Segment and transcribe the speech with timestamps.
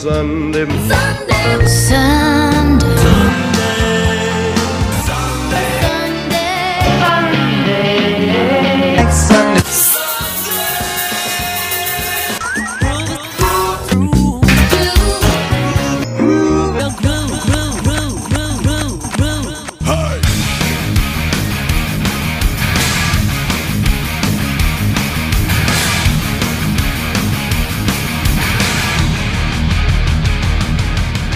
[0.00, 0.64] Sunday.
[0.88, 1.66] Sunday.
[1.66, 3.17] Sunday.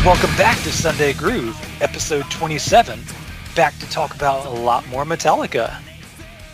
[0.04, 2.98] Welcome back to Sunday Groove, episode 27.
[3.54, 5.80] Back to talk about a lot more Metallica.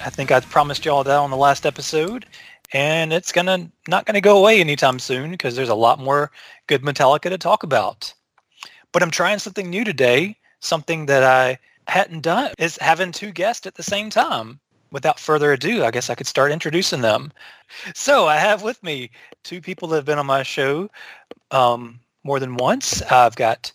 [0.05, 2.27] I think I promised y'all that on the last episode,
[2.75, 6.30] and it's gonna not gonna go away anytime soon because there's a lot more
[6.66, 8.12] good Metallica to talk about.
[8.92, 11.59] But I'm trying something new today, something that I
[11.91, 14.61] hadn't done is having two guests at the same time.
[14.92, 17.33] Without further ado, I guess I could start introducing them.
[17.95, 19.11] So I have with me
[19.42, 20.91] two people that have been on my show.
[21.51, 23.02] Um, more than once.
[23.02, 23.73] Uh, I've got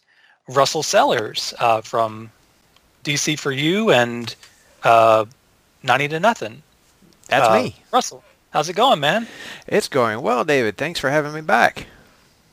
[0.48, 2.30] Russell Sellers uh, from
[3.03, 4.33] DC for You and
[4.83, 5.25] uh,
[5.81, 6.61] 90 to Nothing.
[7.28, 7.75] That's Uh, me.
[7.91, 9.28] Russell, how's it going, man?
[9.67, 10.78] It's going well, David.
[10.78, 11.88] Thanks for having me back.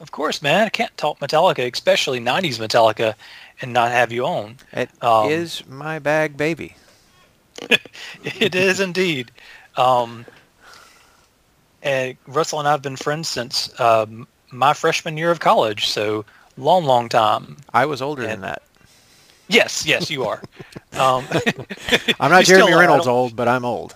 [0.00, 0.64] Of course, man.
[0.64, 3.14] I can't talk Metallica, especially 90s Metallica,
[3.60, 4.56] and not have you on.
[4.72, 6.74] It is Um, my bag, baby.
[8.24, 9.30] It is indeed.
[9.76, 10.24] Um,
[11.82, 16.24] and Russell and I have been friends since um, my freshman year of college, so
[16.56, 17.56] long, long time.
[17.72, 18.62] I was older than that.
[19.48, 20.40] Yes, yes, you are.
[20.92, 21.24] um,
[22.20, 22.78] I'm not you still Jeremy are.
[22.80, 23.94] Reynolds old, but I'm old.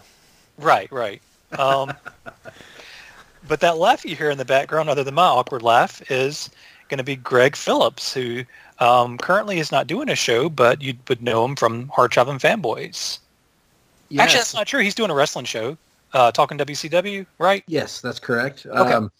[0.58, 1.22] Right, right.
[1.58, 1.92] Um,
[3.48, 6.50] but that laugh you hear in the background, other than my awkward laugh, is
[6.88, 8.44] going to be Greg Phillips, who
[8.80, 12.38] um, currently is not doing a show, but you would know him from Hard Chopping
[12.38, 13.18] Fanboys.
[14.18, 14.80] Actually, that's not true.
[14.80, 15.76] He's doing a wrestling show,
[16.12, 17.64] uh, talking WCW, right?
[17.66, 18.66] Yes, that's correct.
[18.66, 18.92] Okay.
[18.92, 19.10] Um,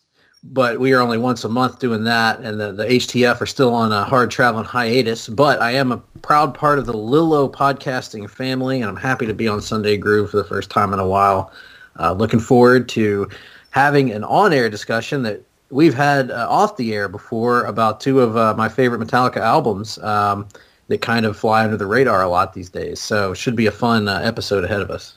[0.44, 3.72] but we are only once a month doing that, and the, the HTF are still
[3.72, 5.26] on a hard traveling hiatus.
[5.28, 9.32] But I am a proud part of the Lillo podcasting family, and I'm happy to
[9.32, 11.50] be on Sunday Groove for the first time in a while.
[11.98, 13.28] Uh, looking forward to
[13.70, 15.40] having an on-air discussion that
[15.70, 19.98] we've had uh, off the air before about two of uh, my favorite Metallica albums
[19.98, 20.46] um,
[20.88, 23.00] that kind of fly under the radar a lot these days.
[23.00, 25.16] So should be a fun uh, episode ahead of us.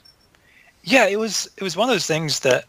[0.84, 1.50] Yeah, it was.
[1.58, 2.64] It was one of those things that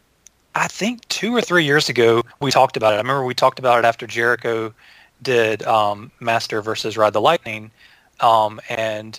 [0.60, 2.96] I think two or three years ago we talked about it.
[2.96, 4.74] I remember we talked about it after Jericho
[5.22, 7.72] did um, Master versus Ride the Lightning,
[8.20, 9.18] um, and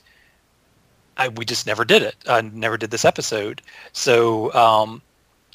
[1.17, 2.15] I, we just never did it.
[2.29, 3.63] I never did this episode,
[3.95, 5.01] so um,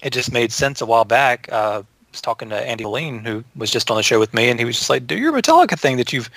[0.02, 1.48] it just made sense a while back.
[1.52, 4.50] Uh, I was talking to Andy Lean, who was just on the show with me,
[4.50, 6.32] and he was just like, "Do your Metallica thing that you've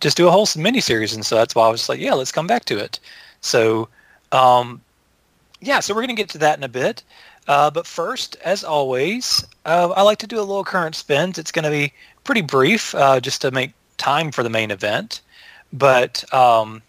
[0.00, 2.46] just do a whole miniseries," and so that's why I was like, "Yeah, let's come
[2.46, 3.00] back to it."
[3.40, 3.88] So.
[4.30, 4.82] Um,
[5.60, 7.02] yeah, so we're going to get to that in a bit.
[7.50, 11.36] Uh, but first, as always, uh, I like to do a little current spins.
[11.36, 15.20] It's going to be pretty brief, uh, just to make time for the main event.
[15.72, 16.80] But um,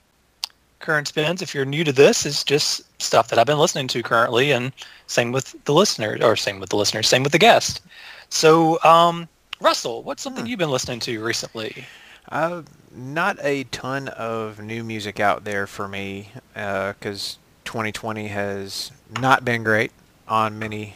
[0.78, 4.04] current spins, if you're new to this, is just stuff that I've been listening to
[4.04, 4.72] currently, and
[5.08, 7.82] same with the listeners, or same with the listeners, same with the guest.
[8.30, 9.28] So, um,
[9.62, 11.86] Russell, what's something you've been listening to recently?
[12.32, 12.62] Uh,
[12.96, 19.64] not a ton of new music out there for me because 2020 has not been
[19.64, 19.92] great
[20.32, 20.96] on many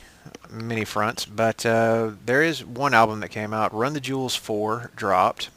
[0.50, 1.25] many fronts.
[1.25, 3.73] But uh, there is one album that came out.
[3.73, 5.50] Run the Jewels 4 dropped.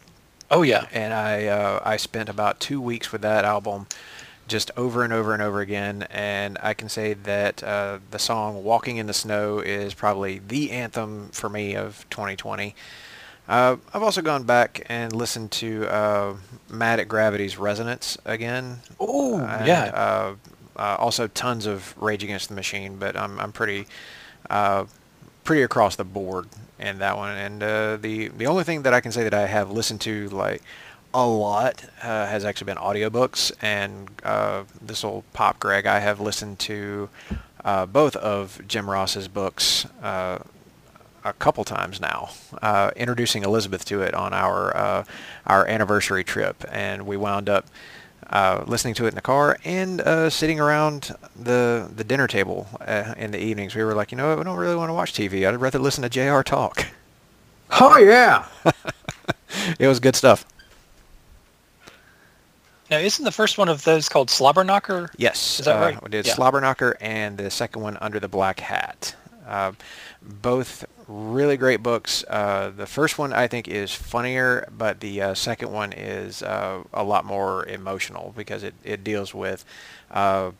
[0.50, 3.86] Oh yeah, and I uh, I spent about two weeks with that album,
[4.46, 6.06] just over and over and over again.
[6.10, 10.70] And I can say that uh, the song "Walking in the Snow" is probably the
[10.70, 12.74] anthem for me of 2020.
[13.46, 16.36] Uh, I've also gone back and listened to uh,
[16.70, 18.80] Mad at Gravity's Resonance again.
[18.98, 20.34] Oh yeah,
[20.78, 23.86] Uh, also tons of Rage Against the Machine, but I'm I'm pretty
[24.48, 24.84] uh,
[25.42, 26.46] pretty across the board
[26.78, 27.36] in that one.
[27.36, 30.28] And uh, the the only thing that I can say that I have listened to
[30.28, 30.62] like
[31.12, 33.50] a lot uh, has actually been audiobooks.
[33.60, 35.86] And uh, this will pop Greg.
[35.86, 37.08] I have listened to
[37.64, 39.86] uh, both of Jim Ross's books.
[41.24, 42.30] A couple times now,
[42.96, 45.04] introducing Elizabeth to it on our
[45.46, 47.66] our anniversary trip, and we wound up
[48.30, 52.66] uh, listening to it in the car and uh, sitting around the the dinner table
[52.80, 53.74] uh, in the evenings.
[53.74, 55.46] We were like, you know, what, we don't really want to watch TV.
[55.48, 56.42] I'd rather listen to Jr.
[56.42, 56.86] talk.
[57.80, 58.46] Oh yeah.
[59.78, 60.44] it was good stuff.
[62.90, 65.08] now isn't the first one of those called Slobberknocker?
[65.16, 66.02] Yes, Is that uh, right?
[66.02, 66.34] We did Yeah.
[66.34, 69.14] Slobberknocker and the second one Under the Black Hat.
[69.46, 69.72] Uh,
[70.22, 72.22] both really great books.
[72.28, 76.84] Uh, the first one I think is funnier, but the uh, second one is uh,
[76.92, 79.64] a lot more emotional because it, it deals with
[80.10, 80.52] uh,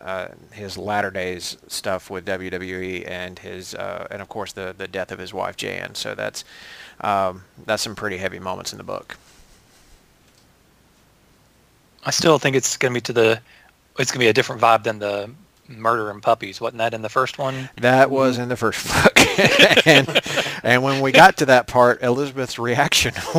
[0.00, 4.88] uh, his latter days stuff with WWE and his uh, and of course the the
[4.88, 5.94] death of his wife Jan.
[5.94, 6.44] So that's
[7.00, 9.16] um, that's some pretty heavy moments in the book.
[12.04, 13.40] I still think it's going to be to the.
[13.98, 15.28] It's going to be a different vibe than the
[15.68, 16.60] murder and puppies.
[16.60, 17.68] Wasn't that in the first one?
[17.76, 19.18] That was in the first book,
[19.86, 20.22] and
[20.62, 23.14] and when we got to that part, Elizabeth's reaction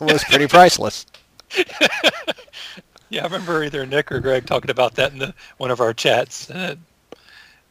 [0.00, 1.06] was pretty priceless.
[3.12, 5.92] Yeah, I remember either Nick or Greg talking about that in the, one of our
[5.92, 6.48] chats.
[6.48, 6.78] And it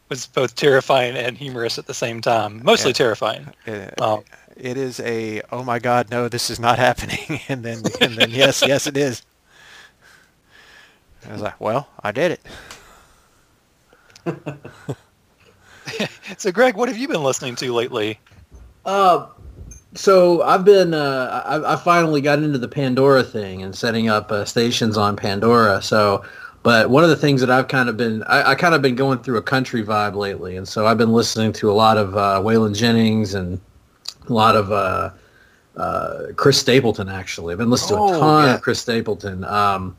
[0.10, 2.60] was both terrifying and humorous at the same time.
[2.62, 2.94] Mostly Yeah.
[2.96, 3.48] terrifying.
[3.66, 4.24] Uh, Um,
[4.58, 8.32] it is a oh my god no this is not happening and then and then
[8.32, 9.22] yes yes it is
[11.26, 12.42] I was like well I did it
[16.38, 18.20] So, Greg, what have you been listening to lately?
[18.86, 19.28] Uh,
[19.96, 24.32] so I've been uh, I, I finally got into the Pandora thing and setting up
[24.32, 25.82] uh, stations on Pandora.
[25.82, 26.24] So,
[26.62, 28.96] but one of the things that I've kind of been I, I kind of been
[28.96, 32.16] going through a country vibe lately, and so I've been listening to a lot of
[32.16, 33.60] uh, Waylon Jennings and
[34.30, 35.10] a lot of uh,
[35.76, 37.10] uh, Chris Stapleton.
[37.10, 38.56] Actually, I've been listening to Oh, a ton yeah.
[38.56, 39.44] of Chris Stapleton.
[39.44, 39.98] Um,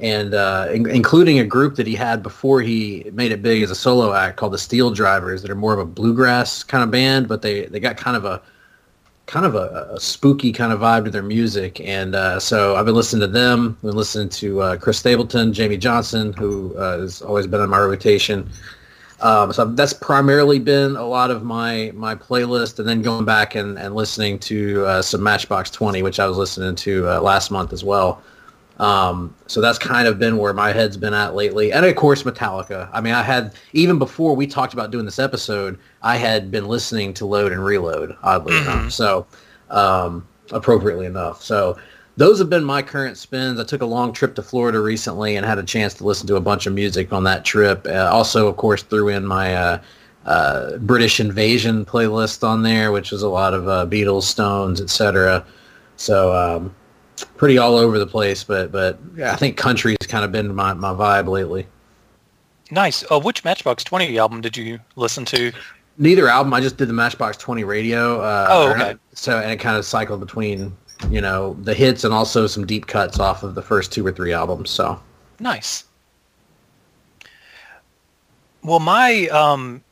[0.00, 3.70] and uh, in- including a group that he had before he made it big as
[3.70, 6.90] a solo act called the Steel Drivers, that are more of a bluegrass kind of
[6.90, 8.40] band, but they, they got kind of a
[9.26, 11.80] kind of a, a spooky kind of vibe to their music.
[11.80, 13.76] And uh, so I've been listening to them.
[13.78, 17.68] I've Been listening to uh, Chris Stapleton, Jamey Johnson, who uh, has always been on
[17.68, 18.48] my rotation.
[19.20, 23.56] Um, so that's primarily been a lot of my my playlist, and then going back
[23.56, 27.50] and, and listening to uh, some Matchbox Twenty, which I was listening to uh, last
[27.50, 28.22] month as well.
[28.78, 31.72] Um, so that's kind of been where my head's been at lately.
[31.72, 32.88] And of course, Metallica.
[32.92, 36.66] I mean, I had, even before we talked about doing this episode, I had been
[36.66, 38.92] listening to Load and Reload, oddly enough.
[38.92, 39.26] So,
[39.70, 41.42] um, appropriately enough.
[41.42, 41.76] So
[42.16, 43.58] those have been my current spins.
[43.58, 46.36] I took a long trip to Florida recently and had a chance to listen to
[46.36, 47.86] a bunch of music on that trip.
[47.86, 49.80] Uh, also, of course, threw in my, uh,
[50.26, 55.44] uh, British Invasion playlist on there, which was a lot of uh, Beatles, Stones, etc.
[55.96, 56.74] So um,
[57.24, 60.72] pretty all over the place, but but yeah, I think country's kind of been my,
[60.74, 61.66] my vibe lately.
[62.70, 63.04] Nice.
[63.10, 65.52] Uh, which Matchbox 20 album did you listen to?
[65.96, 66.54] Neither album.
[66.54, 68.20] I just did the Matchbox Twenty radio.
[68.20, 68.94] Uh, Oh, okay.
[69.14, 70.76] So and it kind of cycled between
[71.10, 74.12] you know the hits and also some deep cuts off of the first two or
[74.12, 74.70] three albums.
[74.70, 75.00] So
[75.40, 75.84] Nice.
[78.62, 79.82] Well, my um,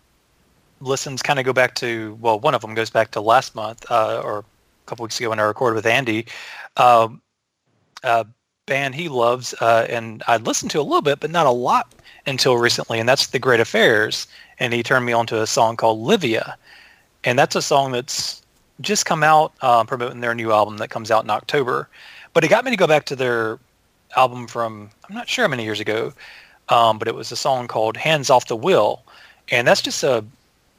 [0.80, 3.88] listens kind of go back to, well, one of them goes back to last month
[3.90, 4.44] uh, or
[4.86, 6.26] couple weeks ago when I recorded with Andy.
[6.76, 7.20] Um,
[8.02, 8.26] a
[8.66, 11.92] band he loves, uh, and I listened to a little bit, but not a lot
[12.26, 14.26] until recently, and that's The Great Affairs.
[14.58, 16.56] And he turned me on to a song called Livia.
[17.24, 18.42] And that's a song that's
[18.80, 21.88] just come out uh, promoting their new album that comes out in October.
[22.32, 23.58] But it got me to go back to their
[24.16, 26.12] album from I'm not sure how many years ago,
[26.68, 29.02] um, but it was a song called "Hands Off the Wheel,"
[29.50, 30.24] and that's just a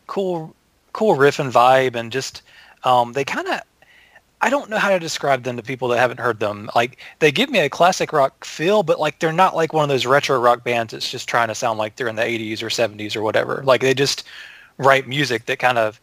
[0.07, 0.55] cool,
[0.93, 2.41] cool riff and vibe, and just
[2.83, 3.61] um, they kind of
[4.41, 6.69] I don't know how to describe them to people that haven't heard them.
[6.75, 9.89] Like they give me a classic rock feel, but like they're not like one of
[9.89, 12.67] those retro rock bands that's just trying to sound like they're in the 80s or
[12.67, 13.63] 70s or whatever.
[13.63, 14.25] Like they just
[14.77, 15.99] write music that kind of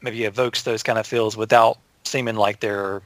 [0.00, 3.02] maybe evokes those kind of feels without seeming like they're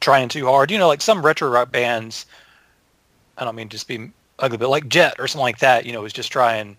[0.00, 0.72] trying too hard.
[0.72, 2.26] You know, like some retro rock bands,
[3.38, 4.10] I don't mean just be
[4.40, 6.76] ugly, but like Jet or something like that, you know, was just trying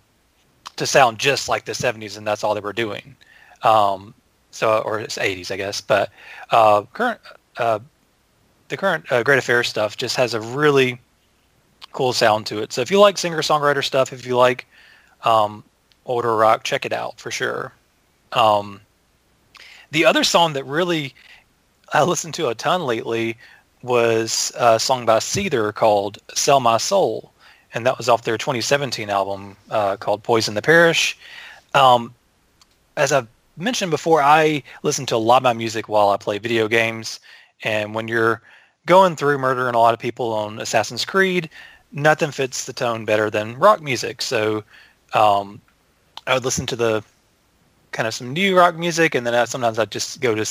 [0.75, 3.15] to sound just like the 70s and that's all they were doing.
[3.63, 4.13] Um,
[4.55, 5.81] so, or it's 80s, I guess.
[5.81, 6.09] But
[6.51, 7.19] uh, current,
[7.57, 7.79] uh,
[8.69, 10.99] the current uh, Great Affairs stuff just has a really
[11.91, 12.73] cool sound to it.
[12.73, 14.65] So if you like singer-songwriter stuff, if you like
[15.23, 15.63] um,
[16.05, 17.73] older rock, check it out for sure.
[18.31, 18.81] Um,
[19.91, 21.13] the other song that really
[21.93, 23.37] I listened to a ton lately
[23.83, 27.31] was a song by Seether called "Sell My Soul,"
[27.73, 31.17] and that was off their 2017 album uh, called "Poison the Parish."
[31.73, 32.13] Um,
[32.97, 36.37] as I've mentioned before, I listen to a lot of my music while I play
[36.37, 37.19] video games,
[37.63, 38.41] and when you're
[38.85, 41.49] going through murdering a lot of people on Assassin's Creed,
[41.91, 44.21] nothing fits the tone better than rock music.
[44.21, 44.63] So
[45.13, 45.61] um,
[46.27, 47.03] I would listen to the
[47.91, 50.45] kind of some new rock music, and then I, sometimes I just go to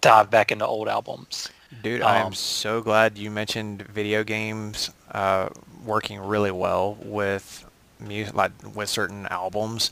[0.00, 1.48] dive back into old albums.
[1.82, 5.48] Dude, I am Um, so glad you mentioned video games uh,
[5.84, 7.64] working really well with
[8.00, 9.90] music, like with certain albums,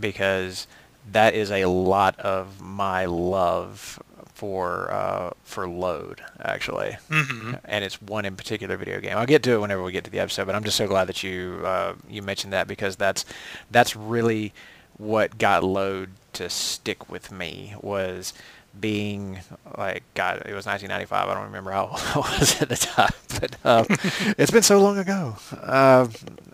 [0.00, 0.66] because
[1.12, 4.00] that is a lot of my love
[4.34, 9.16] for uh, for load actually, hmm and it's one in particular video game.
[9.16, 11.06] I'll get to it whenever we get to the episode, but I'm just so glad
[11.08, 13.24] that you uh, you mentioned that because that's
[13.70, 14.52] that's really
[14.96, 18.32] what got load to stick with me was
[18.78, 19.40] being
[19.76, 21.28] like God, it was 1995.
[21.28, 23.86] I don't remember how old I was at the time, but um,
[24.38, 25.36] it's been so long ago.
[25.60, 26.06] Uh,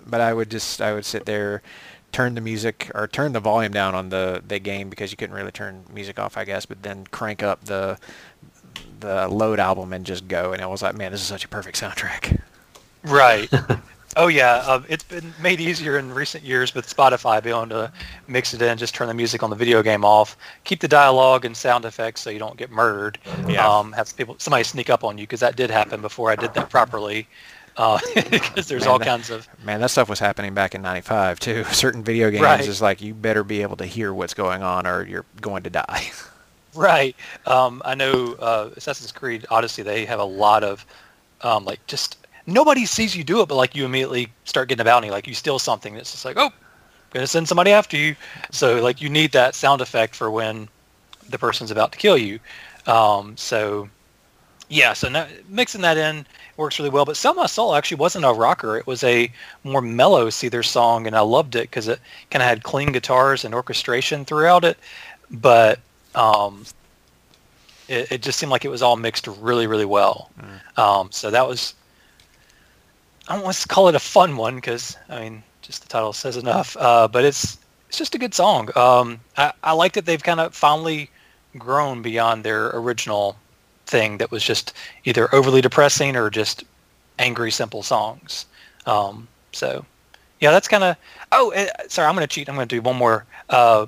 [0.07, 1.61] but I would just I would sit there,
[2.15, 5.35] turn the music or turn the volume down on the the game because you couldn't
[5.35, 6.65] really turn music off, I guess.
[6.65, 7.99] But then crank up the
[9.01, 11.49] the load album and just go, and I was like, man, this is such a
[11.49, 12.41] perfect soundtrack.
[13.03, 13.53] Right.
[14.17, 17.93] oh yeah, uh, it's been made easier in recent years with Spotify being able to
[18.29, 21.45] mix it in, just turn the music on the video game off, keep the dialogue
[21.45, 23.19] and sound effects so you don't get murdered.
[23.49, 23.69] Yeah.
[23.69, 26.55] Um, have people somebody sneak up on you because that did happen before I did
[26.55, 27.27] that properly.
[27.77, 27.99] Uh,
[28.31, 31.41] because there's Man, all that- kinds of Man, that stuff was happening back in '95
[31.41, 31.65] too.
[31.73, 32.61] Certain video games Right.
[32.61, 35.71] is like you better be able to hear what's going on or you're going to
[35.71, 36.11] die.
[36.77, 37.15] Right.
[37.47, 39.83] Um, I know uh, Assassin's Creed Odyssey.
[39.83, 40.85] They have a lot of
[41.43, 42.17] um, like just
[42.49, 45.09] nobody sees you do it, but like you immediately start getting a bounty.
[45.11, 45.95] Like you steal something.
[45.95, 46.51] It's just like oh,
[47.13, 48.17] gonna send somebody after you.
[48.51, 50.69] So like you need that sound effect for when
[51.31, 52.41] the person's about to kill you.
[52.89, 53.89] Um, so
[54.69, 54.95] yeah.
[54.95, 57.05] So now, mixing that in works really well.
[57.05, 58.77] But Sell My Soul actually wasn't a rocker.
[58.77, 59.31] It was a
[59.63, 63.45] more mellow Seether song, and I loved it because it kind of had clean guitars
[63.45, 64.79] and orchestration throughout it.
[65.31, 65.81] But
[66.15, 66.65] um,
[67.89, 70.31] it, it just seemed like it was all mixed really, really well.
[70.77, 71.75] Um, so that was,
[73.29, 76.13] I don't want to call it a fun one because I mean, just the title
[76.13, 76.77] says enough.
[76.79, 77.59] Uh, but it's
[77.89, 78.71] it's just a good song.
[78.77, 81.11] Um, I, I like that they've kind of finally
[81.57, 83.37] grown beyond their original
[83.87, 84.73] thing that was just
[85.05, 86.65] either overly depressing or just
[87.19, 88.47] angry, simple songs.
[88.87, 89.85] Um, so
[90.41, 90.97] yeah, that's kind of.
[91.33, 92.49] Oh, uh, sorry, I'm going to cheat.
[92.49, 93.25] I'm going to do one more.
[93.49, 93.87] Uh,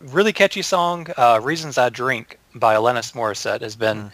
[0.00, 4.10] really catchy song, uh, "Reasons I Drink" by Alanis Morissette has been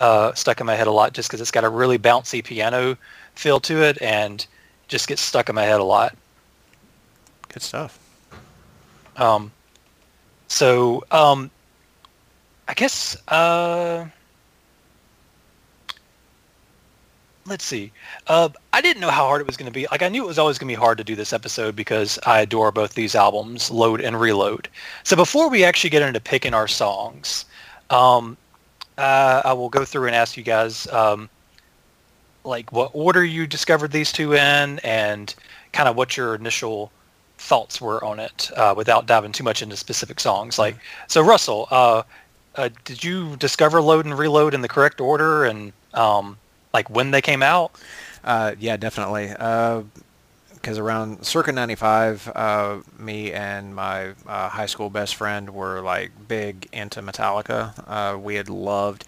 [0.00, 2.96] uh, stuck in my head a lot, just because it's got a really bouncy piano
[3.34, 4.46] feel to it, and
[4.88, 6.16] just gets stuck in my head a lot.
[7.48, 7.98] Good stuff.
[9.16, 9.50] Um,
[10.46, 11.50] so um,
[12.68, 14.06] I guess uh,
[17.50, 17.92] let's see.
[18.28, 19.86] Uh, I didn't know how hard it was going to be.
[19.90, 22.18] Like I knew it was always going to be hard to do this episode because
[22.24, 24.68] I adore both these albums, Load and Reload.
[25.02, 27.44] So before we actually get into picking our songs,
[27.90, 28.36] um,
[28.96, 31.28] uh, I will go through and ask you guys um,
[32.44, 35.34] like what order you discovered these two in, and
[35.72, 36.92] kind of what your initial
[37.38, 40.56] thoughts were on it, uh, without diving too much into specific songs.
[40.56, 40.76] Like
[41.08, 42.04] so, Russell, uh,
[42.54, 46.36] uh, did you discover Load and Reload in the correct order, and um,
[46.72, 47.72] like when they came out?
[48.24, 49.28] Uh, yeah, definitely.
[50.54, 56.10] Because around circa 95, uh, me and my uh, high school best friend were like
[56.28, 57.72] big into Metallica.
[57.86, 59.06] Uh, we had loved,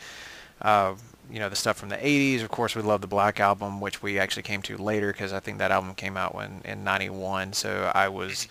[0.63, 0.95] uh,
[1.31, 2.43] you know, the stuff from the 80s.
[2.43, 5.41] Of course, we loved the Black Album, which we actually came to later because I
[5.41, 7.53] think that album came out when in 91.
[7.53, 8.49] So I was,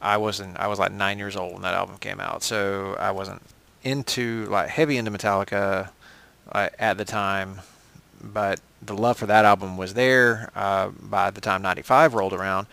[0.00, 2.44] I wasn't, I was like nine years old when that album came out.
[2.44, 3.42] So I wasn't
[3.82, 5.90] into like heavy into Metallica
[6.52, 7.60] uh, at the time
[8.22, 12.66] but the love for that album was there uh, by the time 95 rolled around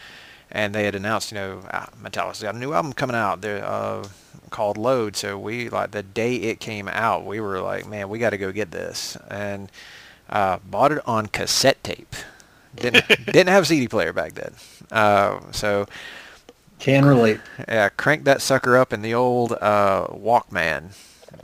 [0.51, 3.65] and they had announced you know uh, Metallica's got a new album coming out they're,
[3.65, 4.05] uh,
[4.49, 8.19] called Load so we like the day it came out we were like man we
[8.19, 9.71] got to go get this and
[10.29, 12.15] uh, bought it on cassette tape.
[12.75, 14.53] Didn't didn't have a CD player back then.
[14.91, 15.85] Uh, so
[16.79, 17.39] Can relate.
[17.67, 20.95] yeah cranked that sucker up in the old uh, Walkman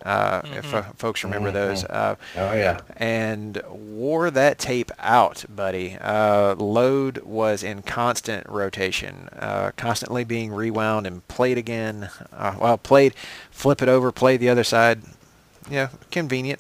[0.06, 2.80] uh, if uh, folks remember those uh, Oh yeah.
[2.98, 5.98] and wore that tape out, buddy.
[6.00, 12.10] Uh, load was in constant rotation, uh, constantly being rewound and played again.
[12.32, 13.14] Uh, well, played,
[13.52, 15.02] flip it over, play the other side.
[15.70, 16.60] Yeah, convenient.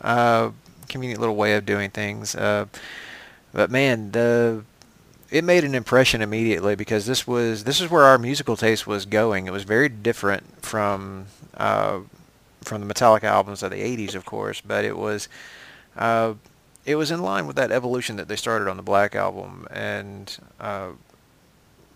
[0.00, 0.50] Uh,
[0.88, 2.34] convenient little way of doing things.
[2.34, 2.66] Uh,
[3.52, 4.62] but man, the
[5.30, 9.04] it made an impression immediately because this was this is where our musical taste was
[9.06, 9.46] going.
[9.46, 12.00] It was very different from uh,
[12.64, 15.28] from the Metallica albums of the '80s, of course, but it was
[15.96, 16.34] uh,
[16.84, 20.38] it was in line with that evolution that they started on the Black album and
[20.60, 20.90] uh,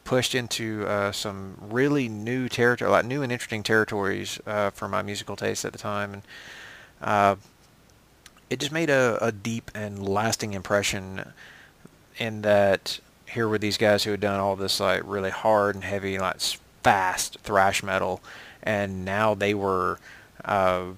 [0.05, 5.03] pushed into uh, some really new territory, like new and interesting territories uh, for my
[5.03, 6.23] musical taste at the time, and
[7.03, 7.37] uh,
[8.49, 11.33] it just made a, a deep and lasting impression
[12.17, 15.85] in that here were these guys who had done all this like really hard and
[15.85, 16.41] heavy, like
[16.83, 18.21] fast thrash metal,
[18.63, 19.99] and now they were.
[20.45, 20.93] Uh,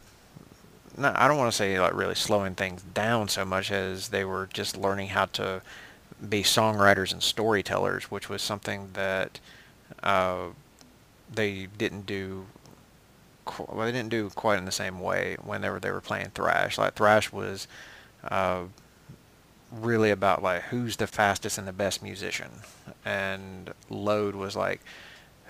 [0.96, 4.24] not, I don't want to say like really slowing things down so much as they
[4.24, 5.62] were just learning how to
[6.26, 9.40] be songwriters and storytellers, which was something that
[10.02, 10.46] uh,
[11.32, 12.46] they didn't do.
[13.58, 16.78] Well, they didn't do quite in the same way whenever they were playing thrash.
[16.78, 17.66] Like thrash was
[18.22, 18.64] uh,
[19.72, 22.50] really about like who's the fastest and the best musician,
[23.04, 24.80] and load was like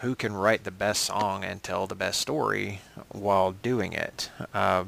[0.00, 2.80] who can write the best song and tell the best story
[3.10, 4.30] while doing it.
[4.54, 4.84] Uh,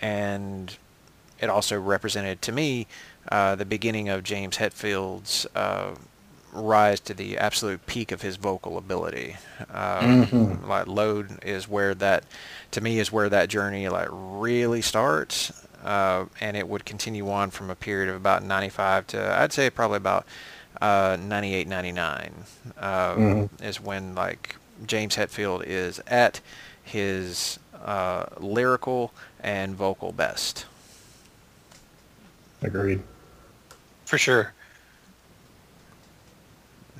[0.00, 0.76] and
[1.40, 2.86] it also represented to me
[3.30, 5.94] uh, the beginning of James Hetfield's uh,
[6.52, 9.36] rise to the absolute peak of his vocal ability.
[9.72, 10.66] Uh, Mhm.
[10.66, 12.24] Like Load is where that,
[12.70, 15.52] to me, is where that journey like really starts,
[15.84, 19.68] uh, and it would continue on from a period of about 95 to I'd say
[19.70, 20.24] probably about
[20.80, 22.32] uh, 98, 99
[22.78, 23.48] uh, Mhm.
[23.62, 24.56] is when like
[24.86, 26.40] James Hetfield is at
[26.82, 30.66] his uh, lyrical and vocal best.
[32.62, 33.02] Agreed.
[34.04, 34.52] For sure.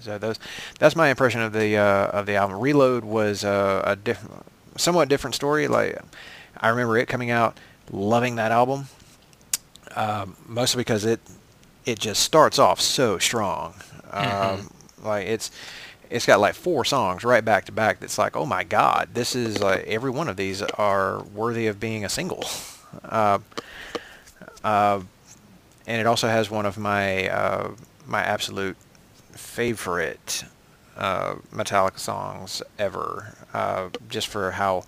[0.00, 0.38] So those,
[0.78, 2.60] that's my impression of the uh, of the album.
[2.60, 4.26] Reload was uh, a diff-
[4.76, 5.68] somewhat different story.
[5.68, 5.98] Like
[6.58, 7.58] I remember it coming out,
[7.90, 8.88] loving that album,
[9.94, 11.20] um, mostly because it
[11.86, 13.74] it just starts off so strong.
[14.10, 14.70] Um,
[15.02, 15.50] like it's
[16.10, 18.00] it's got like four songs right back to back.
[18.00, 21.80] That's like, oh my god, this is like every one of these are worthy of
[21.80, 22.44] being a single.
[23.04, 23.40] Uh,
[24.64, 25.00] uh,
[25.86, 27.72] and it also has one of my uh,
[28.06, 28.76] my absolute
[29.32, 30.44] favorite
[30.96, 34.84] uh, Metallica songs ever, uh, just for how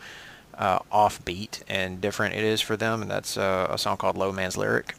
[0.56, 4.32] uh, offbeat and different it is for them, and that's uh, a song called "Low
[4.32, 4.94] Man's Lyric."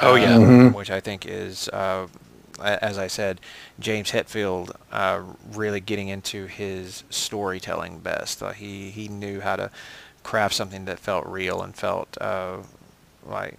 [0.00, 0.36] Oh, yeah.
[0.36, 0.76] uh, Mhm.
[0.76, 2.06] which I think is, uh,
[2.60, 3.40] as I said,
[3.78, 8.42] James Hetfield uh, really getting into his storytelling best.
[8.42, 9.70] Uh, he he knew how to
[10.24, 12.58] craft something that felt real and felt uh,
[13.26, 13.56] like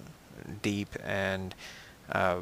[0.61, 1.55] deep and
[2.11, 2.41] uh,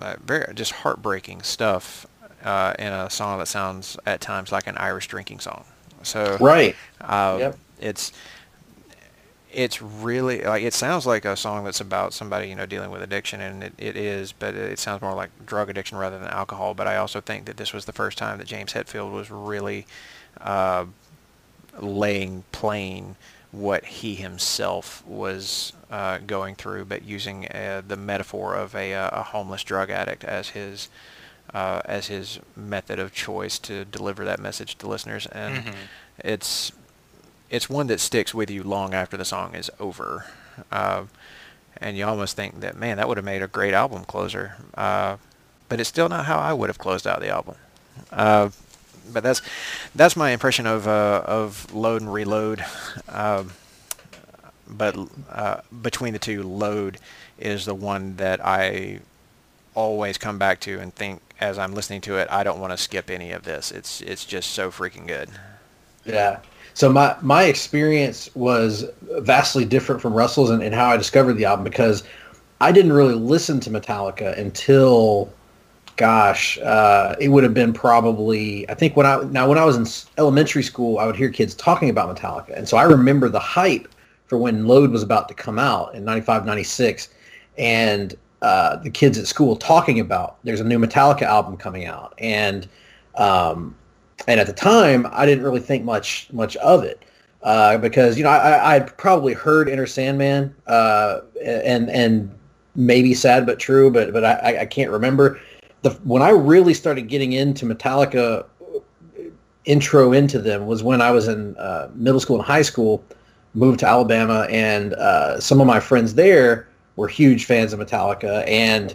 [0.00, 2.06] uh, very just heartbreaking stuff
[2.44, 5.64] uh, in a song that sounds at times like an Irish drinking song.
[6.02, 6.78] So Right.
[7.00, 7.58] uh, Yep.
[7.80, 8.12] it's
[9.54, 13.02] it's really like it sounds like a song that's about somebody you know dealing with
[13.02, 16.74] addiction and it, it is but it sounds more like drug addiction rather than alcohol
[16.74, 19.86] but i also think that this was the first time that james hetfield was really
[20.40, 20.84] uh,
[21.80, 23.16] laying plain
[23.52, 29.10] what he himself was uh, going through but using uh, the metaphor of a, uh,
[29.12, 30.88] a homeless drug addict as his
[31.52, 35.74] uh, as his method of choice to deliver that message to listeners and Mhm.
[36.24, 36.72] it's
[37.54, 40.26] it's one that sticks with you long after the song is over.
[40.72, 41.04] Uh,
[41.76, 44.56] and you almost think that, man, that would have made a great album closer.
[44.74, 45.18] Uh,
[45.68, 47.54] but it's still not how I would have closed out the album.
[48.10, 48.50] Uh,
[49.12, 49.40] but that's
[49.94, 52.64] that's my impression of uh, of Load and Reload.
[53.08, 53.52] Um,
[54.66, 54.96] but
[55.30, 56.98] uh, between the two, Load
[57.38, 58.98] is the one that I
[59.76, 62.76] always come back to and think as I'm listening to it, I don't want to
[62.76, 63.70] skip any of this.
[63.70, 65.28] It's it's just so freaking good.
[66.04, 66.40] Yeah.
[66.74, 68.84] So my my experience was
[69.20, 72.02] vastly different from Russell's and, how I discovered the album because
[72.60, 75.32] I didn't really listen to Metallica until
[75.96, 79.76] gosh, uh, it would have been probably I think when I now when I was
[79.76, 79.86] in
[80.18, 83.88] elementary school, I would hear kids talking about Metallica, and so I remember the hype
[84.26, 87.10] for when Load was about to come out in 95, 96,
[87.56, 92.14] and uh, the kids at school talking about there's a new Metallica album coming out,
[92.18, 92.68] and
[93.14, 93.76] um,
[94.26, 97.02] and at the time I didn't really think much much of it.
[97.42, 102.34] Uh, because you know I, I probably heard Enter Sandman uh, and and
[102.74, 105.38] maybe sad but true, but but I, I can't remember
[105.82, 108.46] the when I really started getting into Metallica
[109.64, 113.04] intro into them was when I was in uh, middle school and high school,
[113.54, 118.46] moved to Alabama, and uh, some of my friends there were huge fans of Metallica,
[118.48, 118.94] and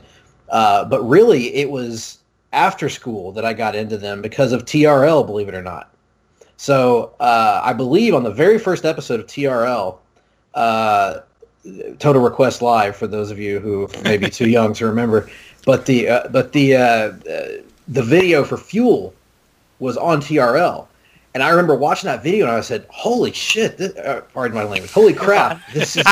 [0.49, 2.18] uh, but really it was
[2.51, 5.93] after school that I got into them because of TRL, believe it or not.
[6.57, 9.97] So uh, I believe on the very first episode of TRL,
[10.55, 11.19] uh,
[11.99, 15.29] Total Request Live, for those of you who may be too young to remember,
[15.65, 17.11] but the uh, but the uh, uh,
[17.87, 19.13] the video for Fuel
[19.79, 20.87] was on TRL,
[21.33, 23.77] and I remember watching that video and I said, "Holy shit!
[23.77, 24.91] This, uh, pardon my language.
[24.91, 25.61] Holy crap!
[25.73, 26.03] This is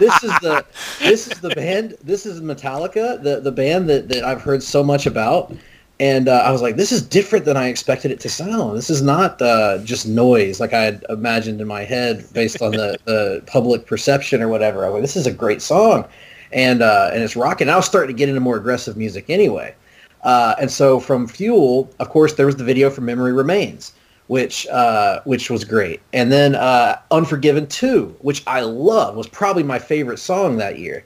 [0.00, 0.64] this is the
[0.98, 1.96] this is the band.
[2.02, 5.54] This is Metallica, the the band that that I've heard so much about."
[5.98, 8.76] And uh, I was like, "This is different than I expected it to sound.
[8.76, 12.72] This is not uh, just noise like I had imagined in my head based on
[12.72, 16.04] the, the public perception or whatever." I was like, "This is a great song."
[16.52, 17.68] and uh, and it's rocking.
[17.68, 19.74] I was starting to get into more aggressive music anyway,
[20.22, 23.92] uh, and so from Fuel, of course, there was the video for Memory Remains,
[24.28, 29.62] which uh, which was great, and then uh, Unforgiven Two, which I love, was probably
[29.62, 31.04] my favorite song that year,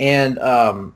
[0.00, 0.94] and um,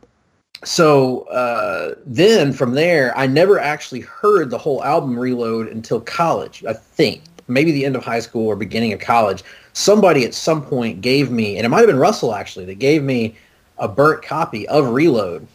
[0.64, 6.64] so uh, then from there, I never actually heard the whole album Reload until college.
[6.64, 9.42] I think maybe the end of high school or beginning of college.
[9.72, 13.02] Somebody at some point gave me, and it might have been Russell actually, that gave
[13.02, 13.36] me
[13.78, 15.46] a burnt copy of Reload,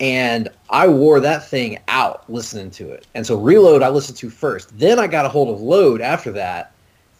[0.00, 3.06] and I wore that thing out listening to it.
[3.14, 4.76] And so Reload I listened to first.
[4.78, 6.72] Then I got a hold of Load after that,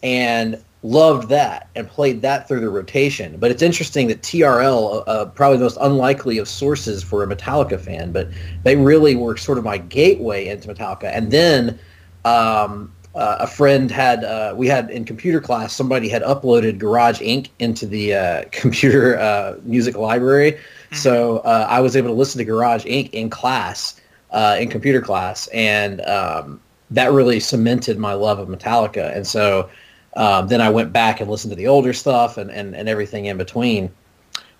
[0.03, 3.37] and loved that and played that through the rotation.
[3.37, 7.27] But it's interesting that TRL, uh, uh, probably the most unlikely of sources for a
[7.27, 8.29] Metallica fan, but
[8.63, 11.11] they really were sort of my gateway into Metallica.
[11.13, 11.79] And then
[12.25, 17.21] um, uh, a friend had, uh, we had in computer class, somebody had uploaded Garage
[17.21, 17.49] Inc.
[17.59, 20.53] into the uh, computer uh, music library.
[20.53, 20.95] Mm-hmm.
[20.95, 23.11] So I was able to listen to Garage Inc.
[23.11, 24.01] in class,
[24.33, 25.45] in computer class.
[25.47, 29.15] And um, that really cemented my love of Metallica.
[29.15, 29.69] And so
[30.15, 33.25] um, then I went back and listened to the older stuff and, and, and everything
[33.25, 33.91] in between.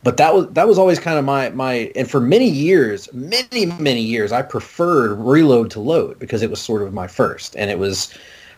[0.04, 3.68] But that was that was always kind of my my and for many years, many
[3.68, 7.70] many years, I preferred Reload to Load because it was sort of my first, and
[7.70, 8.12] it was,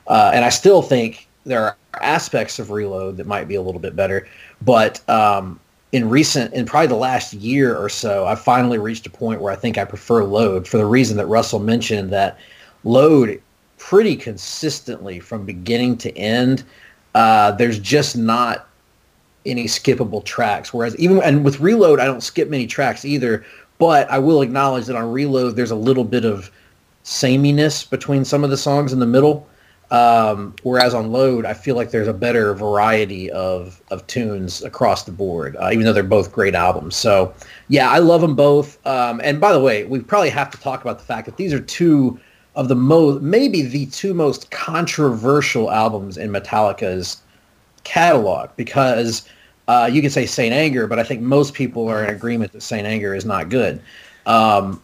[0.08, 3.82] uh, and I still think there are aspects of Reload that might be a little
[3.82, 4.25] bit better,
[4.62, 5.60] but um,
[5.91, 9.51] in recent in probably the last year or so, I finally reached a point where
[9.51, 12.39] I think I prefer Load for the reason that Russell mentioned that
[12.86, 13.41] Load
[13.77, 16.63] pretty consistently from beginning to end
[17.15, 18.67] uh, there's just not
[19.45, 20.73] any skippable tracks.
[20.73, 23.45] Whereas even and with Reload, I don't skip many tracks either.
[23.80, 26.49] But I will acknowledge that on Reload, there's a little bit of
[27.04, 29.47] sameness between some of the songs in the middle.
[29.91, 35.04] Um, whereas on Load, I feel like there's a better variety of, of tunes across
[35.04, 36.95] the board, uh, even though they're both great albums.
[36.95, 37.34] So,
[37.67, 38.84] yeah, I love them both.
[38.88, 41.54] Um, and by the way, we probably have to talk about the fact that these
[41.54, 42.19] are two
[42.55, 47.17] of the most, maybe the two most controversial albums in Metallica's
[47.83, 49.27] catalog because
[49.67, 52.61] uh, you could say Saint Anger, but I think most people are in agreement that
[52.61, 53.81] Saint Anger is not good.
[54.25, 54.81] Um,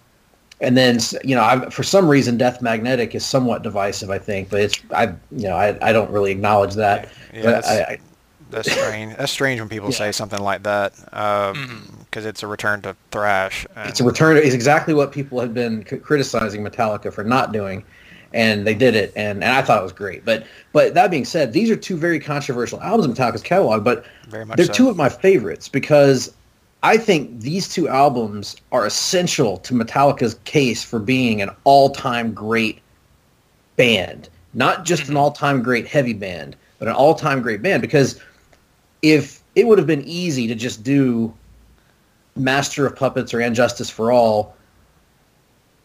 [0.62, 4.10] and then you know, I, for some reason, Death Magnetic is somewhat divisive.
[4.10, 7.10] I think, but it's I you know I, I don't really acknowledge that.
[7.34, 7.98] Yeah, but I, I,
[8.50, 9.16] that's strange.
[9.16, 9.98] That's strange when people Yeah.
[9.98, 10.94] say something like that
[12.10, 13.66] because it's a return to thrash.
[13.78, 14.38] it's a return.
[14.38, 17.84] It's exactly what people have been c- criticizing Metallica for not doing,
[18.34, 20.26] and they did it, and, and I thought it was great.
[20.26, 24.06] But but that being said, these are two very controversial albums in Metallica's catalog, but
[24.56, 24.74] they're so.
[24.74, 26.34] two of my favorites because
[26.82, 32.80] I think these two albums are essential to Metallica's case for being an all-time great
[33.76, 35.18] band, not just an mm-hmm.
[35.18, 38.20] all-time great heavy band, but an all-time great band because
[39.02, 41.34] if it would have been easy to just do
[42.40, 44.56] Master of Puppets or And Justice for All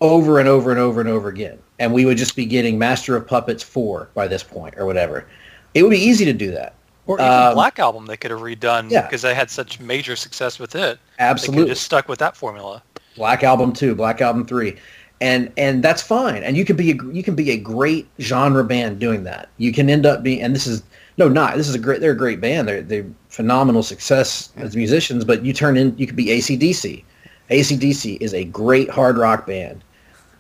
[0.01, 1.59] over and over and over and over again.
[1.79, 5.27] And we would just be getting Master of Puppets 4 by this point or whatever.
[5.73, 6.75] It would be easy to do that.
[7.07, 9.03] Or even Um, Black Album they could have redone yeah.
[9.03, 10.99] because they had such major success with it.
[11.19, 11.71] Absolutely.
[11.71, 12.83] just stuck with that formula.
[13.17, 14.77] Black Album 2, Black Album 3.
[15.21, 16.43] And and that's fine.
[16.43, 19.49] And you can be a, you can be a great genre band doing that.
[19.59, 20.83] You can end up being and this is
[21.16, 22.68] no not this is a great they're a great band.
[22.68, 27.05] They're they're phenomenal success as musicians, but you turn in you could be ACDC.
[27.50, 29.83] ACDC is a great hard rock band.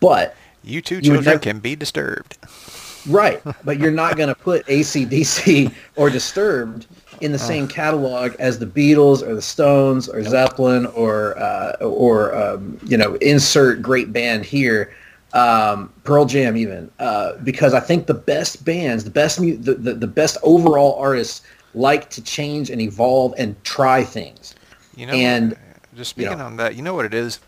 [0.00, 2.38] But You two You children never- can be disturbed.
[3.06, 6.86] Right, but you're not going to put ACDC or Disturbed
[7.20, 12.34] in the same catalog as the Beatles or the Stones or Zeppelin or uh, or
[12.34, 14.94] um, you know insert great band here,
[15.34, 19.74] um, Pearl Jam even uh, because I think the best bands, the best mu- the,
[19.74, 21.42] the the best overall artists
[21.74, 24.54] like to change and evolve and try things.
[24.96, 25.56] You know, And,
[25.96, 26.46] just you speaking know.
[26.46, 27.40] on that, you know what it is,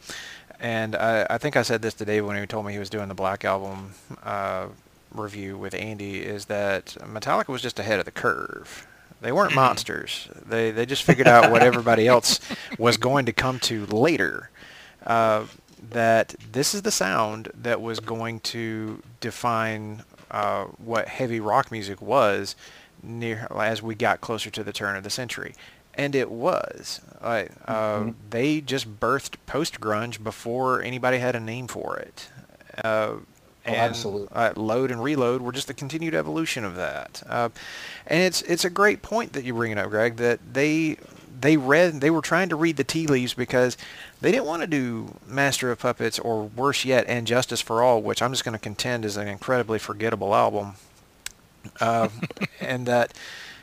[0.61, 2.90] and I, I think I said this to Dave when he told me he was
[2.90, 3.92] doing the Black Album
[4.25, 4.66] uh,
[5.12, 8.87] review with Andy, is that Metallica was just ahead of the curve.
[9.20, 10.29] They weren't monsters.
[10.44, 12.40] They they just figured out what everybody else
[12.79, 14.51] was going to come to later.
[15.07, 15.44] Uh,
[15.90, 22.00] that this is the sound that was going to define uh, what heavy rock music
[22.00, 22.56] was
[23.02, 25.54] near as we got closer to the turn of the century,
[25.94, 27.00] and it was.
[27.20, 27.44] Uh,
[28.30, 32.28] They just birthed post grunge before anybody had a name for it.
[32.82, 33.16] Uh,
[33.64, 34.28] and absolutely.
[34.32, 37.22] uh, load and reload were just the continued evolution of that.
[37.28, 37.48] Uh,
[38.06, 40.16] and it's it's a great point that you're bringing up, Greg.
[40.16, 40.96] That they
[41.38, 43.77] they read they were trying to read the tea leaves because
[44.20, 48.03] they didn't want to do Master of Puppets or worse yet, and Justice for All,
[48.03, 50.75] which I'm just going to contend is an incredibly forgettable album.
[51.81, 52.09] Uh,
[52.61, 53.12] and that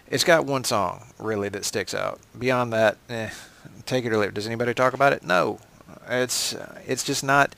[0.10, 2.20] it's got one song really that sticks out.
[2.38, 3.30] Beyond that, eh,
[3.86, 4.36] take it or leave it.
[4.36, 5.24] Does anybody talk about it?
[5.24, 5.60] No.
[6.10, 6.56] It's
[6.86, 7.56] it's just not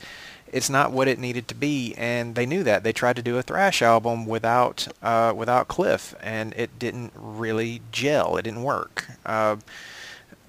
[0.52, 2.84] it's not what it needed to be, and they knew that.
[2.84, 7.82] They tried to do a thrash album without uh, without Cliff, and it didn't really
[7.90, 8.36] gel.
[8.36, 9.06] It didn't work.
[9.24, 9.56] Uh,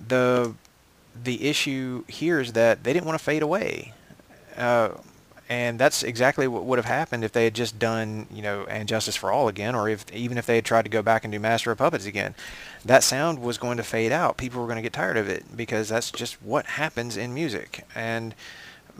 [0.05, 0.53] the
[1.23, 3.93] the issue here is that they didn't want to fade away.
[4.55, 4.89] Uh,
[5.49, 8.87] and that's exactly what would have happened if they had just done, you know, and
[8.87, 11.31] Justice for All again, or if even if they had tried to go back and
[11.31, 12.35] do Master of Puppets again.
[12.83, 14.37] That sound was going to fade out.
[14.37, 17.85] People were going to get tired of it because that's just what happens in music.
[17.95, 18.35] And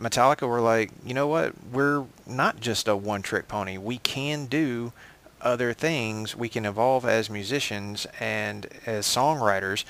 [0.00, 1.52] Metallica were like, you know what?
[1.70, 3.76] We're not just a one-trick pony.
[3.76, 4.92] We can do
[5.40, 9.84] other things, we can evolve as musicians and as songwriters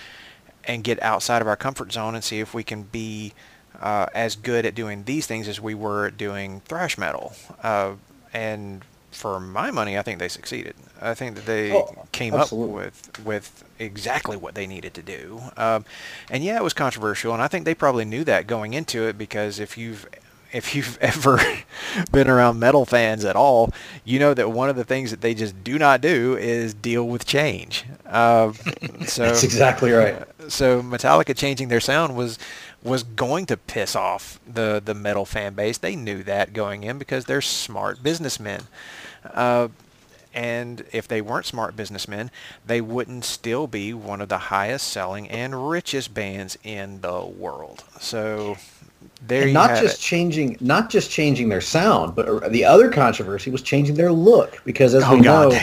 [0.69, 3.33] and get outside of our comfort zone and see if we can be
[3.81, 7.33] uh, as good at doing these things as we were at doing thrash metal.
[7.63, 7.95] Uh,
[8.33, 10.75] and for my money, I think they succeeded.
[11.01, 12.75] I think that they Oh, came absolutely.
[12.75, 15.41] up with with exactly what they needed to do.
[15.57, 15.85] Um,
[16.31, 19.17] and yeah, it was controversial, and I think they probably knew that going into it
[19.17, 20.07] because if you've
[20.53, 21.41] if you've ever
[22.13, 23.73] been around metal fans at all,
[24.05, 27.07] you know that one of the things that they just do not do is deal
[27.07, 27.85] with change.
[28.07, 28.55] Um,
[29.07, 30.23] so That's exactly right.
[30.49, 32.39] so Metallica changing their sound was
[32.83, 35.79] was going to piss off the the metal fan base.
[35.79, 38.63] They knew that going in because they're smart businessmen.
[39.25, 39.69] Uh,
[40.35, 42.31] and if they weren't smart businessmen,
[42.65, 47.83] they wouldn't still be one of the highest selling and richest bands in the world.
[47.99, 48.57] So
[49.23, 50.01] there and not just it.
[50.01, 54.61] changing, not just changing their sound, but uh, the other controversy was changing their look
[54.65, 55.61] because as Oh we God, know,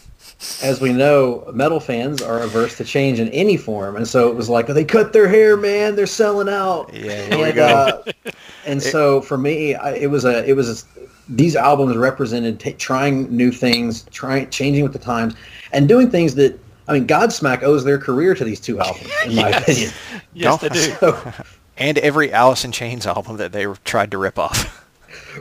[0.62, 4.34] as we know, metal fans are averse to change in any form, and so it
[4.36, 6.90] was like, oh, they cut their hair, man, they're selling out.
[6.92, 7.66] Yeah, here we and, go.
[7.66, 8.30] uh,
[8.64, 10.86] and so for me, I, it was a, it was a,
[11.28, 15.34] these albums represented t- trying new things, trying changing with the times,
[15.72, 16.58] and doing things that.
[16.88, 19.62] I mean, Godsmack owes their career to these two albums, in my Yes.
[19.62, 19.94] opinion.
[20.34, 20.96] Yes, they do.
[21.00, 21.32] So,
[21.76, 24.86] and every Alice in Chains album that they tried to rip off.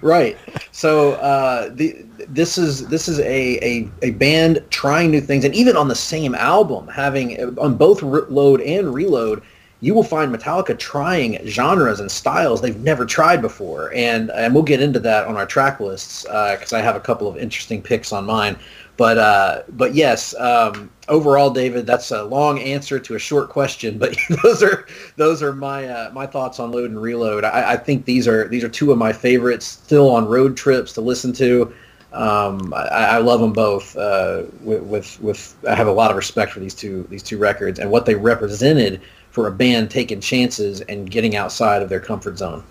[0.02, 0.38] right.
[0.72, 5.54] So uh, the this is this is a, a a band trying new things, and
[5.56, 9.42] even on the same album, having on both load and reload,
[9.82, 14.64] you will find Metallica trying genres and styles they've never tried before, and and we'll
[14.64, 18.12] get into that on our track lists because I have a couple of interesting picks
[18.12, 18.58] on mine.
[18.98, 23.98] But uh, but yes, um, overall, David, that's a long answer to a short question.
[23.98, 27.44] But those are those are my uh, my thoughts on load and reload.
[27.44, 30.94] I, I think these are these are two of my favorites still on road trips
[30.94, 31.74] to listen to.
[32.14, 33.96] Um, I, I love them both.
[33.98, 37.38] Uh, with, with with I have a lot of respect for these two these two
[37.38, 42.00] records and what they represented for a band taking chances and getting outside of their
[42.00, 42.64] comfort zone.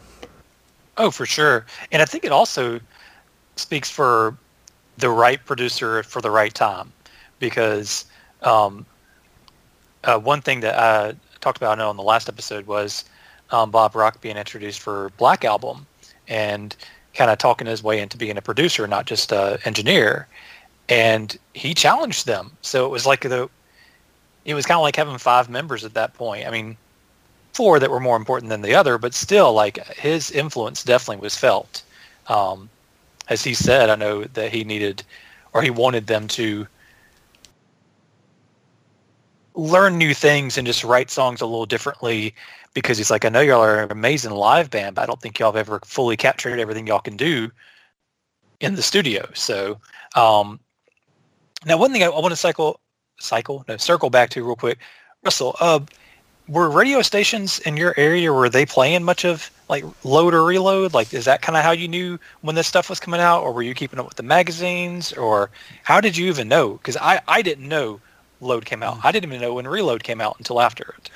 [0.97, 1.67] Oh, for sure.
[1.93, 2.81] And I think it also
[3.57, 4.37] speaks for
[4.97, 6.93] the right producer for the right time
[7.39, 8.07] because
[8.45, 8.87] um,
[10.05, 13.05] uh, one thing that I talked about I know on the last episode was
[13.51, 15.87] um, Bob Rock being introduced for Black Album
[16.29, 16.77] and
[17.15, 20.27] kind of talking his way into being a producer, not just an engineer.
[20.89, 22.53] And he challenged them.
[22.61, 23.49] So it was like the,
[24.45, 26.47] it was kind of like having five members at that point.
[26.47, 26.77] I mean,
[27.55, 31.37] four that were more important than the other, but still, like his influence definitely was
[31.37, 31.83] felt.
[32.27, 32.69] Um,
[33.29, 35.03] as he said, I know that he needed,
[35.53, 36.67] or he wanted them to
[39.55, 42.35] learn new things and just write songs a little differently
[42.75, 45.39] because he's like, I know y'all are an amazing live band, but I don't think
[45.39, 47.51] y'all have ever fully captured everything y'all can do
[48.61, 49.29] in the studio.
[49.35, 49.79] So
[50.17, 50.59] um,
[51.65, 52.81] now one thing I, I want to cycle,
[53.21, 54.79] cycle, no, circle back to real quick.
[55.23, 55.81] Russell, uh,
[56.49, 60.93] were radio stations in your area were they playing much of like load or reload
[60.93, 63.53] like is that kind of how you knew when this stuff was coming out or
[63.53, 65.51] were you keeping up with the magazines or
[65.85, 67.99] how did you even know because I, I didn't know
[68.45, 71.11] load came out i didn't even know when reload came out until after it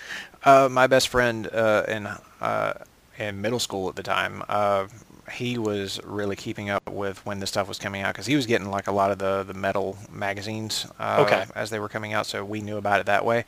[0.45, 2.09] Uh, my best friend uh, in
[2.41, 2.75] uh,
[3.19, 4.87] in middle school at the time, uh,
[5.33, 8.47] he was really keeping up with when this stuff was coming out because he was
[8.47, 11.45] getting like a lot of the the metal magazines uh, Okay.
[11.55, 13.45] as they were coming out, so we knew about it that way.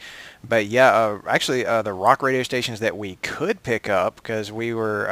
[0.47, 4.51] But yeah, uh, actually, uh, the rock radio stations that we could pick up because
[4.51, 5.09] we were.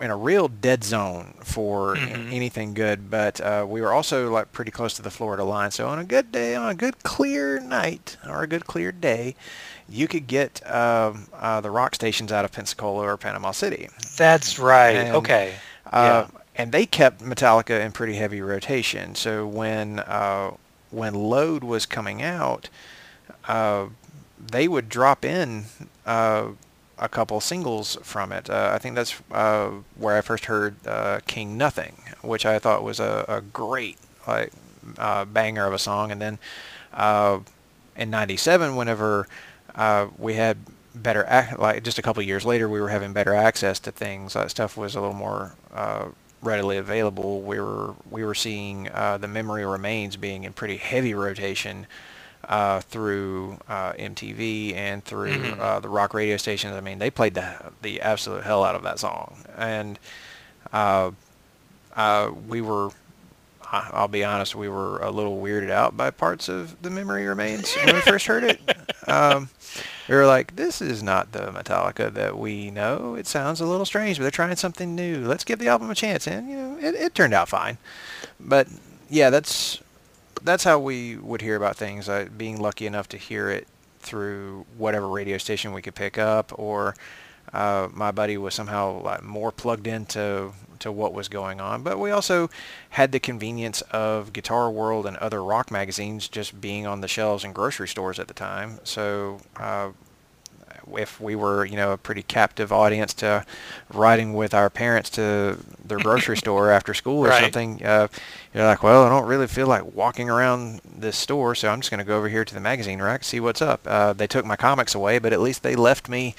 [0.00, 2.32] In a real dead zone for Mhm.
[2.32, 5.70] anything good, but uh, we were also like pretty close to the Florida line.
[5.72, 9.34] So on a good day, on a good clear night or a good clear day,
[9.88, 13.88] you could get um, uh, the rock stations out of Pensacola or Panama City.
[14.16, 15.54] that's right And, okay
[15.92, 19.14] Uh, And they kept Metallica in pretty heavy rotation.
[19.14, 20.52] So when uh,
[20.90, 22.68] when Load was coming out,
[23.46, 23.86] uh,
[24.38, 25.64] they would drop in
[26.06, 26.48] uh,
[27.00, 28.50] a couple singles from it.
[28.50, 32.82] Uh, I think that's uh, where I first heard uh, King Nothing, which I thought
[32.82, 34.52] was a, a great like
[34.98, 36.10] uh, banger of a song.
[36.10, 36.38] And then
[37.96, 39.28] in '97, whenever
[40.18, 40.58] we had
[40.94, 44.36] better ac- like just a couple years later we were having better access to things
[44.48, 45.54] stuff was a little more
[46.42, 51.14] readily available we were we were seeing uh, the memory remains being in pretty heavy
[51.14, 51.86] rotation
[52.48, 55.58] uh, through uh, MTV and through Mhm.
[55.60, 58.82] uh, the rock radio stations I mean they played the the absolute hell out of
[58.84, 59.98] that song and
[60.72, 61.10] uh,
[61.96, 62.90] uh, we were
[63.70, 67.74] I'll be honest, we were a little weirded out by parts of the memory remains
[67.74, 68.60] when we first heard it.
[69.06, 69.48] Um,
[70.06, 73.14] we were like, this is not the Metallica that we know.
[73.14, 75.26] It sounds a little strange, but they're trying something new.
[75.26, 76.26] Let's give the album a chance.
[76.26, 77.78] And, you know, it, it turned out fine.
[78.38, 78.68] But,
[79.08, 79.78] yeah, that's
[80.42, 82.08] that's how we would hear about things.
[82.08, 83.66] Uh, being lucky enough to hear it
[84.00, 86.94] through whatever radio station we could pick up, or
[87.52, 91.82] uh, my buddy was somehow like, more plugged into to what was going on.
[91.82, 92.50] But we also
[92.90, 97.44] had the convenience of Guitar World and other rock magazines just being on the shelves
[97.44, 98.78] in grocery stores at the time.
[98.84, 99.90] So uh,
[100.96, 103.44] if we were, you know, a pretty captive audience to
[103.92, 107.32] riding with our parents to their grocery store after school or Right.
[107.32, 108.08] something, uh,
[108.54, 111.90] you're like, well, I don't really feel like walking around this store, so I'm just
[111.90, 113.80] going to go over here to the magazine rack, see what's up.
[113.86, 116.34] Uh, they took my comics away, but at least they left me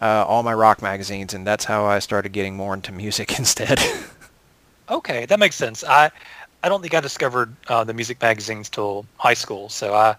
[0.00, 3.80] uh, all my rock magazines, and that's how I started getting more into music instead.
[4.88, 5.84] Okay, that makes sense.
[5.84, 6.10] I
[6.62, 10.16] I don't think I discovered uh, the music magazines till high school, so I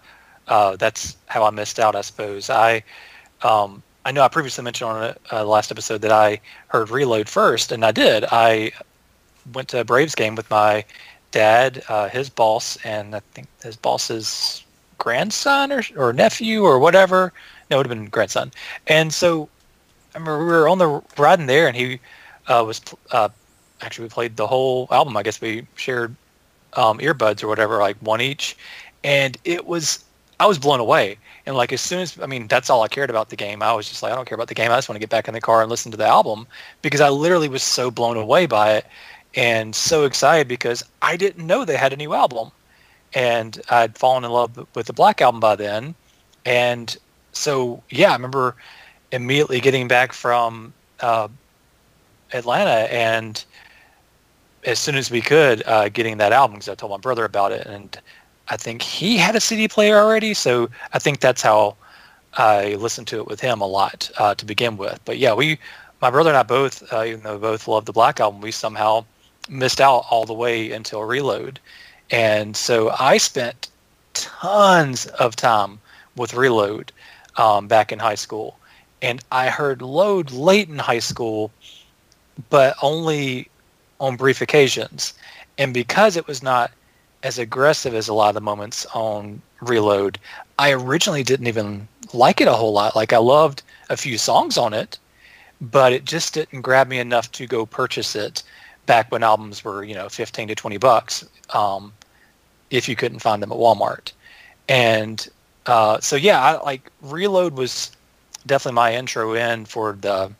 [0.48, 2.50] uh, that's how I missed out, I suppose.
[2.50, 2.84] I
[3.44, 7.28] um, I know I previously mentioned on uh, the last episode that I heard Reload
[7.28, 8.24] first, and I did.
[8.30, 8.72] I
[9.52, 10.84] went to a Braves game with my
[11.32, 14.64] dad, uh, his boss, and I think his boss's
[14.98, 17.32] grandson or or nephew or whatever.
[17.70, 18.52] No, it would have been grandson.
[18.86, 19.48] And so
[20.14, 22.00] I remember we were on the riding there, and he
[22.48, 22.80] uh, was
[23.12, 23.28] uh,
[23.80, 25.16] actually we played the whole album.
[25.16, 26.14] I guess we shared
[26.74, 28.56] um, earbuds or whatever, like one each,
[29.04, 30.04] and it was
[30.40, 31.18] I was blown away.
[31.46, 33.62] And like as soon as I mean that's all I cared about the game.
[33.62, 34.70] I was just like I don't care about the game.
[34.70, 36.46] I just want to get back in the car and listen to the album
[36.82, 38.86] because I literally was so blown away by it
[39.36, 42.50] and so excited because I didn't know they had a new album,
[43.14, 45.94] and I'd fallen in love with the Black album by then,
[46.46, 46.96] and
[47.32, 48.56] so yeah, I remember
[49.12, 51.28] immediately getting back from uh,
[52.32, 53.44] Atlanta and
[54.64, 57.52] as soon as we could uh, getting that album because I told my brother about
[57.52, 57.96] it and
[58.48, 61.76] I think he had a CD player already so I think that's how
[62.34, 65.00] I listened to it with him a lot uh, to begin with.
[65.04, 65.58] But yeah we
[66.00, 68.40] my brother and I both uh, even though both loved the Black album.
[68.40, 69.04] We somehow
[69.48, 71.60] missed out all the way until Reload.
[72.10, 73.68] And so I spent
[74.14, 75.80] tons of time
[76.16, 76.92] with Reload
[77.36, 78.58] um, back in high school.
[79.02, 81.50] And I heard Load late in high school
[82.50, 83.48] but only
[84.00, 85.14] on brief occasions.
[85.58, 86.70] And because it was not
[87.24, 90.18] as aggressive as a lot of the moments on Reload,
[90.58, 92.94] I originally didn't even like it a whole lot.
[92.94, 94.98] Like I loved a few songs on it,
[95.60, 98.42] but it just didn't grab me enough to go purchase it
[98.84, 101.94] back when albums were, you know, 15 to 20 bucks um,
[102.70, 104.12] if you couldn't find them at Walmart.
[104.68, 105.26] And
[105.64, 107.90] uh, so, yeah, I, like Reload was
[108.46, 110.30] definitely my intro in for the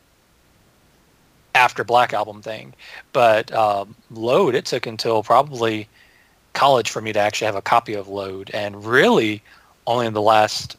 [1.55, 2.75] after Black Album thing.
[3.15, 5.89] But um, Load, it took until probably
[6.55, 9.43] college for me to actually have a copy of Load, and really
[9.87, 10.77] only in the last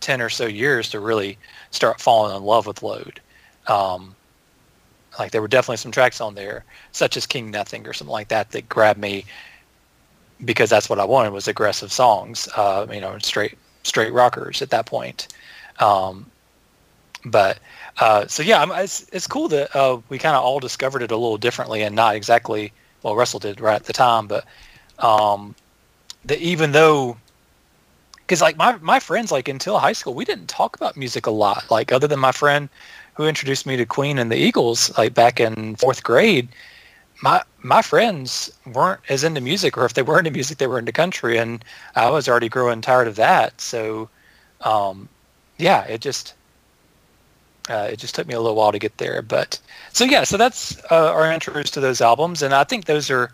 [0.00, 1.36] ten or so years to really
[1.70, 3.20] start falling in love with Load.
[3.66, 4.14] Um,
[5.18, 8.28] like there were definitely some tracks on there, such as King Nothing or something like
[8.28, 9.24] that, that grabbed me
[10.44, 14.70] because that's what I wanted was aggressive songs, uh, you know, straight straight rockers at
[14.70, 15.28] that point.
[15.78, 16.30] Um,
[17.24, 17.58] but
[17.98, 21.16] uh, so yeah, it's it's cool that uh, we kind of all discovered it a
[21.16, 24.44] little differently and not exactly well Russell did right at the time, but
[24.98, 25.54] um,
[26.24, 27.16] that even though
[28.18, 31.30] because like my my friends like until high school we didn't talk about music a
[31.30, 31.68] lot.
[31.70, 32.68] Like other than my friend
[33.14, 36.48] who introduced me to Queen and the Eagles like back in fourth grade
[37.22, 40.78] my my friends weren't as into music or if they were into music they were
[40.78, 41.64] into country and
[41.96, 43.60] I was already growing tired of that.
[43.60, 44.08] So
[44.62, 45.08] um,
[45.58, 46.34] yeah it just
[47.70, 49.58] uh, it just took me a little while to get there, but
[49.92, 53.30] so yeah, so that's uh, our intros to those albums, and I think those are,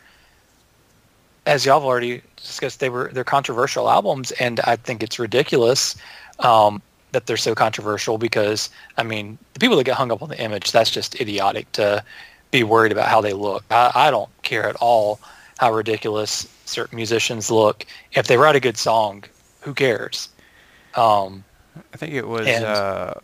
[1.46, 5.96] as y'all have already discussed, they were they're controversial albums, and I think it's ridiculous
[6.40, 10.28] um, that they're so controversial because I mean the people that get hung up on
[10.28, 12.04] the image, that's just idiotic to
[12.50, 13.64] be worried about how they look.
[13.70, 15.18] I, I don't care at all
[15.58, 17.86] how ridiculous certain musicians look.
[18.12, 19.24] If they write a good song,
[19.62, 20.28] who cares?
[20.94, 21.44] Um,
[21.92, 22.46] I think it was.
[22.46, 23.14] And- Uh,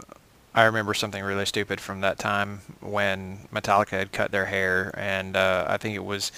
[0.55, 5.37] I remember something really stupid from that time when Metallica had cut their hair, and
[5.37, 6.31] uh, I think it was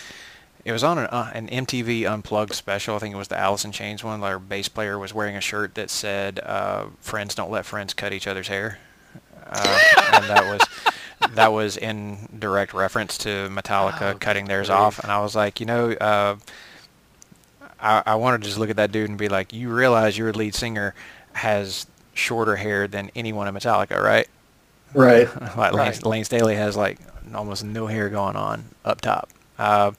[0.64, 2.96] it was on an, uh, an MTV Unplugged special.
[2.96, 4.20] I think it was the Alice in Chains one.
[4.20, 8.12] Their bass player was wearing a shirt that said uh, "Friends don't let friends cut
[8.12, 8.78] each other's hair,"
[9.46, 9.78] uh,
[10.12, 15.00] and that was that was in direct reference to Metallica Oh, cutting theirs off.
[15.00, 15.92] And I was like, you know.
[15.92, 16.36] Uh,
[17.80, 20.32] I, I wanted to just look at that dude and be like, you realize your
[20.32, 20.94] lead singer
[21.34, 24.28] has shorter hair than anyone in Metallica, right?
[24.94, 25.28] Right.
[25.56, 26.02] like Layne, Right.
[26.06, 26.98] Layne Staley has like
[27.34, 29.28] almost no hair going on up top.
[29.58, 29.92] Uh,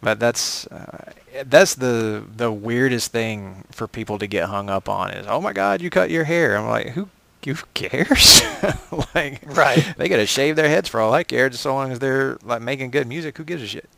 [0.00, 1.12] but that's uh,
[1.46, 5.52] that's the the weirdest thing for people to get hung up on is oh my
[5.52, 6.56] god you cut your hair.
[6.56, 7.08] I'm like who
[7.44, 8.42] who cares?
[9.14, 9.94] like Right.
[9.96, 11.48] they gotta shave their heads for all I care.
[11.48, 13.88] Just so long as they're like making good music, who gives a shit?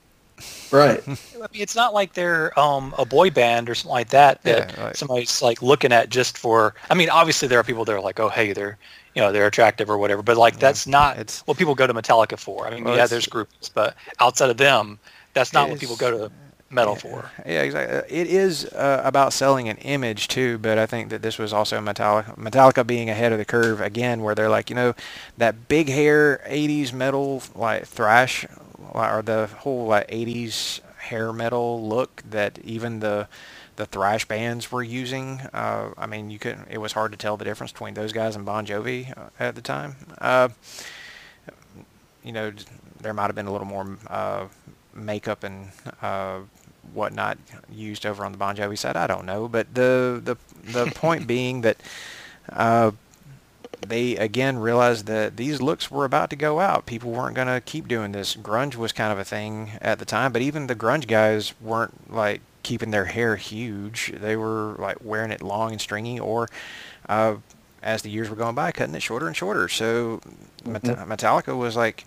[0.72, 1.02] Right.
[1.08, 1.10] I
[1.52, 4.84] mean, it's not like they're um, a boy band or something like that that Yeah,
[4.84, 6.74] like- somebody's like looking at just for.
[6.90, 8.78] I mean, obviously there are people that are like, oh, hey, they're
[9.14, 11.94] you know they're attractive or whatever, but like that's not it's- what people go to
[11.94, 12.66] Metallica for.
[12.66, 14.98] I mean, Well, yeah, there's groups, but outside of them,
[15.34, 16.32] that's not what people go to
[16.72, 17.28] metal for.
[17.44, 17.96] Yeah, exactly.
[17.98, 21.52] Uh, It is uh, about selling an image too, but I think that this was
[21.52, 24.94] also Metallica, Metallica being ahead of the curve again, where they're like, you know,
[25.36, 28.46] that big hair '80s metal like thrash,
[28.92, 33.28] or the whole like '80s hair metal look that even the
[33.76, 35.40] the thrash bands were using.
[35.52, 36.68] Uh, I mean, you couldn't.
[36.70, 39.54] It was hard to tell the difference between those guys and Bon Jovi uh, at
[39.54, 39.96] the time.
[40.18, 40.50] Uh,
[42.22, 42.52] you know,
[43.00, 44.46] there might have been a little more uh,
[44.92, 45.70] makeup and
[46.02, 46.40] uh,
[46.92, 47.38] whatnot
[47.72, 48.96] used over on the Bon Jovi side.
[48.96, 50.36] I don't know, but the the
[50.72, 51.78] the point being that
[52.50, 52.90] uh,
[53.86, 56.86] they again realized that these looks were about to go out.
[56.86, 58.36] People weren't going to keep doing this.
[58.36, 62.12] Grunge was kind of a thing at the time, but even the grunge guys weren't
[62.12, 64.12] like keeping their hair huge.
[64.14, 66.48] They were like wearing it long and stringy, or
[67.08, 67.36] uh,
[67.82, 69.68] as the years were going by, cutting it shorter and shorter.
[69.68, 70.20] So
[70.64, 72.04] Met- Metallica was like,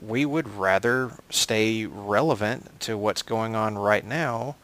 [0.00, 4.56] we would rather stay relevant to what's going on right now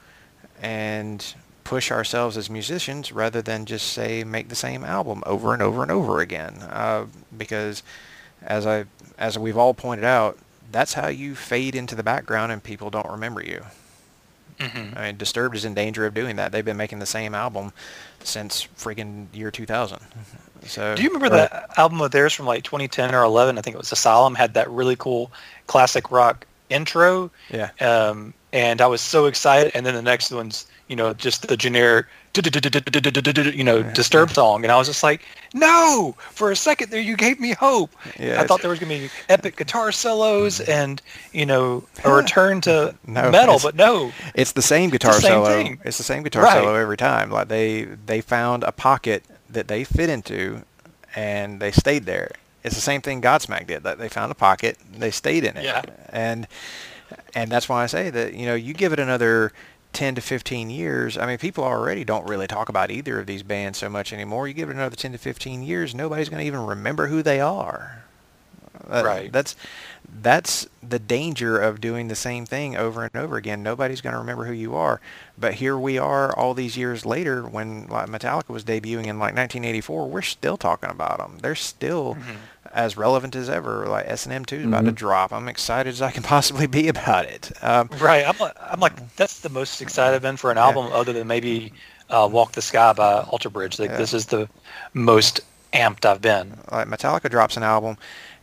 [0.62, 1.34] and
[1.64, 5.82] push ourselves as musicians rather than just say make the same album over and over
[5.82, 7.06] and over again uh,
[7.36, 7.82] because
[8.42, 8.84] as I
[9.18, 10.38] as we've all pointed out
[10.70, 13.64] that's how you fade into the background and people don't remember you
[14.60, 17.34] hmm I mean Disturbed is in danger of doing that they've been making the same
[17.34, 17.72] album
[18.22, 19.98] since freaking year 2000
[20.66, 23.58] so Do you remember that album of theirs from like 2010 or 11?
[23.58, 24.34] I think it was Asylum.
[24.34, 25.30] Had that really cool
[25.66, 27.30] classic rock intro.
[27.50, 29.72] yeah um, and I was so excited.
[29.74, 32.06] And then the next one's, you know, just the generic,
[32.36, 35.22] you know, disturb song, and I was just like,
[35.54, 36.14] no!
[36.32, 37.90] For a second there, you gave me hope.
[38.18, 41.00] Yeah, I thought there was going to be epic guitar solos and,
[41.32, 44.12] you know, a return to No, metal, but no.
[44.34, 45.46] It's the same guitar same solo.
[45.46, 45.80] thing.
[45.84, 46.54] It's the same guitar Right.
[46.58, 47.30] solo every time.
[47.30, 50.62] Like they they found a pocket that they fit into,
[51.14, 52.30] and they stayed there.
[52.64, 53.82] It's the same thing Godsmack did.
[53.84, 55.64] That they found a pocket, they stayed in it.
[55.64, 55.82] Yeah.
[56.10, 56.46] And
[57.34, 59.52] and that's why I say that you know you give it another
[59.94, 61.16] 10 to 15 years.
[61.16, 64.46] I mean, people already don't really talk about either of these bands so much anymore.
[64.48, 67.40] You give it another 10 to 15 years, nobody's going to even remember who they
[67.40, 68.04] are.
[68.90, 69.32] Uh, Right.
[69.32, 69.56] That's
[70.20, 73.62] that's the danger of doing the same thing over and over again.
[73.62, 75.00] Nobody's going to remember who you are.
[75.38, 79.34] But here we are all these years later when like Metallica was debuting in like
[79.34, 81.38] 1984, we're still talking about them.
[81.40, 82.18] They're still
[82.74, 83.86] as relevant as ever.
[83.86, 84.96] Like S&M 2 is about to Mhm.
[84.96, 85.32] drop.
[85.32, 87.52] I'm excited as I can possibly be about it.
[87.62, 88.26] Um, Right.
[88.28, 91.26] I'm like, I'm like, that's the most excited I've been for an album other than
[91.26, 91.72] maybe
[92.10, 93.78] uh, Walk the Sky by Alter Bridge.
[93.78, 93.96] Like, Yeah.
[93.96, 94.48] this is the
[94.92, 95.40] most
[95.72, 96.58] amped I've been.
[96.70, 97.96] like Metallica drops an album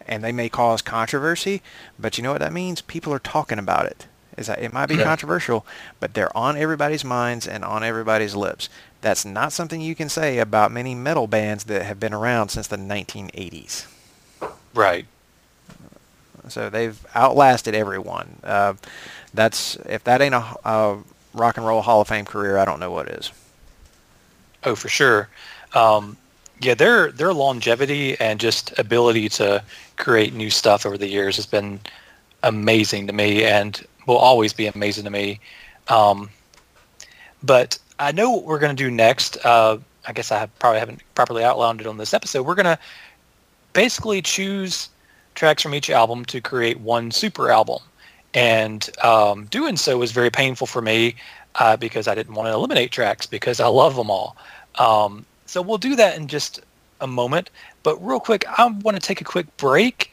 [0.08, 1.62] and they may cause controversy,
[2.00, 2.82] but you know what that means?
[2.82, 4.08] People are talking about it.
[4.38, 5.04] Is that it might be Yeah.
[5.04, 5.66] controversial,
[6.00, 8.68] but they're on everybody's minds and on everybody's lips.
[9.02, 12.68] That's not something you can say about many metal bands that have been around since
[12.68, 13.86] the 1980s.
[14.74, 15.06] Right.
[16.48, 18.38] So they've outlasted everyone.
[18.44, 18.74] Uh,
[19.34, 20.98] that's if that ain't a, a
[21.34, 23.32] rock and roll Hall of Fame career, I don't know what is.
[24.64, 25.30] Oh, for sure.
[25.74, 26.18] Um,
[26.62, 29.64] yeah, their their longevity and just ability to
[29.98, 31.80] create new stuff over the years has been
[32.44, 35.40] amazing to me, and will always be amazing to me.
[35.88, 36.30] Um,
[37.44, 39.44] but I know what we're going to do next.
[39.46, 42.44] Uh, I guess I have, probably haven't properly outlined it on this episode.
[42.44, 42.80] We're going to
[43.74, 44.90] basically choose
[45.36, 47.80] tracks from each album to create one super album.
[48.34, 51.16] And um, doing so was very painful for me
[51.56, 54.36] uh, because I didn't want to eliminate tracks because I love them all.
[54.76, 56.62] Um, so we'll do that in just
[57.02, 57.50] a moment.
[57.84, 60.12] But real quick, I want to take a quick break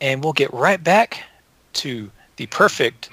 [0.00, 1.22] and we'll get right back
[1.74, 3.08] to the perfect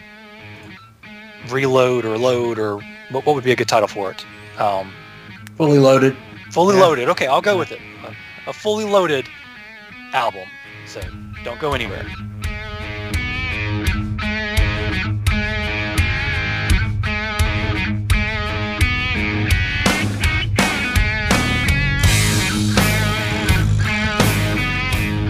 [1.49, 2.77] reload or load or
[3.11, 4.25] what, what would be a good title for it?
[4.59, 4.91] Um,
[5.57, 6.15] Fully loaded.
[6.51, 6.81] Fully Yeah.
[6.81, 7.09] loaded.
[7.09, 7.79] Okay, I'll go with it.
[8.03, 9.27] A, a fully loaded
[10.13, 10.47] album.
[10.87, 11.01] So
[11.43, 12.05] don't go anywhere.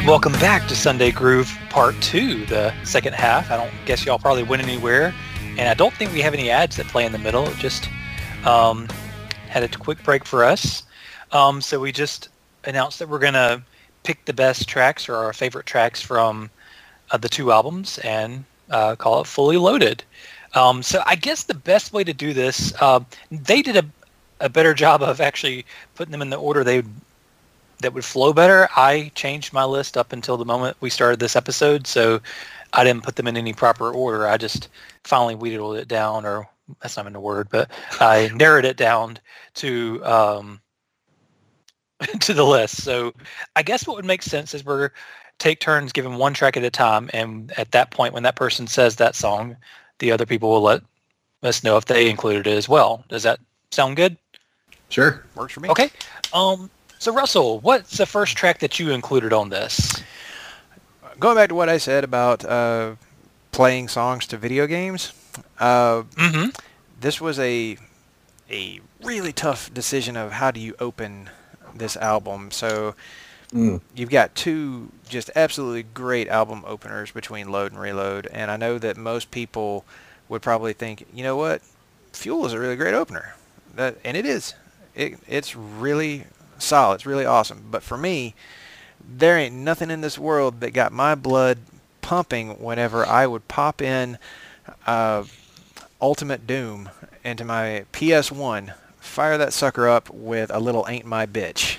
[0.06, 3.50] Welcome back to Sunday Groove Part 2, the second half.
[3.50, 5.16] I don't guess y'all probably went anywhere.
[5.58, 7.48] And I don't think we have any ads that play in the middle.
[7.48, 7.90] It just
[8.46, 8.88] um,
[9.48, 10.84] had a quick break for us.
[11.32, 12.30] Um, so we just
[12.66, 13.64] announced that we're going to
[14.06, 16.50] pick the best tracks or our favorite tracks from
[17.12, 20.04] uh, the two albums and uh, call it Fully Loaded.
[20.54, 23.86] Um, so I guess the best way to do this, uh, they did a,
[24.40, 26.84] a better job of actually putting them in the order they
[27.82, 28.70] that would flow better.
[28.78, 32.22] I changed my list up until the moment we started this episode, so
[32.72, 34.28] I didn't put them in any proper order.
[34.28, 34.70] I just
[35.04, 36.48] finally wheedled it down, or
[36.82, 39.20] that's not even a word, but I narrowed it down
[39.56, 40.62] to um,
[42.22, 42.84] to the list.
[42.84, 43.14] So
[43.56, 44.92] I guess what would make sense is we're
[45.40, 48.68] take turns giving one track at a time, and at that point, when that person
[48.68, 49.58] says that song,
[50.00, 50.82] the other people will let
[51.44, 53.04] us know if they included it as well.
[53.10, 53.40] Does that
[53.72, 54.18] sound good?
[54.90, 55.24] Sure.
[55.36, 55.70] Works for me.
[55.70, 55.90] Okay.
[56.34, 56.70] Um.
[57.00, 60.02] So Russell, what's the first track that you included on this?
[61.20, 62.96] Going back to what I said about uh,
[63.52, 65.14] playing songs to video games,
[65.60, 66.50] uh, Mm-hmm.
[67.00, 67.78] this was a
[68.50, 71.30] a really tough decision of how do you open
[71.76, 72.52] this album.
[72.52, 72.96] So
[73.54, 73.80] Mm.
[73.96, 78.80] you've got two just absolutely great album openers between Load and Reload, and I know
[78.80, 79.86] that most people
[80.28, 81.62] would probably think, you know what,
[82.12, 83.36] Fuel is a really great opener,
[83.76, 84.56] that, and it is.
[84.96, 86.26] It, it's really
[86.58, 86.96] solid.
[86.96, 87.66] It's really awesome.
[87.70, 88.34] But for me,
[89.08, 91.60] there ain't nothing in this world that got my blood
[92.02, 94.18] pumping whenever I would pop in
[94.88, 95.24] uh,
[96.02, 96.90] Ultimate Doom
[97.24, 98.74] into my PS1,
[99.06, 101.78] fire that sucker up with a little "Ain't My Bitch,"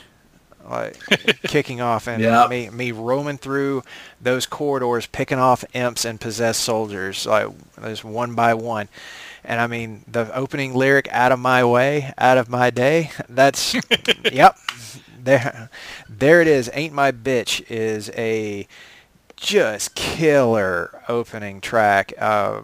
[0.68, 0.96] like
[1.42, 2.46] kicking off, and Yeah.
[2.48, 3.82] me me roaming through
[4.20, 7.48] those corridors, picking off imps and possessed soldiers, like
[7.82, 8.88] just one by one.
[9.44, 13.74] And I mean, the opening lyric "Out of my way, out of my day." That's
[14.32, 14.56] yep.
[15.22, 15.70] There,
[16.08, 16.70] there it is.
[16.72, 18.66] "Ain't My Bitch" is a
[19.36, 22.12] just killer opening track.
[22.18, 22.62] Uh,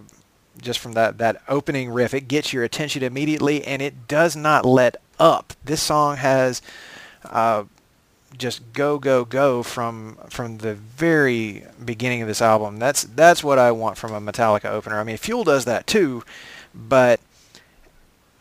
[0.63, 4.65] just from that that opening riff, it gets your attention immediately, and it does not
[4.65, 5.53] let up.
[5.65, 6.63] This song has
[7.25, 7.65] uh,
[8.37, 12.79] just go go go from from the very beginning of this album.
[12.79, 14.99] That's that's what I want from a Metallica opener.
[14.99, 16.23] I mean, Fuel does that too,
[16.75, 17.21] but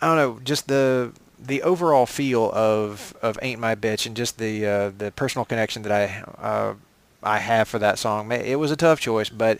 [0.01, 4.37] I don't know, just the the overall feel of of Ain't My Bitch and just
[4.37, 6.75] the uh, the personal connection that I uh,
[7.23, 8.31] I have for that song.
[8.31, 9.59] It was a tough choice, but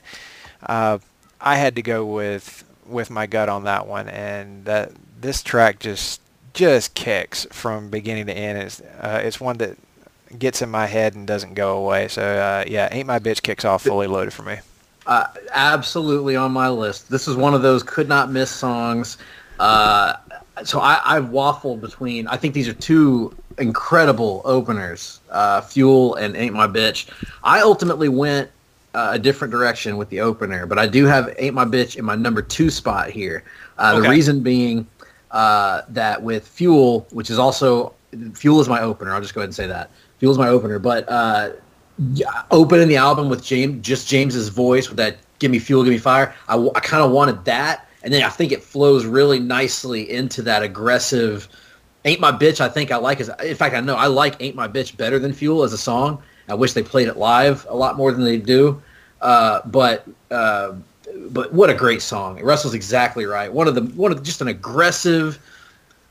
[0.64, 0.99] uh,
[1.42, 5.80] I had to go with with my gut on that one, and that this track
[5.80, 6.22] just
[6.54, 8.58] just kicks from beginning to end.
[8.58, 9.78] It's uh, it's one that
[10.38, 12.08] gets in my head and doesn't go away.
[12.08, 14.58] So uh, yeah, Ain't My Bitch kicks off fully loaded for me.
[15.08, 17.10] Uh, absolutely on my list.
[17.10, 19.18] This is one of those could not miss songs.
[19.60, 20.14] Uh,
[20.64, 22.28] so I, I've waffled between.
[22.28, 27.10] I think these are two incredible openers, uh, "Fuel" and "Ain't My Bitch."
[27.44, 28.50] I ultimately went
[28.94, 32.06] uh, a different direction with the opener, but I do have "Ain't My Bitch" in
[32.06, 33.44] my number two spot here.
[33.78, 34.86] Uh, The reason being
[35.32, 37.94] uh, that with "Fuel," which is also
[38.34, 39.14] "Fuel" is my opener.
[39.14, 39.89] I'll just go ahead and say that
[40.20, 41.52] "Fuel" is my opener, but uh,
[42.52, 45.98] opening the album with James, just James's voice with that "Give me fuel, give me
[45.98, 49.39] fire." I, w- I kind of wanted that, and then I think it flows really
[49.39, 51.48] nicely into that aggressive.
[52.04, 53.30] "Ain't My Bitch." I think I like as.
[53.44, 56.22] In fact, I know I like "Ain't My Bitch" better than "Fuel" as a song.
[56.48, 58.82] I wish they played it live a lot more than they do.
[59.22, 60.74] Uh, but uh,
[61.30, 62.39] but what a great song!
[62.42, 63.52] Russell's exactly right.
[63.52, 65.39] One of the one of just an aggressive,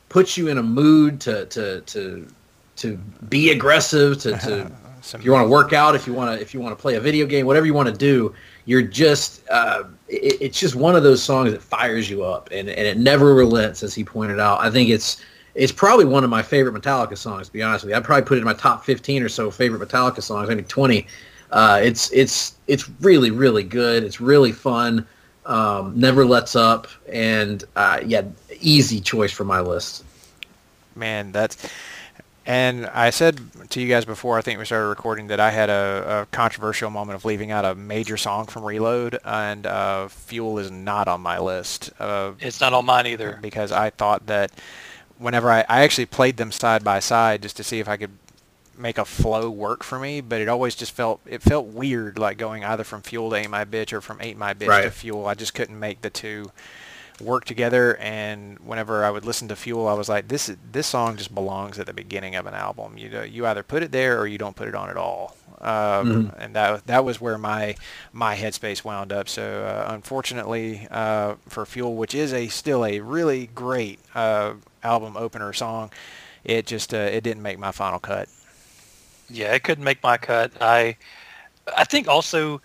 [0.09, 2.29] puts you in a mood to to to
[2.77, 2.97] to
[3.29, 4.71] be aggressive to to
[5.15, 6.97] if you want to work out, if you want to, if you want to play
[6.97, 8.35] a video game, whatever you want to do,
[8.67, 12.69] you're just, uh, it, it's just one of those songs that fires you up, and,
[12.69, 14.61] and it never relents, as he pointed out.
[14.61, 15.23] I think it's,
[15.55, 17.49] it's probably one of my favorite Metallica songs.
[17.49, 19.51] To be honest with you, I'd probably put it in my top 15 or so
[19.51, 21.07] favorite Metallica songs, maybe 20.
[21.51, 24.05] Uh, it's, it's, it's really, really good.
[24.05, 25.07] It's really fun.
[25.47, 28.23] Um, never lets up, and uh, yeah,
[28.61, 30.05] easy choice for my list.
[30.95, 31.57] Man, that's
[32.47, 33.41] and I said
[33.71, 36.91] to you guys before I think we started recording that I had a, a controversial
[36.91, 41.21] moment of leaving out a major song from Reload, and uh, Fuel is not on
[41.21, 43.39] my list uh, It's not on mine either.
[43.41, 44.53] because I thought that
[45.21, 48.11] whenever I, I actually played them side by side just to see if I could
[48.77, 52.39] make a flow work for me, but it always just felt it felt weird like
[52.39, 55.27] going either from Fuel to Ain't My Bitch or from Ain't My Bitch to Fuel.
[55.27, 56.51] I just couldn't make the two
[57.21, 60.87] work together and whenever I would listen to Fuel I was like this is- this
[60.87, 62.97] song just belongs at the beginning of an album.
[62.97, 65.37] You know you either put it there or you don't put it on at all.
[65.61, 67.75] Um, and that that was where my
[68.15, 69.29] my headspace wound up.
[69.29, 75.17] So uh, unfortunately uh, for Fuel which is a still a really great uh, album
[75.17, 75.91] opener song
[76.45, 78.29] it just uh, it didn't make my final cut
[79.29, 80.53] Yeah, it couldn't make my cut.
[80.61, 80.97] I
[81.77, 82.61] I think also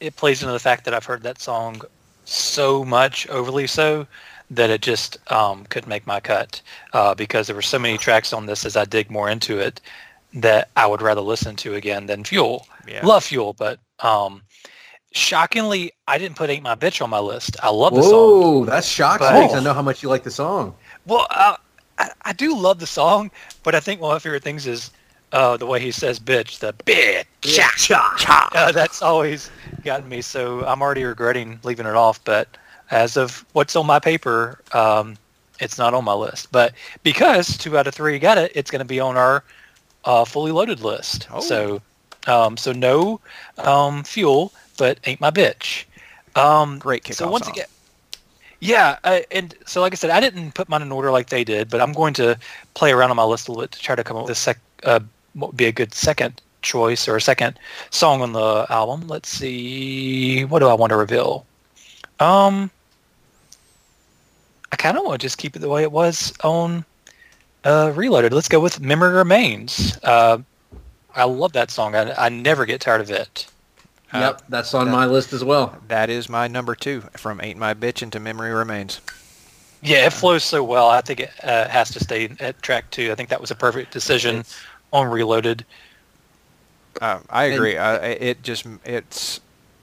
[0.00, 1.82] it plays into the fact that I've heard that song
[2.24, 4.06] so much, overly so,
[4.50, 6.60] that it just um, couldn't make my cut
[6.92, 9.80] uh, because there were so many tracks on this as I dig more into it
[10.34, 12.66] that I would rather listen to again than Fuel.
[12.86, 13.04] Yeah.
[13.04, 14.42] Love Fuel, but um,
[15.12, 17.56] shockingly, I didn't put Ain't My Bitch on my list.
[17.62, 18.12] I love the song.
[18.12, 20.74] Whoa, that's shocking I know how much you like the song.
[21.08, 21.56] Well, uh,
[21.98, 23.30] I, I do love the song,
[23.64, 24.90] but I think one of my favorite things is
[25.32, 27.32] uh, the way he says bitch, the bitch.
[28.18, 28.48] Cha.
[28.54, 29.50] Uh, that's always
[29.84, 30.20] gotten me.
[30.20, 32.22] So I'm already regretting leaving it off.
[32.24, 32.56] But
[32.90, 35.16] as of what's on my paper, um,
[35.60, 36.52] it's not on my list.
[36.52, 39.44] But because two out of three got it, it's going to be on our
[40.04, 41.26] uh, fully loaded list.
[41.30, 41.40] Oh.
[41.40, 41.82] So,
[42.26, 43.20] um, so no
[43.58, 45.84] um, fuel, but ain't my bitch.
[46.36, 47.54] Um, Great kickoff So once song.
[47.54, 47.66] again,
[48.60, 51.44] yeah, I, and so like I said, I didn't put mine in order like they
[51.44, 52.38] did, but I'm going to
[52.74, 54.34] play around on my list a little bit to try to come up with a
[54.34, 55.00] sec, uh,
[55.34, 57.58] what would be a good second choice or a second
[57.90, 59.06] song on the album.
[59.06, 61.46] Let's see, what do I want to reveal?
[62.20, 62.70] Um,
[64.72, 66.84] I kind of want to just keep it the way it was on
[67.64, 68.32] uh, Reloaded.
[68.32, 69.98] Let's go with Memory Remains.
[70.02, 70.38] Uh,
[71.14, 71.94] I love that song.
[71.94, 73.46] I, I never get tired of it.
[74.12, 75.76] Uh, Yep, that's on my list as well.
[75.88, 79.00] That is my number two from Ain't My Bitch into Memory Remains.
[79.82, 80.88] Yeah, it flows so well.
[80.88, 83.12] I think it uh, has to stay at track two.
[83.12, 84.44] I think that was a perfect decision
[84.92, 85.64] on Reloaded.
[87.00, 87.76] Uh, I And- agree.
[87.76, 89.40] Uh, it just it's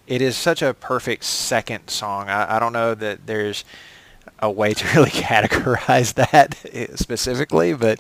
[0.08, 2.28] it is such a perfect second song.
[2.30, 3.64] I, I don't know that there's
[4.40, 6.56] a way to really categorize that
[7.00, 8.00] specifically, but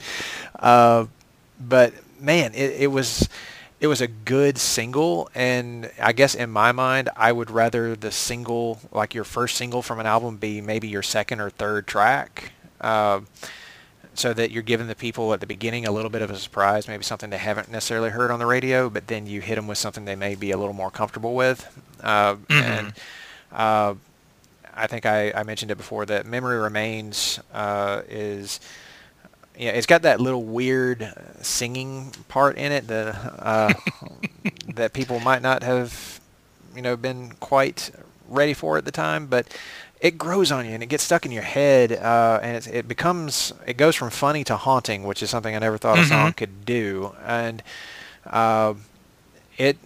[0.59, 1.05] uh,
[1.59, 3.29] but man, it, it was
[3.79, 8.11] it was a good single, and I guess in my mind, I would rather the
[8.11, 12.51] single, like your first single from an album, be maybe your second or third track.
[12.79, 13.21] Uh,
[14.17, 16.87] so that you're giving the people at the beginning a little bit of a surprise,
[16.87, 19.77] maybe something they haven't necessarily heard on the radio, but then you hit them with
[19.77, 21.67] something they may be a little more comfortable with.
[22.01, 22.93] Uh, And
[23.51, 23.95] uh,
[24.73, 28.61] I think I, I mentioned it before that Memory Remains uh, is,
[29.57, 33.73] yeah, it's got that little weird uh, singing part in it that uh,
[34.75, 36.19] that people might not have,
[36.75, 37.91] you know, been quite
[38.27, 39.47] ready for at the time, but
[40.01, 43.53] it grows on you and it gets stuck in your head uh, and it becomes
[43.65, 46.65] it goes from funny to haunting which is something i never thought a song could
[46.65, 47.15] do.
[47.25, 47.63] And
[48.25, 48.73] uh,
[49.57, 49.77] it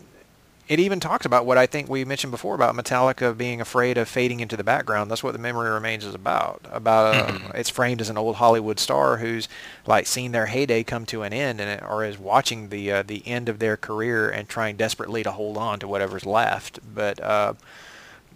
[0.70, 4.08] it even talks about what i think we mentioned before about metallica being afraid of
[4.08, 5.10] fading into the background.
[5.10, 8.80] That's what the memory remains is about about uh, it's framed as an old hollywood
[8.80, 9.50] star who's
[9.88, 13.28] like seen their heyday come to an end and or is watching the uh, the
[13.28, 16.80] end of their career and trying desperately to hold on to whatever's left.
[16.94, 17.54] But uh,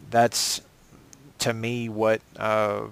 [0.09, 0.61] that's
[1.39, 2.87] to me what uh,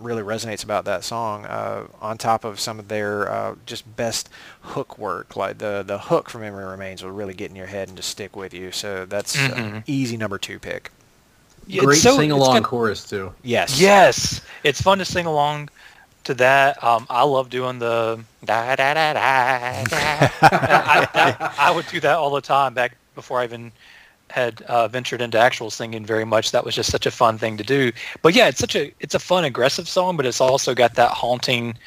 [0.00, 1.44] really resonates about that song.
[1.46, 4.28] Uh, on top of some of their uh, just best
[4.62, 7.88] hook work, like the the hook from Memory Remains will really get in your head
[7.88, 8.72] and just stick with you.
[8.72, 9.82] So that's an Mhm.
[9.86, 10.90] easy number two pick.
[11.66, 13.32] Yeah, Great so- sing it's along got- chorus too.
[13.42, 13.80] Yes.
[13.80, 15.70] Yes, it's fun to sing along
[16.24, 16.82] to that.
[16.84, 19.84] Um, I love doing the da da da da.
[19.84, 20.28] da.
[20.42, 23.72] I, I, I would do that all the time back before I even
[24.34, 26.50] had uh, ventured into actual singing very much.
[26.50, 27.92] That was just such a fun thing to do.
[28.20, 31.12] But yeah, it's such a it's a fun aggressive song, but it's also got that
[31.12, 31.78] haunting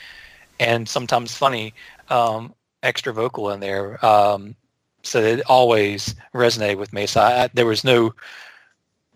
[0.58, 1.74] and sometimes funny
[2.10, 4.04] um, extra vocal in there.
[4.04, 4.56] Um,
[5.04, 7.06] so it always resonated with me.
[7.06, 8.14] So I, there was no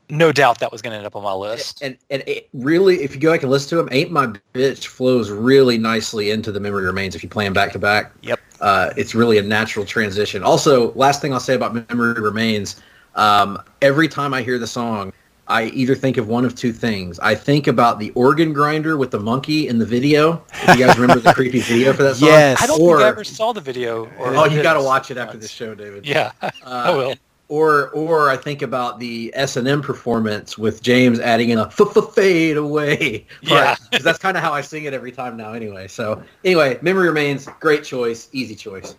[0.10, 1.82] no doubt that was going to end up on my list.
[1.82, 4.88] And and it really, if you go back and listen to them, "Ain't My Bitch"
[4.88, 7.16] flows really nicely into the memory remains.
[7.16, 8.40] If you play them back to back, Yep.
[8.60, 10.44] uh, it's really a natural transition.
[10.44, 12.76] Also, last thing I'll say about memory remains:
[13.16, 15.12] um, every time I hear the song,
[15.48, 17.20] I either think of one of two things.
[17.20, 20.44] I think about the organ grinder with the monkey in the video.
[20.54, 22.62] If you guys remember the creepy video for that song, Yes.
[22.62, 24.06] I don't or, think I ever saw the video.
[24.18, 26.06] Or Oh, you got to watch it after the show, David.
[26.06, 27.16] Yeah, I Uh, will.
[27.50, 31.66] Or, or I think about the S and M performance with James adding in a
[31.66, 33.28] f- f- fade away.
[33.42, 33.76] Yeah.
[33.90, 35.52] because that's kind of how I sing it every time now.
[35.52, 37.50] Anyway, so anyway, memory remains.
[37.60, 38.96] Great choice, easy choice.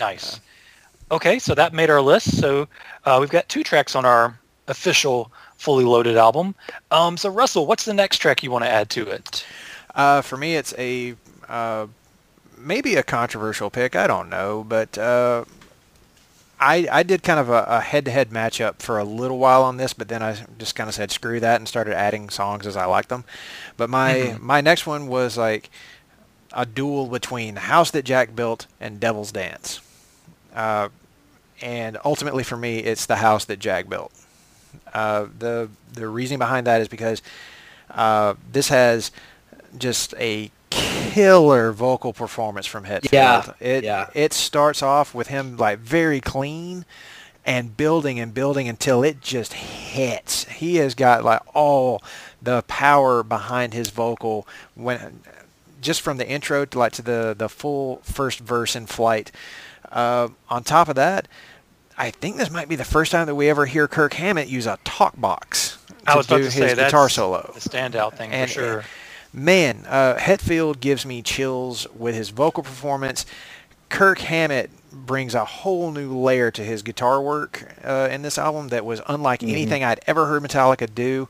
[0.00, 0.40] Nice.
[1.10, 2.38] Okay, so that made our list.
[2.38, 2.68] So
[3.04, 4.38] uh, we've got two tracks on our
[4.68, 6.54] official fully loaded album.
[6.90, 9.44] Um, so Russell, what's the next track you want to add to it?
[9.94, 11.14] Uh, for me, it's a
[11.48, 11.86] uh,
[12.58, 13.94] maybe a controversial pick.
[13.94, 15.44] I don't know, but uh,
[16.58, 19.92] I I did kind of a, a head-to-head matchup for a little while on this,
[19.92, 22.86] but then I just kind of said screw that and started adding songs as I
[22.86, 23.24] liked them.
[23.76, 25.70] But my my next one was like
[26.52, 29.80] a duel between house that Jack built and Devil's Dance.
[30.54, 30.88] Uh,
[31.60, 34.12] and ultimately for me, it's the house that Jack built.
[34.92, 37.22] Uh, the the reasoning behind that is because
[37.90, 39.12] uh, this has
[39.78, 43.12] just a killer vocal performance from Hetfield.
[43.12, 44.10] Yeah, It yeah.
[44.14, 46.84] it starts off with him like very clean
[47.46, 50.44] and building and building until it just hits.
[50.44, 52.02] He has got like all
[52.42, 55.20] the power behind his vocal when
[55.80, 59.30] just from the intro to like to the the full first verse in flight.
[59.92, 61.28] Uh, on top of that,
[61.96, 64.66] I think this might be the first time that we ever hear Kirk Hammett use
[64.66, 67.50] a talk box to I was about do to his say that's guitar solo.
[67.54, 68.84] the standout thing And, for sure.
[69.32, 73.26] Man, uh, Hetfield gives me chills with his vocal performance.
[73.88, 78.68] Kirk Hammett brings a whole new layer to his guitar work uh, in this album
[78.68, 79.50] that was unlike Mhm.
[79.50, 81.28] anything I'd ever heard Metallica do.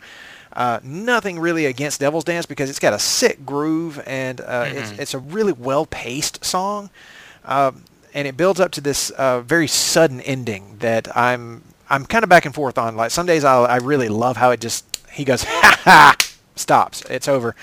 [0.53, 4.93] Uh, nothing really against Devil's Dance because it's got a sick groove and uh, it's,
[4.93, 4.99] Mhm.
[4.99, 6.91] it's a really well-paced song.
[7.45, 7.73] Uh,
[8.15, 12.31] and it builds up to this uh, very sudden ending that I'm I'm kind of
[12.31, 12.97] back and forth on.
[12.97, 16.17] Like some days I I really love how it just he goes ha ha
[16.57, 17.55] stops it's over.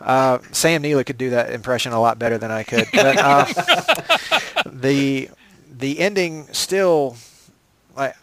[0.00, 2.86] Uh, Sam Neill could do that impression a lot better than I could.
[2.92, 3.44] But uh,
[4.66, 5.28] the
[5.70, 7.16] the ending still
[7.94, 8.16] like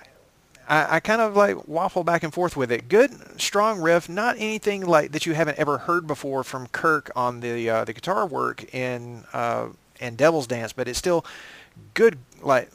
[0.68, 2.90] I, I kind of like waffle back and forth with it.
[2.90, 7.40] Good, strong riff, not anything like that you haven't ever heard before from Kirk on
[7.40, 9.68] the uh, the guitar work in uh,
[10.00, 11.26] in Devil's Dance, but it's still
[11.94, 12.72] good, like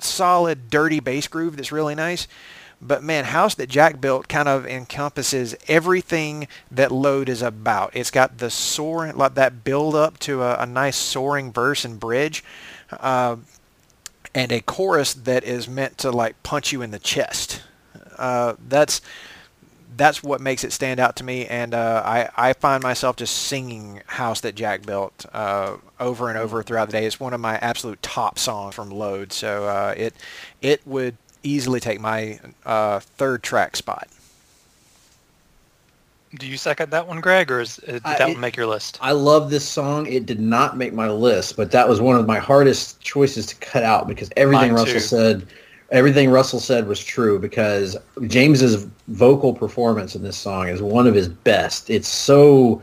[0.00, 2.26] solid, dirty bass groove that's really nice.
[2.80, 7.94] But man, House that Jack built kind of encompasses everything that Load is about.
[7.94, 12.00] It's got the soaring, like that build up to a, a nice soaring verse and
[12.00, 12.42] bridge.
[12.90, 13.36] Uh,
[14.34, 17.62] and a chorus that is meant to like punch you in the chest.
[18.18, 19.00] Uh, that's
[19.96, 23.34] that's what makes it stand out to me, and uh, I I find myself just
[23.36, 27.06] singing "House That Jack Built" uh, over and over throughout the day.
[27.06, 30.14] It's one of my absolute top songs from Load, so uh, it
[30.60, 34.08] it would easily take my uh, third track spot.
[36.38, 38.56] Do you second that one, Greg, or is, uh, did I- that it- one make
[38.56, 38.98] your list?
[39.02, 40.06] I love this song.
[40.06, 43.54] It did not make my list, but that was one of my hardest choices to
[43.56, 45.00] cut out because everything Mine Russell too.
[45.00, 45.46] said,
[45.92, 47.38] everything Russell said was true.
[47.38, 51.88] Because James's vocal performance in this song is one of his best.
[51.88, 52.82] It's so.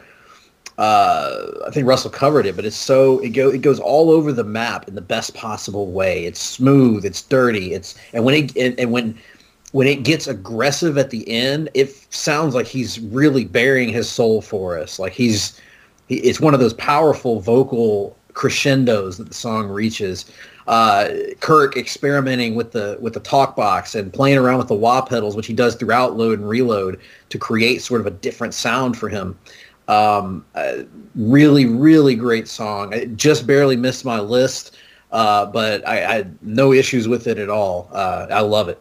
[0.77, 4.31] Uh, I think Russell covered it, but it's so it go it goes all over
[4.31, 6.23] the map in the best possible way.
[6.23, 9.19] It's smooth, it's dirty, it's and when it and, and when
[9.71, 14.41] when it gets aggressive at the end, it sounds like he's really bearing his soul
[14.41, 14.97] for us.
[14.99, 15.59] Like he's,
[16.07, 20.25] he, it's one of those powerful vocal crescendos that the song reaches.
[20.69, 21.09] Uh,
[21.39, 25.35] Kirk experimenting with the with the talk box and playing around with the wah pedals,
[25.35, 26.99] which he does throughout load and reload
[27.29, 29.35] to create sort of a different sound for him.
[29.87, 30.83] Um, uh,
[31.15, 32.93] really, really great song.
[32.93, 34.77] It just barely missed my list,
[35.11, 37.89] uh, but I, I had no issues with it at all.
[37.91, 38.79] Uh, I love it.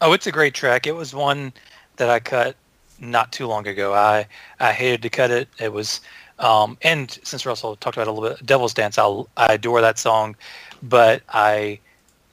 [0.00, 0.86] Oh, it's a great track.
[0.86, 1.52] It was one
[1.96, 2.56] that I cut
[3.00, 3.92] not too long ago.
[3.92, 4.26] I
[4.60, 5.48] I hated to cut it.
[5.60, 6.00] It was,
[6.38, 9.98] um, and since Russell talked about a little bit, Devil's Dance, I I adore that
[9.98, 10.36] song,
[10.82, 11.80] but I,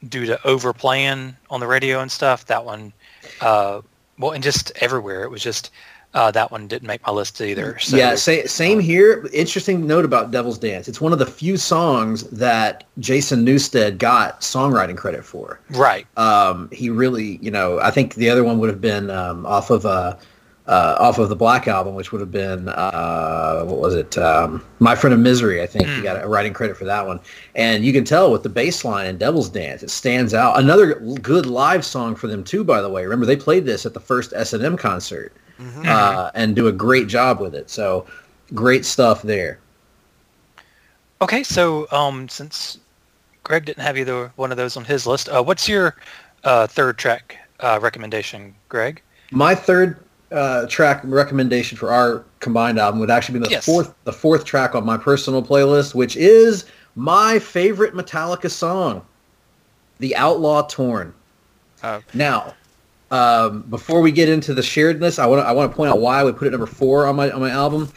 [0.09, 2.93] due to overplaying on the radio and stuff, that one,
[3.41, 3.81] uh,
[4.19, 5.71] well, and just everywhere, it was just.
[6.15, 7.79] Uh, that one didn't make my list either.
[7.79, 9.27] So, yeah, sa- same here.
[9.33, 10.87] Interesting note about Devil's Dance.
[10.87, 15.59] It's one of the few songs that Jason Newsted got songwriting credit for.
[15.71, 16.05] right.
[16.15, 19.71] Um, he really, you know, I think the other one would have been um, off
[19.71, 20.15] of uh,
[20.67, 24.17] uh, off of the Black album, which would have been uh, what was it?
[24.17, 25.61] Um, My Friend of Misery.
[25.61, 26.03] I think he Mm.
[26.03, 27.19] got a writing credit for that one.
[27.55, 30.57] And you can tell with the bass line in Devil's Dance, it stands out.
[30.57, 32.63] Another good live song for them too.
[32.63, 35.85] By the way, remember they played this at the first S and M concert Mhm.
[35.85, 37.69] uh, and do a great job with it.
[37.69, 38.05] So
[38.53, 39.59] great stuff there.
[41.21, 42.77] Okay, so um, since
[43.43, 45.95] Greg didn't have either one of those on his list, uh, what's your
[46.43, 49.01] uh, third track uh, recommendation, Greg?
[49.31, 49.99] My third
[50.33, 53.65] uh, track recommendation for our combined album would actually be the Yes.
[53.65, 56.65] fourth the fourth track on my personal playlist, which is
[56.95, 59.01] my favorite Metallica song,
[59.99, 61.13] "The Outlaw Torn."
[61.81, 62.53] Uh, Now,
[63.11, 65.99] um, before we get into the sharedness, I want to I want to point out
[65.99, 67.89] why I would put it number four on my on my album.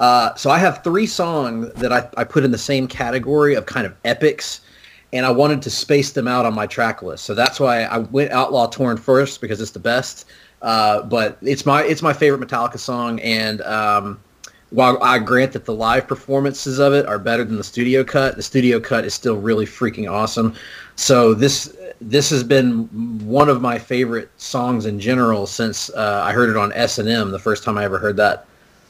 [0.00, 3.66] Uh, so I have three songs that I, I put in the same category of
[3.66, 4.60] kind of epics,
[5.12, 7.24] and I wanted to space them out on my track list.
[7.24, 10.26] So that's why I went Outlaw Torn first because it's the best.
[10.62, 14.20] Uh, but it's my it's my favorite Metallica song, and um,
[14.70, 18.36] while I grant that the live performances of it are better than the studio cut,
[18.36, 20.54] the studio cut is still really freaking awesome.
[20.96, 22.88] So this this has been
[23.24, 27.08] one of my favorite songs in general since uh, I heard it on S and
[27.08, 28.46] M the first time I ever heard that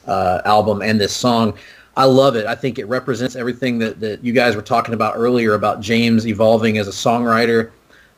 [0.07, 1.55] uh, album and this song.
[1.97, 2.47] I love it.
[2.47, 6.27] I think it represents everything that, that you guys were talking about earlier about James
[6.27, 7.71] evolving as a songwriter,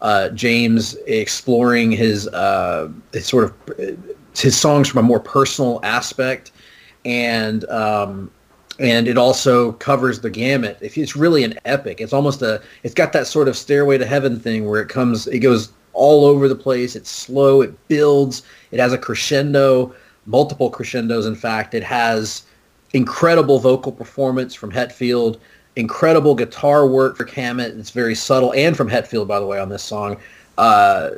[0.02, 3.98] uh, James exploring his, uh, his sort of
[4.36, 6.52] his songs from a more personal aspect,
[7.04, 8.30] and um,
[8.78, 10.78] and it also covers the gamut.
[10.80, 14.06] If it's really an epic, it's almost a it's got that sort of stairway to
[14.06, 16.94] heaven thing where it comes it goes all over the place.
[16.94, 19.94] It's slow, it builds, it has a crescendo,
[20.26, 21.74] multiple crescendos in fact.
[21.74, 22.42] It has
[22.92, 25.38] incredible vocal performance from Hetfield,
[25.76, 27.76] incredible guitar work for Hammett.
[27.76, 30.16] It's very subtle and from Hetfield by the way on this song.
[30.58, 31.10] Uh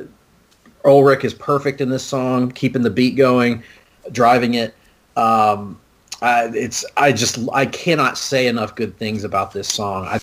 [0.85, 3.63] Ulrich is perfect in this song, keeping the beat going,
[4.11, 4.73] driving it.
[5.15, 5.79] Um,
[6.21, 10.05] I, it's I just I cannot say enough good things about this song.
[10.05, 10.19] I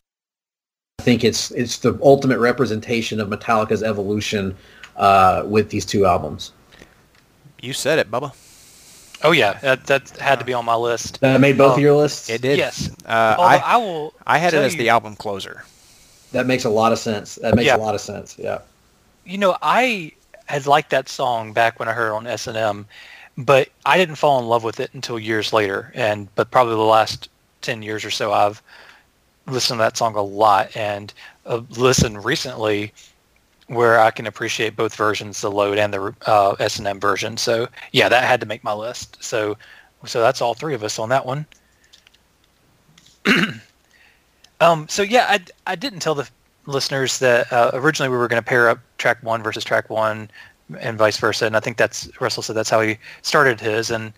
[1.00, 4.56] think it's it's the ultimate representation of Metallica's evolution
[4.96, 6.52] uh, with these two albums.
[7.60, 8.32] You said it, Bubba.
[9.22, 11.20] Oh yeah, that, that had to be on my list.
[11.20, 12.28] That made both Oh, of your lists.
[12.28, 12.58] It did.
[12.58, 12.90] Yes.
[13.06, 14.14] Uh, I, I, will.
[14.26, 15.64] I had it as you- the album closer.
[16.32, 17.36] That makes a lot of sense.
[17.36, 17.76] That makes Yeah.
[17.76, 18.36] a lot of sense.
[18.38, 18.58] Yeah.
[19.24, 20.12] You know, I
[20.46, 22.86] had liked that song back when I heard it on S and M,
[23.38, 25.90] but I didn't fall in love with it until years later.
[25.94, 27.28] And but probably the last
[27.62, 28.60] ten years or so, I've
[29.46, 31.12] listened to that song a lot and
[31.46, 32.92] uh, listened recently
[33.68, 37.36] where I can appreciate both versions, the load and the uh, S and M version.
[37.36, 39.22] So yeah, that had to make my list.
[39.22, 39.56] So
[40.04, 41.46] so that's all three of us on that one.
[44.60, 46.28] um, so yeah, I, I didn't tell the
[46.66, 50.30] listeners that uh, originally we were going to pair up track one versus track one
[50.80, 51.46] and vice versa.
[51.46, 53.90] And I think that's Russell said that's how he started his.
[53.90, 54.12] And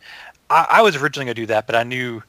[0.50, 2.22] I, I was originally going to do that, but I knew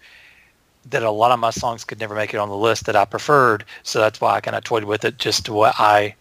[0.89, 3.05] that a lot of my songs could never make it on the list that I
[3.05, 3.65] preferred.
[3.83, 6.15] So that's why I kind of toyed with it just to what I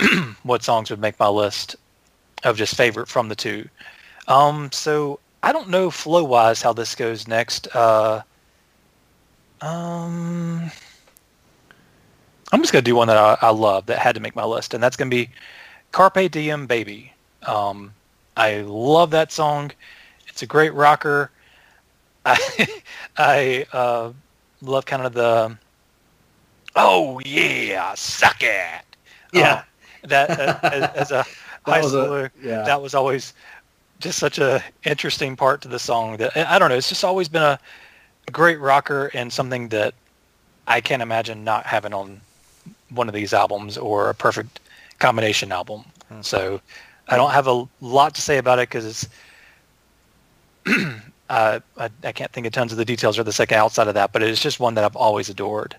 [0.42, 1.76] what songs would make my list
[2.44, 3.68] of just favorite from the two.
[4.28, 7.68] Um, so I don't know flow wise how this goes next.
[7.74, 8.22] Uh,
[9.60, 10.70] um,
[12.52, 14.74] I'm just gonna do one that I, I love that had to make my list,
[14.74, 15.30] and that's gonna be
[15.92, 17.12] "Carpe Diem, Baby."
[17.46, 17.92] Um,
[18.36, 19.72] I love that song.
[20.28, 21.30] It's a great rocker.
[22.26, 22.66] I
[23.16, 24.12] I uh,
[24.62, 25.56] love kind of the
[26.74, 28.84] oh yeah, suck it.
[29.32, 29.54] Yeah.
[29.54, 29.62] Uh,
[30.08, 31.22] that uh, as, as a
[31.64, 32.62] high was a- schooler, yeah.
[32.62, 33.34] that was always
[33.98, 36.16] just such a interesting part to the song.
[36.16, 36.76] That I don't know.
[36.76, 37.58] It's just always been a
[38.32, 39.94] great rocker and something that
[40.66, 42.20] I can't imagine not having on
[42.90, 44.60] one of these albums or a perfect
[44.98, 45.84] combination album.
[46.22, 46.60] So
[47.08, 49.08] I don't have a lot to say about it because it's
[51.28, 53.94] uh, I, I can't think of tons of the details or the second outside of
[53.94, 55.76] that, but it's just one that I've always adored.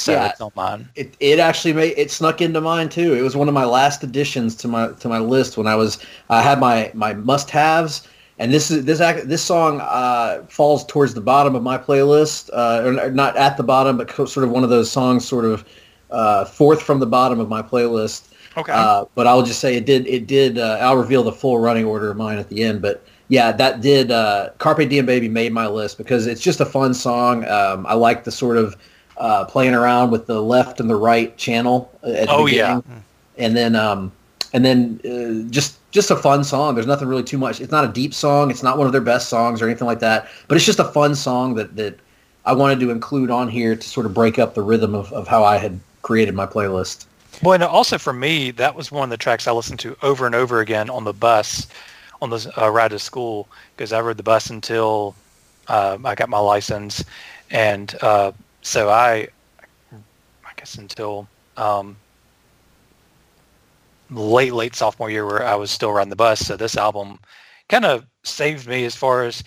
[0.00, 0.28] So Yeah.
[0.30, 0.88] it's not mine.
[0.96, 3.14] It, it actually made it snuck into mine too.
[3.14, 5.98] It was one of my last additions to my to my list when I was
[6.30, 10.84] I had my my must haves, and this is this act, this song uh, falls
[10.86, 14.44] towards the bottom of my playlist, uh, or not at the bottom, but co- sort
[14.44, 15.64] of one of those songs, sort of
[16.10, 18.28] uh, fourth from the bottom of my playlist.
[18.56, 18.72] Okay.
[18.72, 20.06] Uh, but I'll just say it did.
[20.08, 20.58] It did.
[20.58, 22.82] Uh, I'll reveal the full running order of mine at the end.
[22.82, 24.10] But yeah, that did.
[24.10, 27.46] Uh, Carpe Diem Baby made my list because it's just a fun song.
[27.46, 28.76] Um, I like the sort of
[29.20, 32.76] uh, playing around with the left and the right channel at the Oh, yeah.
[32.80, 33.04] beginning.
[33.38, 34.10] and then um,
[34.52, 36.74] and then uh, just just a fun song.
[36.74, 37.60] There's nothing really too much.
[37.60, 38.50] It's not a deep song.
[38.50, 40.28] It's not one of their best songs or anything like that.
[40.48, 41.98] But it's just a fun song that that
[42.46, 45.28] I wanted to include on here to sort of break up the rhythm of, of
[45.28, 47.04] how I had created my playlist.
[47.42, 50.26] Well, and also for me, that was one of the tracks I listened to over
[50.26, 51.66] and over again on the bus,
[52.22, 53.46] on the uh, ride to school,
[53.76, 55.14] because I rode the bus until
[55.68, 57.04] uh, I got my license,
[57.50, 58.32] and uh,
[58.62, 59.28] so I,
[59.92, 61.96] I guess until um,
[64.10, 66.40] late late sophomore year where I was still riding the bus.
[66.40, 67.18] So this album
[67.68, 69.42] kind of saved me as far as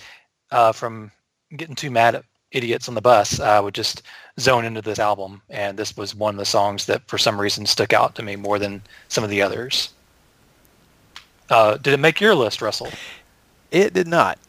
[0.51, 1.11] uh, from
[1.55, 3.39] getting too mad at idiots on the bus.
[3.39, 4.03] I would just
[4.39, 7.65] zone into this album, and this was one of the songs that for some reason
[7.65, 9.89] stuck out to me more than some of the others.
[11.49, 12.89] Uh, did it make your list, Russell?
[13.71, 14.39] It did not.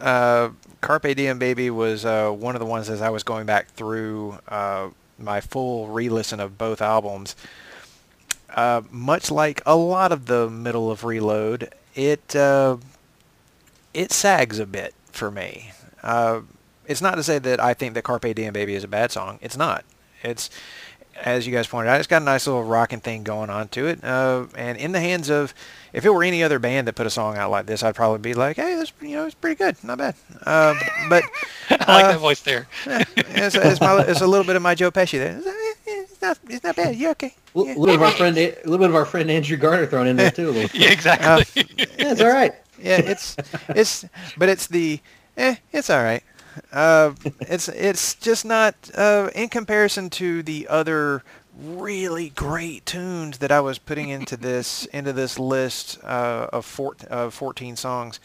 [0.00, 3.68] Uh, Carpe Diem Baby was uh, one of the ones as I was going back
[3.68, 7.36] through uh, my full re-listen of both albums.
[8.48, 12.78] Uh, much like a lot of the middle of Reload, it uh,
[13.94, 15.72] it sags a bit for me.
[16.02, 16.40] Uh,
[16.86, 19.38] it's not to say that I think that Carpe Diem Baby is a bad song.
[19.40, 19.84] It's not.
[20.22, 20.50] It's
[21.22, 23.86] as you guys pointed out, it's got a nice little rocking thing going on to
[23.86, 24.02] it.
[24.02, 25.54] Uh, and in the hands of,
[25.92, 28.18] if it were any other band that put a song out like this, I'd probably
[28.18, 30.14] be like, hey, this, you know, it's pretty good, not bad.
[30.46, 30.78] Um,
[31.08, 31.24] but
[31.70, 32.66] I like Uh, that voice there.
[32.86, 35.36] it's, it's, my, it's a little bit of my Joe Pesci there.
[35.86, 36.96] It's, uh, not, it's not bad.
[36.96, 37.34] You're okay.
[37.54, 37.74] A Yeah.
[37.74, 40.16] little bit of our friend, a little bit of our friend Andrew Garner thrown in
[40.16, 40.52] there too.
[40.72, 41.64] Yeah, exactly.
[41.76, 42.54] Yeah, it's all right.
[42.78, 43.36] yeah, it's
[43.70, 44.04] it's
[44.36, 45.00] but it's the
[45.36, 46.22] eh, it's all right.
[46.72, 51.22] Uh, it's it's just not uh, in comparison to the other
[51.60, 56.96] really great tunes that I was putting into this into this list uh, of four,
[57.08, 58.20] of 14 songs.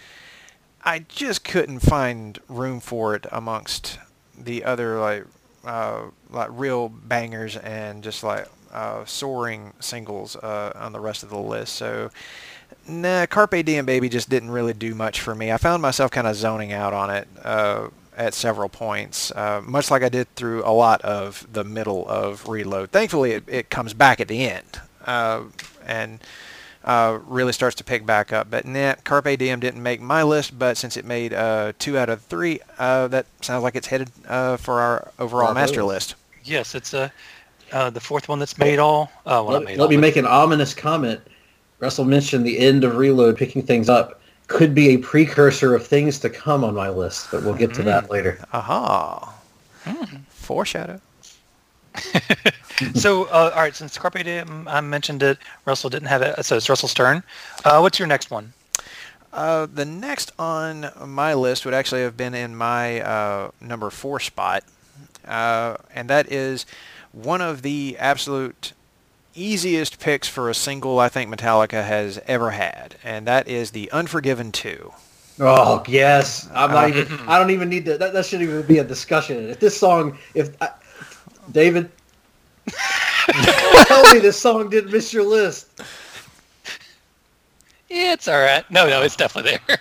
[0.83, 3.97] I just couldn't find room for it amongst
[4.37, 5.25] the other like
[5.65, 11.29] uh, like real bangers and just like uh, soaring singles uh, on the rest of
[11.29, 11.73] the list.
[11.73, 12.11] So
[12.87, 15.51] Nah, Carpe Diem Baby just didn't really do much for me.
[15.51, 19.91] I found myself kind of zoning out on it uh, at several points, uh, much
[19.91, 22.91] like I did through a lot of the middle of Reload.
[22.91, 25.43] Thankfully, it, it comes back at the end uh,
[25.85, 26.19] and
[26.83, 28.49] uh, really starts to pick back up.
[28.49, 32.09] But nah, Carpe Diem didn't make my list, but since it made uh, two out
[32.09, 35.59] of three, uh, that sounds like it's headed uh, for our overall Bravo.
[35.59, 36.15] master list.
[36.43, 37.11] yes, it's a
[37.71, 39.11] uh, the fourth one that's made all.
[39.25, 41.19] Uh, well, Let, made let all, me but- make an ominous comment.
[41.79, 46.19] Russell mentioned the end of Reload, picking things up, could be a precursor of things
[46.19, 48.39] to come on my list, but we'll get to that later.
[48.53, 49.33] Aha.
[49.83, 50.17] Hmm.
[50.29, 50.99] Foreshadow.
[52.93, 56.57] So, uh, all right, since Carpe Diem, I mentioned it, Russell didn't have it, so
[56.57, 57.23] it's Russell Stern.
[57.63, 58.51] Uh, what's your next one?
[59.31, 64.19] Uh, the next on my list would actually have been in my uh, number four
[64.19, 64.63] spot,
[65.25, 66.65] uh, and that is
[67.13, 68.73] one of the absolute
[69.35, 73.91] easiest picks for a single I think Metallica has ever had, and that is the
[73.91, 74.91] Unforgiven 2.
[75.39, 77.19] Oh yes, I'm not even.
[77.27, 77.97] I don't even need to.
[77.97, 79.49] That, that shouldn't even be a discussion.
[79.49, 80.69] If this song, if I,
[81.51, 81.91] David,
[83.87, 85.81] tell me this song didn't miss your list.
[87.89, 88.69] Yeah, it's all right.
[88.71, 89.77] No, no, it's definitely there.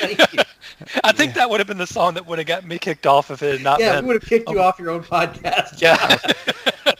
[0.00, 0.42] Thank you.
[1.04, 3.30] I think that would have been the song that would have got me kicked off
[3.30, 4.06] if it had not Yeah, we been.
[4.08, 5.80] would have kicked you off your own podcast.
[5.80, 6.18] Yeah.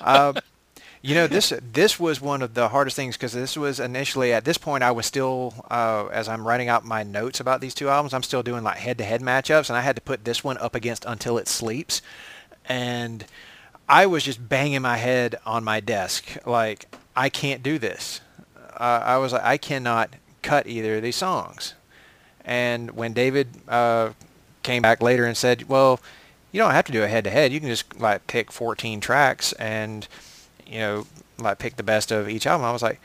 [0.01, 0.33] Uh,
[1.03, 4.45] you know this this was one of the hardest things because this was initially at
[4.45, 7.89] this point I was still uh, as I'm writing out my notes about these two
[7.89, 10.75] albums I'm still doing like head-to-head matchups and I had to put this one up
[10.75, 12.03] against Until It Sleeps
[12.67, 13.25] and
[13.89, 18.21] I was just banging my head on my desk like I can't do this.
[18.77, 20.11] Uh, I was like I cannot
[20.43, 21.75] cut either of these songs.
[22.45, 24.11] And when David uh,
[24.63, 25.99] came back later and said well
[26.53, 30.07] you don't have to do a head-to-head you can just like pick 14 tracks and
[30.71, 31.07] you know,
[31.39, 32.65] like pick the best of each album.
[32.67, 33.01] I was like,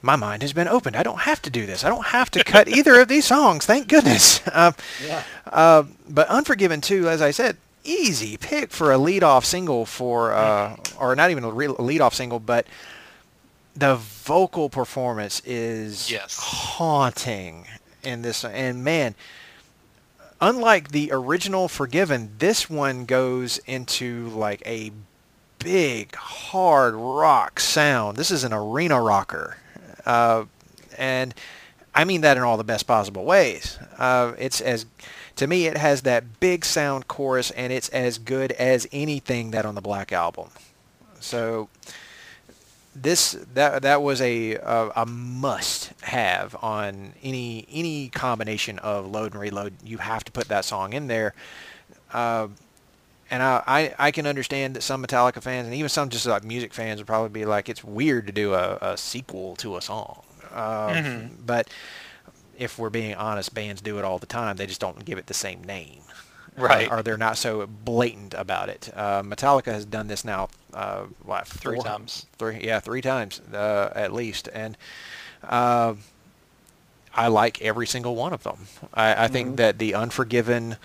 [0.00, 0.96] my mind has been opened.
[0.96, 1.84] I don't have to do this.
[1.84, 3.66] I don't have to cut either of these songs.
[3.66, 4.44] Thank goodness.
[4.48, 4.72] Uh,
[5.06, 5.22] Yeah.
[5.46, 10.76] uh, but Unforgiven 2, as I said, easy pick for a lead-off single for, uh,
[10.98, 12.66] or not even a re- lead-off single, but
[13.76, 16.36] the vocal performance is Yes.
[16.38, 17.66] haunting
[18.02, 18.44] in this.
[18.44, 19.14] And man,
[20.40, 24.90] unlike the original Unforgiven, this one goes into like a
[25.62, 28.16] big, hard rock sound.
[28.16, 29.56] This is an arena rocker.
[30.04, 30.44] Uh,
[30.98, 31.34] and
[31.94, 33.78] I mean that in all the best possible ways.
[33.98, 34.86] Uh, it's as,
[35.36, 39.64] to me, it has that big sound chorus, and it's as good as anything that
[39.64, 40.50] on the Black Album.
[41.20, 41.68] So
[42.94, 49.32] this that that was a a, a must have on any any combination of load
[49.32, 49.74] and reload.
[49.84, 51.34] You have to put that song in there.
[52.12, 52.48] Uh,
[53.32, 56.44] and I, I, I can understand that some Metallica fans and even some just like
[56.44, 59.82] music fans would probably be like, it's weird to do a, a sequel to a
[59.82, 60.22] song.
[60.52, 61.30] Uh, Mhm.
[61.44, 61.68] But
[62.58, 64.56] if we're being honest, bands do it all the time.
[64.56, 66.02] They just don't give it the same name.
[66.56, 66.90] Right.
[66.90, 68.90] Or, or they're not so blatant about it.
[68.94, 72.26] Uh, Metallica has done this now, uh, what, Three four- times.
[72.38, 74.50] Three, yeah, three times uh, at least.
[74.52, 74.76] And
[75.42, 75.94] uh,
[77.14, 78.66] I like every single one of them.
[78.94, 80.76] I, I think that the Unforgiven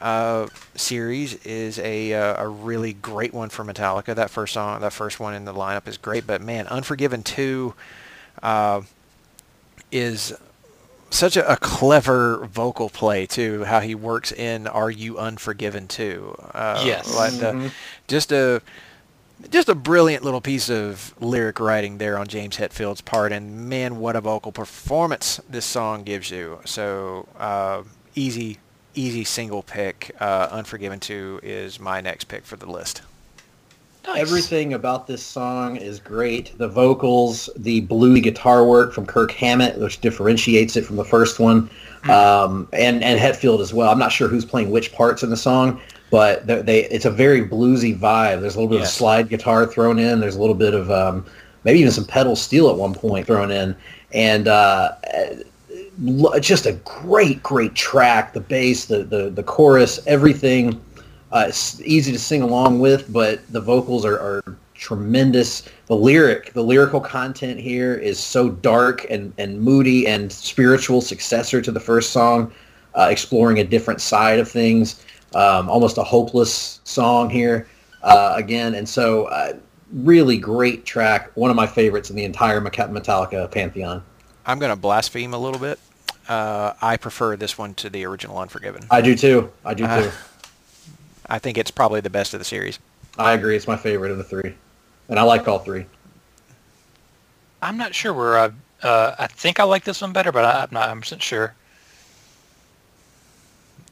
[0.00, 4.14] uh, series is a uh, a really great one for Metallica.
[4.14, 6.26] That first song, that first one in the lineup is great.
[6.26, 7.74] But man, Unforgiven two
[8.42, 8.82] uh,
[9.90, 10.32] is
[11.10, 13.64] such a, a clever vocal play too.
[13.64, 17.14] How he works in "Are You Unforgiven Too?" Uh, Yes.
[17.14, 17.70] like the,
[18.08, 18.62] just a
[19.50, 23.98] just a brilliant little piece of lyric writing there on James Hetfield's part, and man,
[23.98, 26.60] what a vocal performance this song gives you.
[26.64, 27.82] So uh,
[28.14, 28.58] easy,
[28.94, 30.14] easy single pick.
[30.20, 33.02] Uh, Unforgiven 2 is my next pick for the list.
[34.06, 34.18] Nice.
[34.18, 36.58] Everything about this song is great.
[36.58, 41.38] The vocals, the bluey guitar work from Kirk Hammett, which differentiates it from the first
[41.38, 41.70] one,
[42.08, 43.92] um, and and Hetfield as well.
[43.92, 45.80] I'm not sure who's playing which parts in the song,
[46.12, 48.40] but they, they it's a very bluesy vibe.
[48.42, 48.90] There's a little bit Yes.
[48.90, 50.20] of slide guitar thrown in.
[50.20, 51.24] There's a little bit of um,
[51.64, 53.74] maybe even some pedal steel at one point thrown in,
[54.12, 54.92] and uh,
[56.40, 58.32] just a great, great track.
[58.34, 60.80] The bass, the the, the chorus, everything.
[61.32, 65.62] Uh, it's easy to sing along with, but the vocals are, are tremendous.
[65.86, 71.62] The lyric, the lyrical content here is so dark and, and moody and spiritual successor
[71.62, 72.52] to the first song,
[72.94, 75.02] uh, exploring a different side of things.
[75.34, 77.66] Um, almost a hopeless song here
[78.02, 79.54] uh, again, and so uh,
[79.92, 81.30] really great track.
[81.36, 84.02] One of my favorites in the entire Metallica pantheon.
[84.44, 85.78] I'm going to blaspheme a little bit.
[86.28, 88.84] Uh, I prefer this one to the original Unforgiven.
[88.90, 89.50] I do too.
[89.64, 90.10] I do Uh, too.
[91.28, 92.78] I think it's probably the best of the series.
[93.18, 93.56] I agree.
[93.56, 94.54] It's my favorite of the three,
[95.08, 95.86] and I like all three.
[97.62, 98.50] I'm not sure where I.
[98.86, 101.54] Uh, I think I like this one better, but I, I'm not 100 percent sure.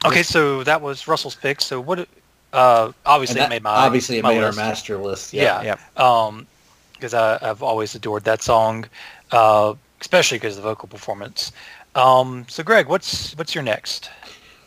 [0.05, 1.61] Okay, so that was Russell's pick.
[1.61, 2.09] So what?
[2.53, 4.59] Uh, obviously, And it that- made my obviously it my made list.
[4.59, 5.33] our master list.
[5.33, 5.63] Yeah.
[5.63, 5.77] yeah.
[5.97, 6.47] Um,
[6.95, 8.85] because I've always adored that song,
[9.33, 11.53] uh, especially because of the vocal performance.
[11.95, 14.11] Um, so Greg, what's what's your next?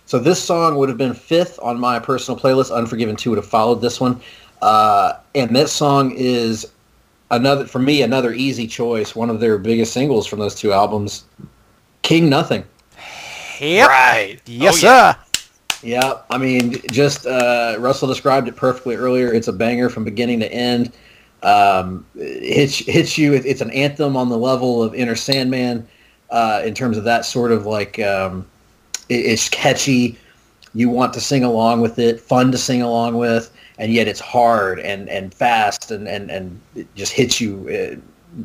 [0.05, 2.75] So this song would have been fifth on my personal playlist.
[2.75, 4.19] Unforgiven 2 would have followed this one.
[4.61, 6.71] Uh, and this song is
[7.31, 9.15] another for me another easy choice.
[9.15, 11.23] One of their biggest singles from those two albums,
[12.01, 12.63] King Nothing.
[13.59, 13.87] Yep.
[13.89, 14.39] Right.
[14.45, 15.13] Yes, Oh, yeah.
[15.13, 15.19] sir.
[15.83, 19.33] Yeah, I mean, just uh, Russell described it perfectly earlier.
[19.33, 20.93] It's a banger from beginning to end.
[21.43, 23.33] Um, it hits hits you.
[23.33, 25.85] It- It's an anthem on the level of Enter Sandman
[26.29, 28.45] uh, in terms of that sort of like um,
[29.09, 30.17] it- it's catchy.
[30.73, 34.21] You want to sing along with it, fun to sing along with, and yet it's
[34.21, 38.41] hard and, and fast and, and, and it just hits you uh,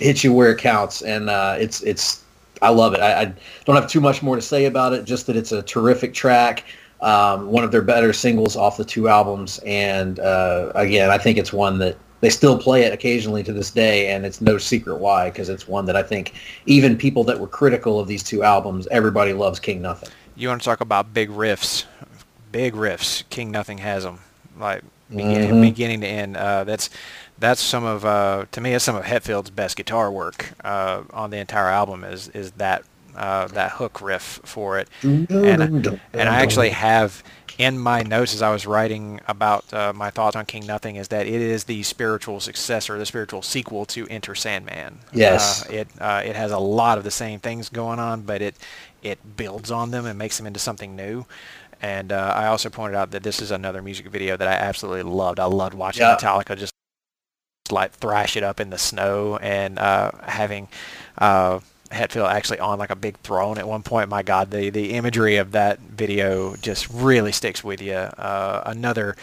[0.00, 1.02] hits you where it counts.
[1.02, 2.21] And uh, it's it's
[2.62, 3.00] I love it.
[3.00, 3.34] I, I
[3.66, 5.04] don't have too much more to say about it.
[5.04, 6.64] Just that it's a terrific track.
[7.00, 11.36] Um, one of their better singles off the two albums, and uh, again, I think
[11.36, 15.00] it's one that they still play it occasionally to this day, and it's no secret
[15.00, 16.34] why, because it's one that I think
[16.66, 20.10] even people that were critical of these two albums, everybody loves King Nothing.
[20.36, 21.86] You want to talk about big riffs?
[22.52, 23.24] Big riffs.
[23.30, 24.20] King Nothing has them,
[24.58, 25.60] like beginning, Mhm.
[25.62, 26.36] beginning to end.
[26.36, 26.90] Uh, that's
[27.38, 31.30] that's some of uh, to me that's some of Hetfield's best guitar work uh, on
[31.30, 32.04] the entire album.
[32.04, 32.82] Is is that
[33.16, 34.88] uh, that hook riff for it?
[35.02, 35.30] and
[36.12, 37.22] and I actually have
[37.58, 41.08] in my notes as I was writing about uh, my thoughts on King Nothing is
[41.08, 45.00] that it is the spiritual successor, the spiritual sequel to Enter Sandman.
[45.12, 45.66] Yes.
[45.68, 48.56] uh, it uh, it has a lot of the same things going on, but it
[49.02, 51.26] it builds on them and makes them into something new.
[51.82, 55.02] And uh, I also pointed out that this is another music video that I absolutely
[55.02, 55.40] loved.
[55.40, 56.16] I loved watching Yeah.
[56.16, 56.72] Metallica just
[57.70, 60.68] like thrash it up in the snow and uh, having
[61.18, 61.58] uh,
[61.90, 64.08] Hetfield actually on like a big throne at one point.
[64.08, 67.94] My God, the the imagery of that video just really sticks with you.
[67.94, 69.16] Uh, another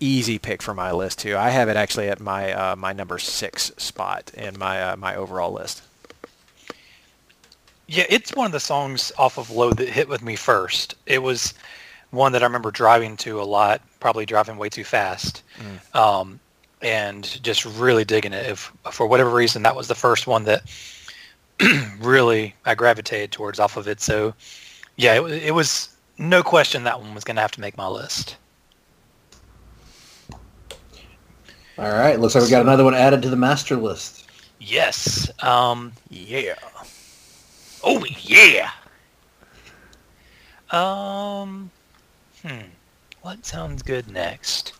[0.00, 1.36] easy pick for my list too.
[1.36, 5.14] I have it actually at my uh, my number six spot in my uh, my
[5.14, 5.82] overall list.
[7.86, 10.94] Yeah, it's one of the songs off of Load that hit with me first.
[11.06, 11.54] It was
[12.10, 15.42] one that I remember driving to a lot, probably driving way too fast,
[15.94, 16.40] um,
[16.82, 18.46] and just really digging it.
[18.46, 20.62] If for whatever reason that was the first one that
[22.00, 24.00] really I gravitated towards off of it.
[24.00, 24.34] So
[24.96, 27.86] yeah, it, it was no question that one was going to have to make my
[27.88, 28.36] list.
[31.78, 34.28] All right, looks like we got another one added to the master list.
[34.58, 35.30] Yes.
[35.42, 36.56] Um, Yeah.
[37.82, 38.70] Oh yeah.
[40.70, 41.70] Um,
[42.42, 42.68] hmm.
[43.22, 44.72] What sounds good next?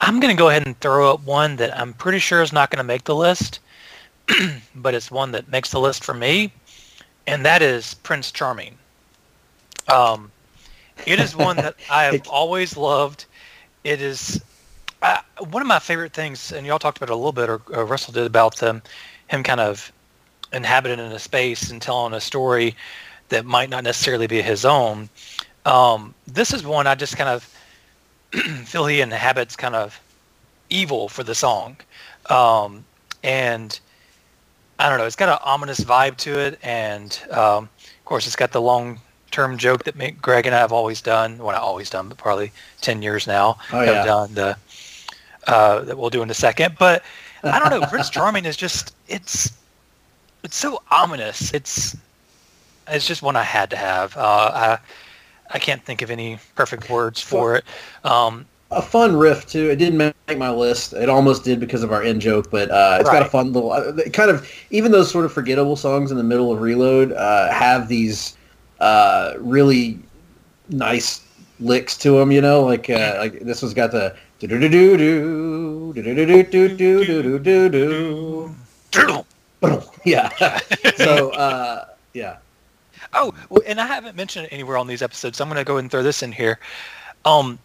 [0.00, 2.84] I'm gonna go ahead and throw up one that I'm pretty sure is not gonna
[2.84, 3.60] make the list,
[4.74, 6.52] but it's one that makes the list for me,
[7.26, 8.76] and that is Prince Charming.
[9.88, 10.30] Um,
[11.06, 13.24] it is one that I have always loved.
[13.84, 14.42] It is
[15.02, 17.62] uh, one of my favorite things, and y'all talked about it a little bit, or,
[17.72, 18.82] or Russell did about um,
[19.28, 19.92] him kind of
[20.52, 22.74] inhabited in a space and telling a story
[23.28, 25.08] that might not necessarily be his own.
[25.64, 27.52] Um, this is one I just kind of
[28.66, 30.00] feel he inhabits kind of
[30.70, 31.76] evil for the song.
[32.30, 32.84] Um,
[33.22, 33.78] and
[34.78, 36.58] I don't know, it's got an ominous vibe to it.
[36.62, 40.72] And um, of course, it's got the long-term joke that me, Greg and I have
[40.72, 41.38] always done.
[41.38, 42.52] Well, not always done, but probably
[42.82, 43.92] 10 years now Oh, yeah.
[43.92, 44.56] have done the,
[45.46, 46.76] uh, that we'll do in a second.
[46.78, 47.02] But
[47.42, 49.52] I don't know, Prince Charming is just, it's,
[50.44, 51.52] it's so ominous.
[51.54, 51.96] It's
[52.88, 54.16] it's just one I had to have.
[54.16, 54.78] Uh, I
[55.50, 57.64] I can't think of any perfect words for it.
[58.04, 59.70] Um, a fun riff too.
[59.70, 60.92] It didn't make my list.
[60.92, 63.72] It almost did because of our end joke, but uh, it's got a fun little
[63.72, 67.52] uh, kind of even those sort of forgettable songs in the middle of Reload uh,
[67.52, 68.36] have these
[68.80, 69.98] uh, really
[70.68, 71.24] nice
[71.60, 72.32] licks to them.
[72.32, 76.26] You know, like uh, like this one's got the do do do do do do
[76.26, 78.54] do do do do do do do.
[80.04, 80.60] Yeah.
[80.96, 82.38] so uh, yeah.
[83.16, 83.34] Oh,
[83.66, 85.84] and I haven't mentioned it anywhere on these episodes, so I'm going to go ahead
[85.84, 86.58] and throw this in here.
[87.24, 87.58] Um,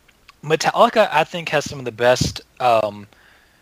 [0.44, 3.08] Metallica, I think, has some of the best um,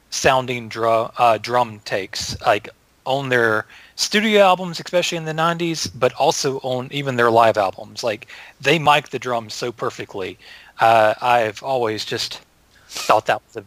[0.10, 2.70] sounding drum uh, drum takes, like
[3.06, 8.04] on their studio albums, especially in the '90s, but also on even their live albums.
[8.04, 8.28] Like
[8.62, 10.38] they mic the drums so perfectly.
[10.80, 12.42] Uh, I've always just
[12.88, 13.66] thought that was a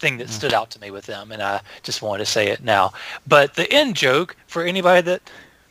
[0.00, 2.62] thing that stood out to me with them, and I just wanted to say it
[2.62, 2.92] now.
[3.26, 5.22] But the end joke for anybody that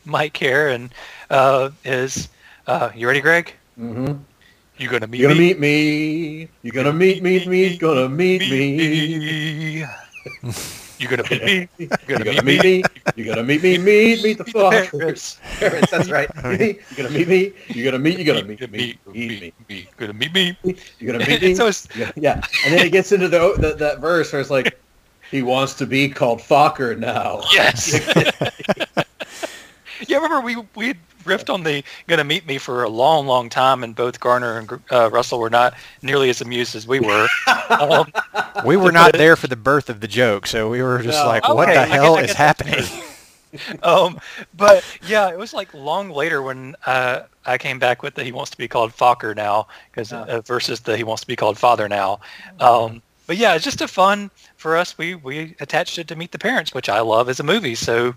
[0.04, 0.92] might care and
[1.30, 2.28] uh, is,
[2.66, 3.52] uh, you ready, Greg?
[3.78, 4.14] Mm-hmm.
[4.76, 5.18] You gonna meet me.
[5.18, 5.54] You're gonna me?
[5.54, 6.48] meet me.
[6.62, 7.46] You're gonna meet me.
[7.46, 7.76] Me.
[7.76, 9.84] Gonna meet me.
[10.98, 11.68] You gonna meet me?
[11.78, 12.82] You gonna gonna meet meet me?
[12.82, 12.84] me.
[13.16, 13.78] You're gonna meet me.
[13.78, 15.38] Meet meet the fuckers.
[15.58, 16.30] Paris, that's right.
[16.44, 17.52] You're gonna meet me.
[17.68, 18.18] You're gonna meet.
[18.18, 18.66] You're gonna meet me.
[18.68, 19.52] me, Meet me.
[19.68, 19.88] me.
[19.96, 20.56] Gonna meet me?
[20.98, 21.54] You're gonna meet me.
[21.54, 22.40] So it's- Yeah, yeah.
[22.64, 24.78] And then it gets into the, the that verse where it's like,
[25.30, 27.42] he wants to be called Fokker now.
[27.52, 28.00] Yes.
[30.06, 33.48] You remember we we had riffed on the "Gonna Meet Me" for a long, long
[33.48, 37.30] time, and both Garner and uh, Russell were not nearly as amused as we were.
[37.78, 38.12] um,
[38.62, 41.24] We were not there for the birth of the joke, so we were just No.
[41.24, 42.84] like, "What I the hell I is happening?"
[43.82, 44.18] um,
[44.52, 48.32] but yeah, it was like long later when uh, I came back with the "He
[48.32, 50.24] wants to be called Fokker now" because Yeah.
[50.26, 52.20] uh, versus the "He wants to be called Father now."
[52.60, 54.96] Um, but yeah, it's just a fun for us.
[54.98, 57.74] We we attached it to Meet the Parents, which I love as a movie.
[57.74, 58.14] So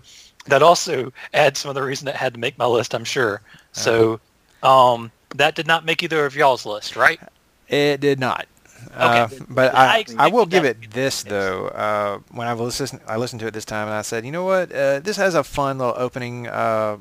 [0.48, 2.94] that also adds some of the reason it had to make my list.
[2.94, 3.40] I'm sure.
[3.72, 4.20] So
[4.62, 7.20] um, that did not make either of y'all's list, right?
[7.68, 8.46] It did not.
[8.94, 9.44] Uh, Okay.
[9.48, 11.68] but I I, I will give it to be the this though.
[11.68, 14.44] Uh, when I listened, I listened to it this time, and I said, you know
[14.44, 14.72] what?
[14.72, 16.98] Uh, this has a fun little opening, uh,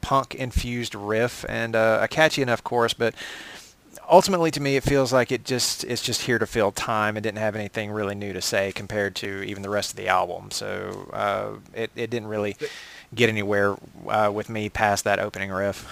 [0.00, 3.14] punk infused riff and uh, a catchy enough chorus, but
[4.08, 7.16] ultimately to me, it feels like it just it's just here to fill time.
[7.16, 10.08] It didn't have anything really new to say compared to even the rest of the
[10.08, 10.50] album.
[10.50, 12.56] So uh, it it didn't really
[13.14, 13.76] get anywhere
[14.08, 15.88] uh, with me past that opening riff.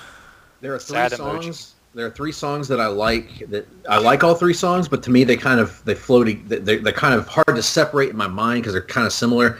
[0.60, 1.42] There are three Sad emoji.
[1.44, 1.74] songs.
[1.94, 3.48] There are three songs that I like.
[3.50, 6.28] That I like all three songs, but to me they kind of they float.
[6.46, 9.58] They're, they're kind of hard to separate in my mind because they're kind of similar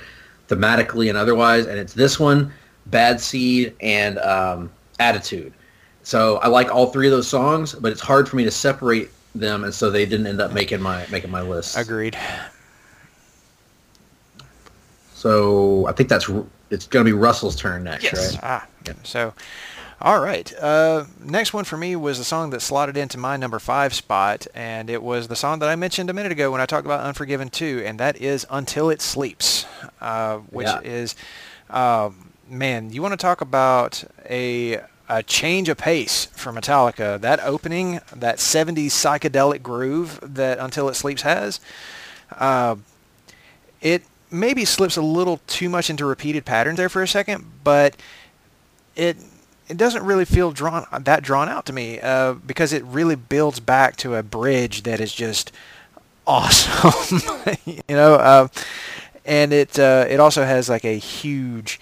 [0.49, 1.67] thematically and otherwise.
[1.67, 2.53] And it's this one,
[2.87, 5.53] Bad Seed, and um, Attitude.
[6.05, 9.11] So I like all three of those songs, but it's hard for me to separate
[9.35, 11.77] them, and so they didn't end up making my making my list.
[11.77, 12.17] Agreed.
[15.15, 16.29] So I think that's
[16.71, 18.35] it's going to be Russell's turn next, Yes.
[18.35, 18.41] right?
[18.43, 18.67] Ah,
[19.05, 19.33] so,
[20.01, 20.53] all right.
[20.61, 24.47] Uh, next one for me was the song that slotted into my number five spot,
[24.55, 27.01] and it was the song that I mentioned a minute ago when I talked about
[27.01, 29.65] Unforgiven 2, and that is Until It Sleeps,
[30.03, 30.81] uh, which Yeah.
[30.81, 31.15] is,
[31.71, 37.21] um, man, you want to talk about a a change of pace for Metallica.
[37.21, 41.61] That opening, that 70s psychedelic groove that Until It Sleeps has,
[42.39, 42.77] uh,
[43.81, 47.97] it maybe slips a little too much into repeated patterns there for a second, but
[48.97, 49.17] it
[49.69, 53.61] it doesn't really feel drawn that drawn out to me uh, because it really builds
[53.61, 55.53] back to a bridge that is just
[56.27, 57.21] awesome,
[57.65, 58.15] you know.
[58.15, 58.49] Uh,
[59.25, 61.81] and it uh, it also has like a huge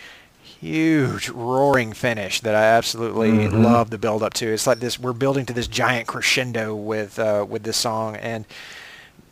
[0.63, 3.65] huge roaring finish that I absolutely Mhm.
[3.65, 4.47] love the build up to.
[4.47, 8.45] It's like this we're building to this giant crescendo with uh, with this song and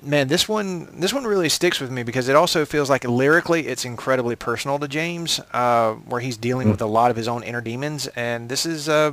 [0.03, 3.67] man, this one this one really sticks with me because it also feels like lyrically
[3.67, 7.43] it's incredibly personal to James, uh, where he's dealing with a lot of his own
[7.43, 8.07] inner demons.
[8.09, 9.13] And this is uh,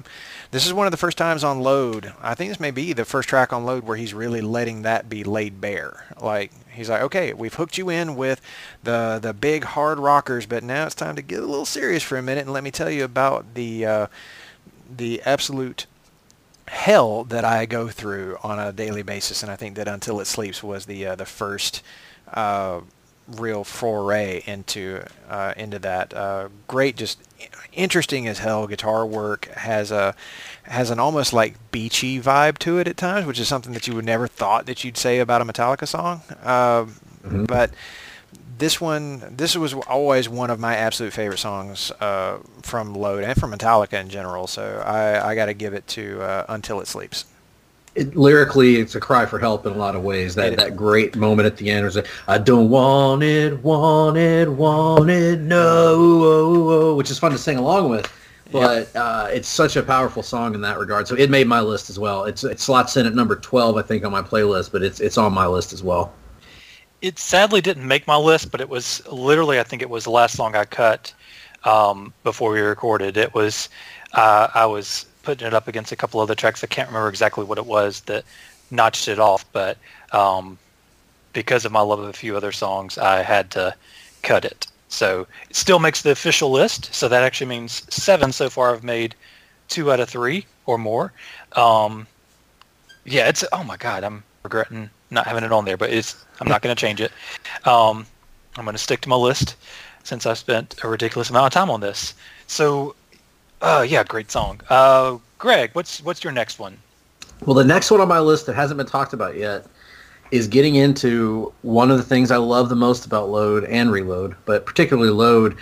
[0.52, 2.14] this is one of the first times on Load.
[2.22, 5.10] I think this may be the first track on Load where he's really letting that
[5.10, 6.06] be laid bare.
[6.22, 8.42] Like he's like, okay, we've hooked you in with
[8.84, 12.18] the the big hard rockers, but now it's time to get a little serious for
[12.18, 14.08] a minute and let me tell you about the uh,
[14.96, 15.86] the absolute
[16.68, 20.26] hell that I go through on a daily basis, and I think that Until It
[20.26, 21.82] Sleeps was the uh, the first
[22.34, 22.82] uh,
[23.28, 26.14] real foray into uh, into that.
[26.14, 27.20] Uh, great, just
[27.74, 30.16] interesting as hell guitar work has a
[30.64, 33.96] has an almost like beachy vibe to it at times, which is something that you
[33.96, 36.22] would never thought that you'd say about a Metallica song.
[36.44, 36.86] Uh,
[37.24, 37.72] But
[38.58, 43.40] this one, this was always one of my absolute favorite songs uh, from Load and
[43.40, 44.48] from Metallica in general.
[44.48, 47.26] So I, I got to give it to uh, Until It Sleeps.
[47.96, 50.36] it, lyrically, it's a cry for help in a lot of ways.
[50.36, 54.48] That that great moment at the end was, like, "I don't want it, want it,
[54.50, 58.12] want it, no," which is fun to sing along with.
[58.52, 61.08] But uh, it's such a powerful song in that regard.
[61.08, 62.24] So it made my list as well.
[62.26, 64.72] It's it slots in at number twelve, I think, on my playlist.
[64.72, 66.14] But it's it's on my list as well.
[67.02, 70.12] It sadly didn't make my list, but it was literally I think it was the
[70.12, 71.14] last song I cut
[71.64, 73.18] um, before we recorded.
[73.18, 73.70] It was
[74.14, 76.64] uh, I was putting it up against a couple other tracks.
[76.64, 78.24] I can't remember exactly what it was that
[78.72, 79.78] notched it off, but
[80.12, 80.58] um,
[81.34, 83.76] because of my love of a few other songs, I had to
[84.24, 84.68] cut it.
[84.90, 86.94] So it still makes the official list.
[86.94, 88.74] So that actually means seven so far.
[88.74, 89.16] I've made
[89.68, 91.12] two out of three or more.
[91.54, 92.08] Um,
[93.06, 96.48] yeah, it's oh my god, I'm regretting not having it on there, but it's I'm
[96.48, 97.12] not going to change it.
[97.66, 98.06] Um,
[98.58, 99.56] I'm going to stick to my list
[100.04, 102.14] since I've spent a ridiculous amount of time on this.
[102.48, 102.96] So,
[103.62, 104.62] uh, yeah, great song.
[104.70, 106.78] Uh, Greg, what's what's your next one?
[107.46, 109.66] Well, the next one on my list that hasn't been talked about yet
[110.32, 114.36] is getting into one of the things I love the most about Load and Reload,
[114.46, 115.58] but particularly Load.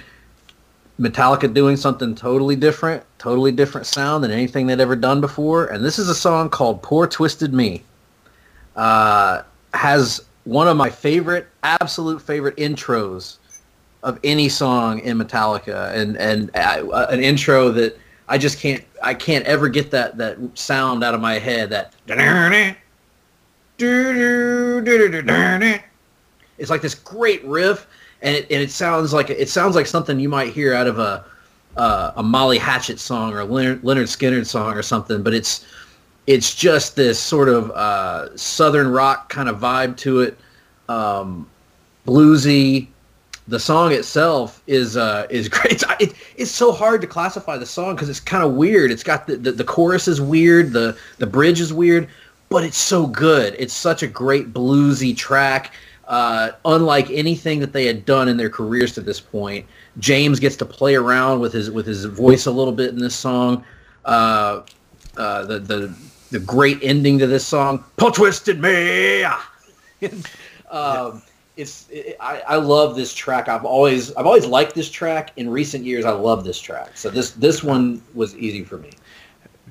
[0.98, 5.84] Metallica doing something totally different, totally different sound than anything they'd ever done before, and
[5.84, 7.84] this is a song called "Poor Twisted Me."
[8.76, 9.44] Uh,
[9.74, 13.38] has one of my favorite, absolute favorite intros
[14.04, 17.98] of any song in Metallica, and and uh, an intro that
[18.28, 21.70] I just can't I can't ever get that that sound out of my head.
[21.72, 21.94] That
[26.58, 27.88] it's like this great riff,
[28.22, 31.00] and it and it sounds like it sounds like something you might hear out of
[31.00, 31.26] a
[31.78, 35.66] uh, a Molly Hatchet song or a Lynyrd, Lynyrd Skynyrd song or something, but it's
[36.28, 40.38] it's just this sort of uh, southern rock kind of vibe to it,
[40.90, 41.48] um,
[42.06, 42.88] bluesy.
[43.48, 45.74] The song itself is uh, is great.
[45.74, 48.92] It's, it, it's so hard to classify the song because it's kind of weird.
[48.92, 52.10] It's got the, the the chorus is weird, the the bridge is weird,
[52.50, 53.56] but it's so good.
[53.60, 55.74] It's such a great bluesy track.
[56.08, 59.66] Uh, unlike anything that they had done in their careers to this point,
[59.98, 63.16] James gets to play around with his with his voice a little bit in this
[63.16, 63.64] song.
[64.06, 64.62] Uh,
[65.18, 65.96] uh, the the
[66.32, 69.24] the great ending to this song, "Poor Twisted Me."
[70.72, 71.22] um,
[71.58, 73.48] it's it, I, I love this track.
[73.48, 75.32] I've always I've always liked this track.
[75.38, 76.98] In recent years, I love this track.
[76.98, 78.92] So this this one was easy for me.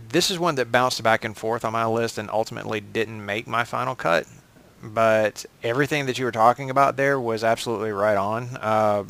[0.09, 3.47] This is one that bounced back and forth on my list and ultimately didn't make
[3.47, 4.27] my final cut.
[4.83, 8.49] But everything that you were talking about there was absolutely right on.
[8.61, 9.05] Uh,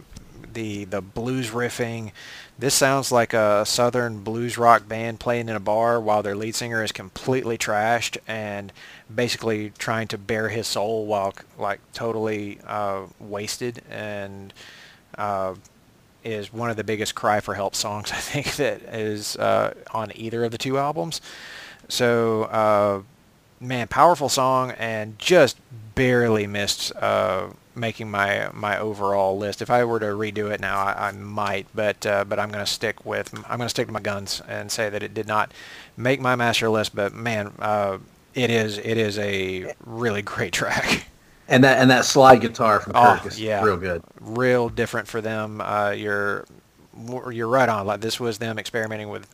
[0.55, 2.13] the the blues riffing.
[2.59, 6.55] This sounds like a southern blues rock band playing in a bar while their lead
[6.55, 8.73] singer is completely trashed and
[9.13, 14.55] basically trying to bare his soul while like totally uh, wasted and
[15.19, 15.55] uh,
[16.23, 20.13] is one of the biggest cry for help songs I think that is uh, on
[20.15, 21.21] either of the two albums.
[21.89, 23.03] So uh,
[23.61, 25.59] man, powerful song and just
[25.95, 29.63] barely missed uh, making my my overall list.
[29.63, 32.65] If I were to redo it now, I, I might, but uh, but I'm going
[32.65, 35.27] to stick with I'm going to stick to my guns and say that it did
[35.27, 35.53] not
[35.97, 36.95] make my master list.
[36.95, 37.99] But man, uh,
[38.35, 41.07] it is it is a really great track.
[41.47, 43.63] And that and that slide guitar from Kirk oh, is yeah.
[43.63, 44.03] real good.
[44.21, 45.61] Real different for them.
[45.61, 46.47] Uh, you're
[47.31, 47.87] you're right on.
[47.87, 49.29] Like this was them experimenting with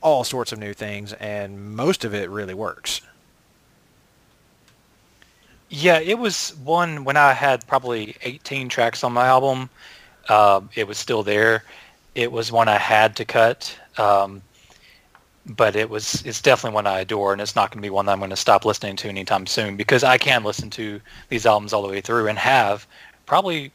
[0.00, 3.00] all sorts of new things, and most of it really works.
[5.68, 9.68] Yeah, it was one when I had probably 18 tracks on my album.
[10.28, 11.64] Uh, it was still there.
[12.14, 14.42] It was one I had to cut, um,
[15.44, 18.06] but it was it's definitely one I adore, and it's not going to be one
[18.06, 21.46] that I'm going to stop listening to anytime soon because I can listen to these
[21.46, 22.86] albums all the way through and have
[23.26, 23.70] probably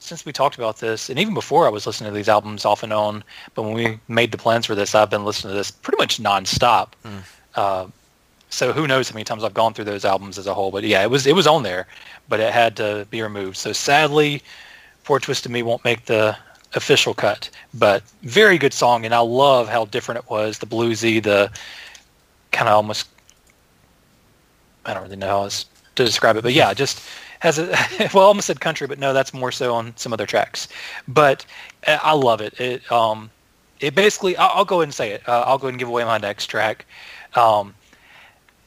[0.00, 2.82] since we talked about this, and even before I was listening to these albums off
[2.82, 3.24] and on.
[3.54, 6.18] But when we made the plans for this, I've been listening to this pretty much
[6.22, 6.88] nonstop.
[7.04, 7.22] Mm.
[7.54, 7.86] Uh,
[8.50, 10.70] so who knows how many times I've gone through those albums as a whole.
[10.70, 11.86] But yeah, it was it was on there,
[12.28, 13.56] but it had to be removed.
[13.56, 14.42] So sadly,
[15.04, 16.36] Poor Twisted Me won't make the
[16.74, 17.50] official cut.
[17.74, 20.58] But very good song, and I love how different it was.
[20.58, 21.50] The bluesy, the
[22.52, 23.08] kind of almost
[24.84, 27.06] I don't really know how to describe it, but yeah, just
[27.40, 27.66] has a
[28.14, 30.68] well, almost said country, but no, that's more so on some other tracks.
[31.06, 31.44] But
[31.86, 32.58] uh, I love it.
[32.60, 33.30] It um,
[33.80, 35.28] it basically I'll, I'll go ahead and say it.
[35.28, 36.86] Uh, I'll go ahead and give away my next track.
[37.34, 37.74] Um,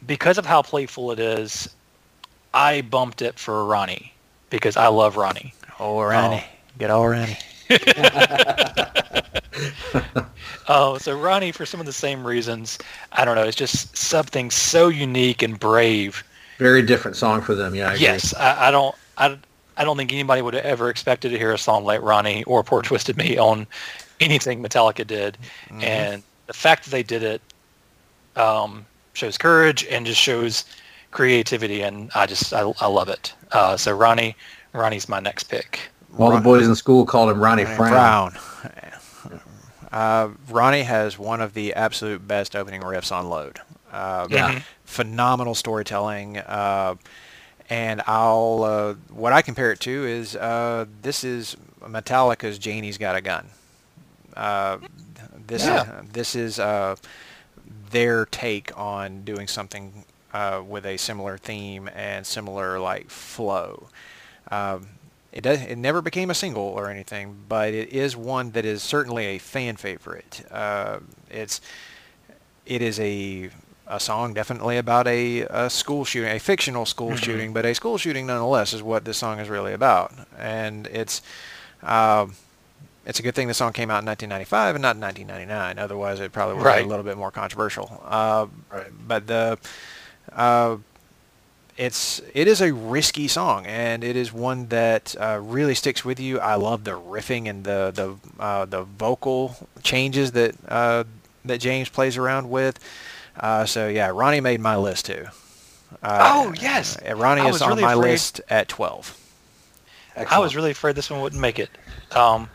[0.05, 1.69] because of how playful it is,
[2.53, 4.13] I bumped it for Ronnie
[4.49, 5.53] because I love Ronnie.
[5.79, 6.37] Oh, Ronnie.
[6.37, 6.43] Um,
[6.77, 7.37] Get all Ronnie.
[10.67, 12.77] oh, so Ronnie, for some of the same reasons,
[13.13, 13.43] I don't know.
[13.43, 16.23] It's just something so unique and brave.
[16.57, 17.75] Very different song for them.
[17.75, 17.91] Yeah.
[17.91, 18.95] I yes, I, I, don't.
[19.17, 19.37] I,
[19.77, 22.63] I don't think anybody would have ever expected to hear a song like Ronnie or
[22.63, 23.65] Poor Twisted Me on
[24.19, 25.37] anything Metallica did,
[25.67, 25.81] mm-hmm.
[25.81, 27.41] and the fact that they did it
[28.35, 30.65] um, shows courage and just shows
[31.11, 33.33] creativity, and I just I, I love it.
[33.51, 34.35] Uh, so Ronnie,
[34.73, 35.79] Ronnie's my next pick.
[36.17, 38.31] All the boys in school called him Ronnie, Ronnie Frown.
[38.31, 38.81] Frown.
[39.91, 43.59] Uh, Ronnie has one of the absolute best opening riffs on Load.
[43.91, 44.61] Uh, yeah.
[44.85, 46.37] Phenomenal storytelling.
[46.37, 46.95] Uh,
[47.69, 53.15] and I'll uh, what I compare it to is uh, this is Metallica's Janie's Got
[53.15, 53.47] a Gun.
[54.35, 54.77] Uh,
[55.47, 56.01] this yeah.
[56.11, 56.59] this is
[57.91, 63.87] their take on doing something uh, with a similar theme and similar like flow.
[64.49, 64.87] Um,
[65.31, 65.61] it does.
[65.61, 69.37] It never became a single or anything, but it is one that is certainly a
[69.37, 70.45] fan favorite.
[70.51, 70.99] Uh,
[71.29, 71.61] it's
[72.65, 73.49] it is a
[73.87, 77.17] a song definitely about a, a school shooting, a fictional school mm-hmm.
[77.17, 81.21] shooting, but a school shooting nonetheless is what this song is really about, and it's.
[81.81, 82.27] Uh,
[83.05, 85.83] it's a good thing the song came out in 1995 and not in 1999.
[85.83, 86.79] Otherwise, it probably would right.
[86.79, 88.01] be a little bit more controversial.
[88.05, 88.87] Uh, right.
[89.07, 89.57] But the
[90.31, 90.77] uh,
[91.77, 96.19] it's it is a risky song, and it is one that uh, really sticks with
[96.19, 96.39] you.
[96.39, 101.05] I love the riffing and the the uh, the vocal changes that uh,
[101.45, 102.79] that James plays around with.
[103.39, 105.25] Uh, so yeah, Ronnie made my list too.
[106.03, 108.11] oh yes, Ronnie is on really my afraid.
[108.11, 109.17] list at 12.
[110.13, 110.31] Excellent.
[110.33, 111.69] I was really afraid this one wouldn't make it.
[112.11, 112.49] Um,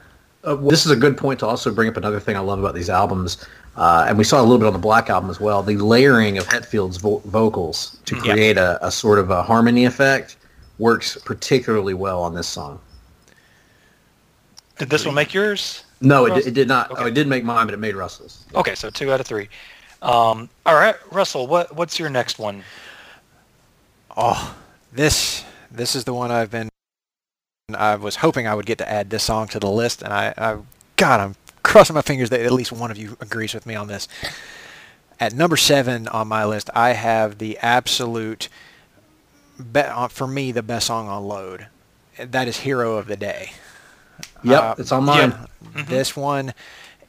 [0.47, 2.59] uh, well, this is a good point to also bring up another thing I love
[2.59, 3.45] about these albums,
[3.77, 5.63] uh, and we saw a little bit on the Black album as well.
[5.63, 10.37] The layering of Hetfield's vo- vocals to create a, a, sort of a harmony effect
[10.79, 12.79] works particularly well on this song.
[14.79, 15.85] Did this one make yours?
[16.01, 16.91] No, it, it did not.
[16.91, 17.03] Okay.
[17.03, 18.45] Oh, it did make mine, but it made Russell's.
[18.55, 19.49] Okay, so two out of three.
[20.03, 22.63] Um, all right, Russell, what what's your next one?
[24.15, 24.55] Oh,
[24.93, 26.69] this this is the one I've been.
[27.75, 30.33] I was hoping I would get to add this song to the list, and I,
[30.39, 30.59] I
[30.95, 31.35] God, I'm
[31.65, 34.07] crossing my fingers that at least one of you agrees with me on this.
[35.19, 38.49] At number seven on my list, I have the absolute,
[39.73, 41.67] be, uh, for me, the best song on Load.
[42.21, 43.51] That is "Hero of the Day."
[44.45, 45.33] Yep, Uh, it's on mine.
[45.33, 45.91] Mm-hmm.
[45.91, 46.55] This one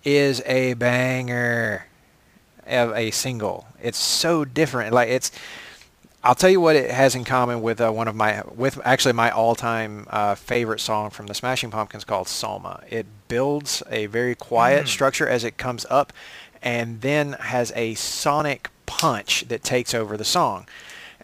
[0.04, 1.86] is a banger
[2.66, 3.68] of a single.
[3.80, 4.92] It's so different.
[4.92, 5.32] Like it's
[6.28, 9.14] I'll tell you what it has in common with uh, one of my with actually
[9.14, 12.84] my all-time uh, favorite song from the Smashing Pumpkins called Soma.
[12.90, 16.12] It builds a very quiet structure as it comes up
[16.62, 20.68] and then has a sonic punch that takes over the song.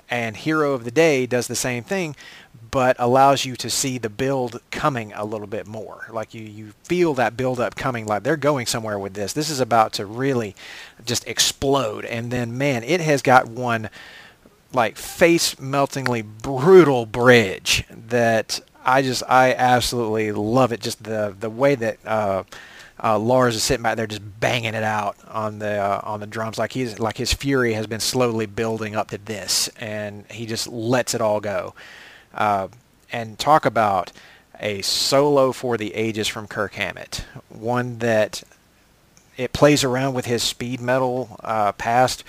[0.10, 2.16] And Hero of the Day does the same thing,
[2.72, 6.08] but allows you to see the build coming a little bit more.
[6.12, 9.34] Like you, you feel that build up coming like they're going somewhere with this.
[9.34, 10.56] This is about to really
[11.04, 12.06] just explode.
[12.06, 13.90] And then, man, it has got one
[14.74, 20.82] like face meltingly brutal bridge that I just I absolutely love it.
[20.82, 22.44] Just the the way that uh,
[23.02, 26.28] uh, Lars is sitting back there just banging it out on the uh, on the
[26.28, 30.45] drums like he's like his fury has been slowly building up to this, and he
[30.45, 31.74] just lets it all go.
[32.34, 32.68] Uh,
[33.12, 34.12] and talk about
[34.60, 38.44] a solo for the ages from Kirk Hammett, one that
[39.38, 42.24] it plays around with his speed metal uh, past,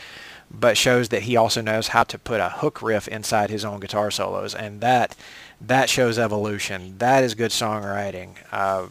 [0.59, 3.81] but shows that he also knows how to put a hook riff inside his own
[3.81, 5.17] guitar solos, and that
[5.61, 6.99] that shows evolution.
[6.99, 8.37] That is good songwriting.
[8.53, 8.89] Uh,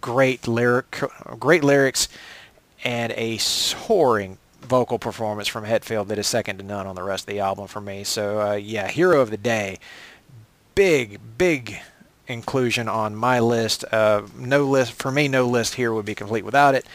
[0.00, 1.00] great lyric,
[1.38, 2.08] great lyrics,
[2.84, 7.24] and a soaring vocal performance from Hetfield that is second to none on the rest
[7.24, 8.04] of the album for me.
[8.04, 9.78] So uh, yeah, hero of the day.
[10.74, 11.80] Big, big
[12.26, 13.84] inclusion on my list.
[13.92, 15.28] Uh, no list for me.
[15.28, 16.86] No list here would be complete without it.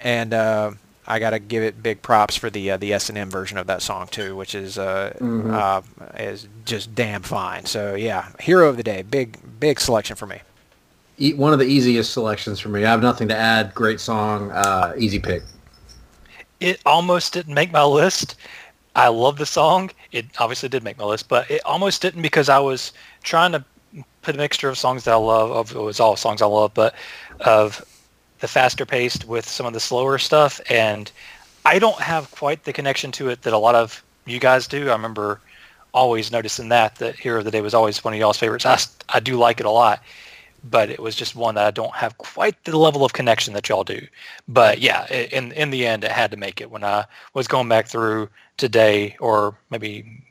[0.00, 0.72] And uh,
[1.06, 3.58] I got to give it big props for the uh, the S and M version
[3.58, 5.82] of that song too, which is uh, uh,
[6.16, 7.64] is just damn fine.
[7.64, 9.02] So yeah, hero of the day.
[9.02, 10.40] Big, big selection for me.
[11.18, 12.84] E- One of the easiest selections for me.
[12.84, 13.74] I have nothing to add.
[13.74, 14.50] Great song.
[14.52, 15.42] Uh, easy pick.
[16.60, 18.36] It almost didn't make my list.
[18.94, 19.90] I love the song.
[20.12, 22.92] It obviously did make my list, but it almost didn't because I was
[23.22, 23.64] trying to
[24.22, 25.50] put a mixture of songs that I love.
[25.50, 26.94] Of it was all songs I love, but
[27.40, 27.84] of
[28.42, 30.60] the faster paced with some of the slower stuff.
[30.68, 31.10] And
[31.64, 34.90] I don't have quite the connection to it that a lot of you guys do.
[34.90, 35.40] I remember
[35.94, 38.66] always noticing that that Hero of the Day was always one of y'all's favorites.
[38.66, 38.78] I,
[39.08, 40.02] I do like it a lot,
[40.68, 43.68] but it was just one that I don't have quite the level of connection that
[43.68, 44.00] y'all do.
[44.48, 46.68] But yeah, in in the end, it had to make it.
[46.68, 47.04] When I
[47.34, 50.24] was going back through today, or maybe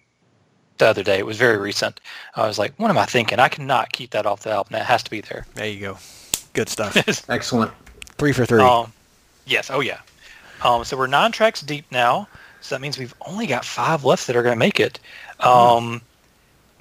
[0.79, 2.01] the other day, it was very recent.
[2.35, 3.39] I was like, what am I thinking?
[3.39, 4.73] I cannot keep that off the album.
[4.73, 5.45] That has to be there.
[5.53, 5.97] There you go.
[6.53, 6.97] Good stuff.
[7.29, 7.71] Excellent.
[8.21, 8.61] Three for three.
[8.61, 8.93] Um,
[9.47, 9.71] yes.
[9.71, 9.97] Oh yeah.
[10.63, 12.27] Um, so we're nine tracks deep now.
[12.61, 14.99] So that means we've only got five left that are going to make it.
[15.39, 16.03] Um,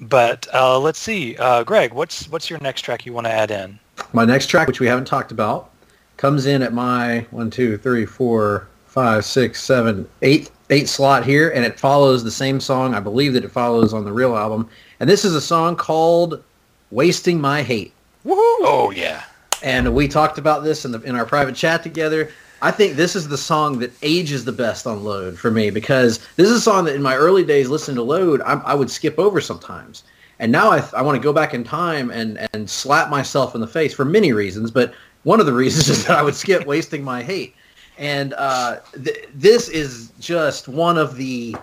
[0.03, 3.51] but uh, let's see, uh, Greg, what's what's your next track you want to add
[3.51, 3.79] in?
[4.13, 5.71] My next track, which we haven't talked about,
[6.19, 11.53] comes in at my one, two, three, four, five, six, seven, eight, eight slot here,
[11.53, 12.95] and it follows the same song.
[12.95, 14.69] I believe that it follows on the real album,
[15.01, 16.45] and this is a song called
[16.91, 17.95] "Wasting My Hate."
[18.27, 19.23] Oh yeah.
[19.63, 22.31] And we talked about this in the in our private chat together.
[22.63, 26.19] I think this is the song that ages the best on Load for me because
[26.37, 28.91] this is a song that in my early days listening to Load I, I would
[28.91, 30.05] skip over sometimes,
[30.39, 33.61] and now I, I want to go back in time and and slap myself in
[33.61, 36.67] the face for many reasons, but one of the reasons is that I would skip
[36.67, 37.55] wasting my hate,
[37.99, 41.57] and uh, th- this is just one of the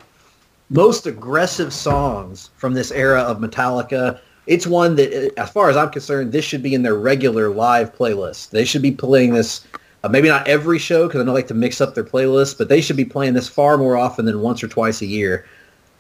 [0.69, 4.19] most aggressive songs from this era of Metallica.
[4.47, 7.49] It's one that, uh, as far as I'm concerned, this should be in their regular
[7.49, 8.49] live playlist.
[8.49, 9.65] They should be playing this,
[10.03, 12.69] uh, maybe not every show because I don't like to mix up their playlists, but
[12.69, 15.45] they should be playing this far more often than once or twice a year.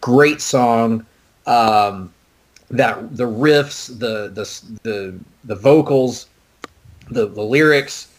[0.01, 1.05] Great song.
[1.45, 2.13] Um,
[2.69, 4.43] that the riffs, the the
[4.83, 6.27] the the vocals,
[7.09, 8.09] the the lyrics.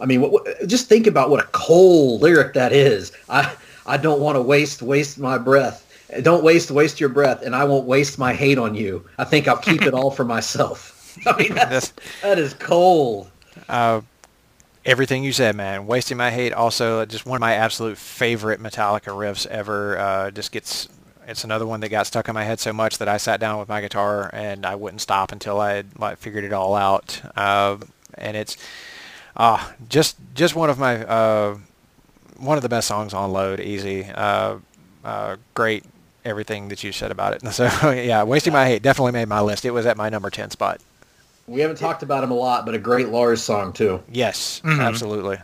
[0.00, 3.12] I mean, what, what, just think about what a cold lyric that is.
[3.28, 3.54] I
[3.86, 5.84] I don't want to waste waste my breath.
[6.22, 9.04] Don't waste waste your breath, and I won't waste my hate on you.
[9.18, 10.94] I think I'll keep it all for myself.
[11.26, 13.30] I mean, that's, that is cold.
[13.68, 14.00] Uh,
[14.84, 15.86] everything you said, man.
[15.86, 16.52] Wasting my hate.
[16.52, 19.98] Also, just one of my absolute favorite Metallica riffs ever.
[19.98, 20.88] Uh, just gets.
[21.26, 23.58] It's another one that got stuck in my head so much that I sat down
[23.58, 27.20] with my guitar and I wouldn't stop until I had like figured it all out.
[27.36, 27.76] Uh,
[28.14, 28.56] and it's
[29.36, 31.58] uh, just just one of my uh,
[32.38, 33.60] one of the best songs on Load.
[33.60, 34.04] Easy.
[34.04, 34.56] Uh,
[35.04, 35.84] uh, great.
[36.24, 37.42] Everything that you said about it.
[37.52, 39.64] So yeah, wasting my hate definitely made my list.
[39.64, 40.80] It was at my number ten spot.
[41.46, 44.02] We haven't talked about him a lot, but a great Lars song too.
[44.10, 44.80] Yes, Mhm.
[44.82, 45.38] absolutely.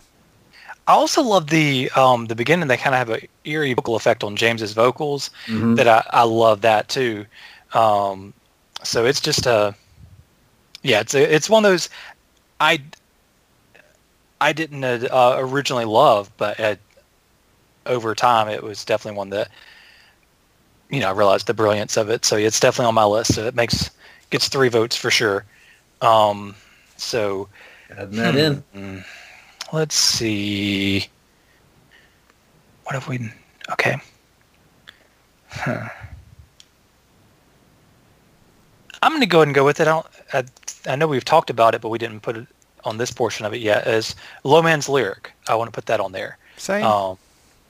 [0.86, 2.68] I also love the um, the beginning.
[2.68, 5.76] They kind of have a eerie vocal effect on James's vocals Mhm.
[5.76, 7.24] that I, I love that too.
[7.72, 8.34] Um,
[8.82, 9.74] so it's just a
[10.82, 11.88] yeah, it's a, it's one of those
[12.60, 12.82] I
[14.40, 16.76] I didn't uh, originally love, but uh
[17.86, 19.48] over time it was definitely one that
[20.94, 22.24] you know I realized the brilliance of it.
[22.24, 23.34] So it's definitely on my list.
[23.34, 23.90] So it makes
[24.30, 25.44] gets three votes for sure.
[26.00, 26.54] Um,
[26.96, 27.48] so
[27.90, 28.64] Adding that in.
[28.74, 29.04] Mm,
[29.72, 31.08] Let's see.
[32.84, 33.30] What have we?
[33.72, 33.96] Okay.
[35.48, 35.88] Huh.
[39.02, 39.88] I'm going to go ahead and go with it.
[39.88, 40.44] I, don't, I,
[40.92, 42.46] I know we've talked about it, but we didn't put it
[42.84, 43.86] on this portion of it yet.
[43.86, 44.14] As
[44.44, 46.38] Low Man's Lyric, I want to put that on there.
[46.56, 46.84] Same.
[46.84, 47.18] Um,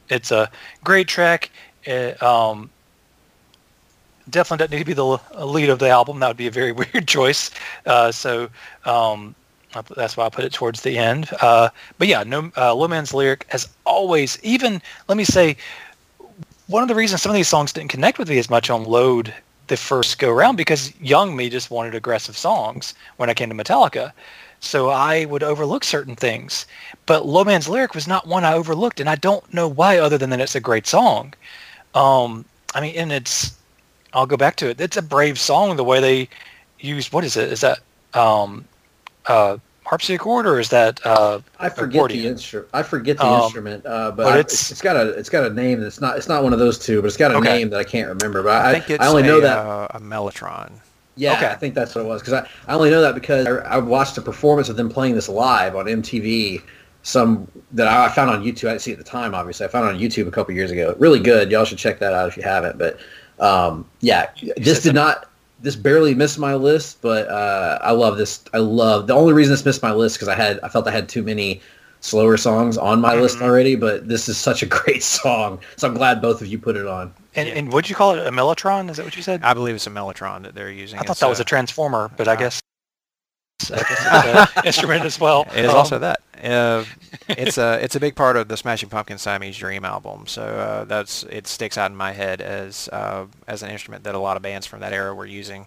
[0.09, 0.51] it's a
[0.84, 1.51] great track.
[1.84, 2.70] It, um,
[4.30, 6.20] definitely doesn't need to be the lead of the album.
[6.20, 7.51] That would be a very weird choice.
[7.86, 8.48] Uh, so
[8.84, 9.34] um,
[9.96, 11.30] that's why I put it towards the end.
[11.40, 15.56] Uh, but yeah, no, uh, Low Man's Lyric, as always, even, let me say,
[16.66, 18.84] one of the reasons some of these songs didn't connect with me as much on
[18.84, 19.34] Load
[19.66, 23.55] the first go around because young me just wanted aggressive songs when I came to
[23.55, 24.12] Metallica.
[24.60, 26.66] So I would overlook certain things.
[27.06, 30.16] But Low Man's Lyric was not one I overlooked, and I don't know why other
[30.16, 31.34] than that it's a great song.
[31.94, 33.52] Um, I mean, and it's,
[34.15, 34.81] I'll go back to it.
[34.81, 36.28] It's a brave song the way they
[36.78, 37.53] used, what is it?
[37.53, 37.81] Is that
[38.15, 38.65] um,
[39.27, 42.23] uh, harpsichord or is that uh, I forget accordion.
[42.23, 42.69] the instrument.
[42.73, 45.28] I forget the Um, instrument, uh, but, but I- it's- it's, it's got a it's
[45.28, 47.36] got a name that's not it's not one of those two, but it's got a
[47.36, 47.53] Okay.
[47.59, 48.43] name that I can't remember.
[48.43, 50.70] But I I, think it's I only a, know that uh, a Mellotron.
[51.16, 51.47] Yeah, Okay.
[51.47, 53.78] I think that's what it was because I, I only know that because I, I
[53.78, 56.62] watched a performance of them playing this live on MTV.
[57.07, 58.69] Some that I, I found on YouTube.
[58.69, 59.35] I didn't see it at the time.
[59.35, 60.97] Obviously, I found it on YouTube a couple years ago.
[60.99, 61.51] Really good.
[61.51, 62.78] Y'all should check that out if you haven't.
[62.78, 62.99] But
[63.40, 65.28] um, yeah, this did not.
[65.61, 68.44] This barely missed my list, but uh, I love this.
[68.52, 70.90] I love the only reason this missed my list because I had I felt I
[70.90, 71.62] had too many
[72.01, 73.43] slower songs on my list Mhm.
[73.43, 73.74] already.
[73.77, 76.86] But this is such a great song, so I'm glad both of you put it
[76.86, 77.15] on.
[77.35, 78.90] and, and would you call it a Mellotron?
[78.90, 79.43] Is that what you said?
[79.43, 80.98] I believe it's a Mellotron that they're using.
[80.98, 82.51] I thought It's, that was uh, a transformer, but I uh,
[83.70, 85.47] guess I guess it's an instrument as well.
[85.55, 86.20] It is Um, also that.
[86.43, 86.85] Uh,
[87.28, 90.27] it's a it's a big part of the Smashing Pumpkins Siamese Dream album.
[90.27, 94.15] So uh, that's it sticks out in my head as uh, as an instrument that
[94.15, 95.66] a lot of bands from that era were using.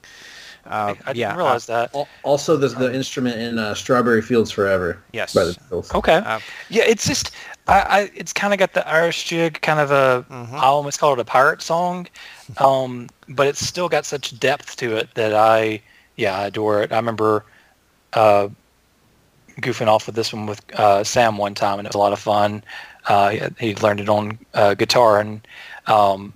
[0.66, 1.96] Uh, I didn't yeah, uh, realize that.
[2.24, 5.34] Also, there's the instrument in uh, "Strawberry Fields Forever" yes.
[5.34, 5.94] by the Beatles.
[5.96, 6.16] Okay.
[6.18, 7.32] Uh, Yeah, it's just
[7.68, 10.54] I, I it's kind of got the Irish jig, kind of a Mhm.
[10.54, 12.08] I almost call it a pirate song,
[12.58, 15.82] um, but it's still got such depth to it that I
[16.18, 16.92] yeah I adore it.
[16.92, 17.46] I remember
[18.14, 18.50] uh,
[19.62, 22.14] goofing off with this one with uh, Sam one time, and it was a lot
[22.14, 22.64] of fun.
[23.08, 25.48] Uh, he, learned it on uh, guitar, and
[25.88, 26.34] um,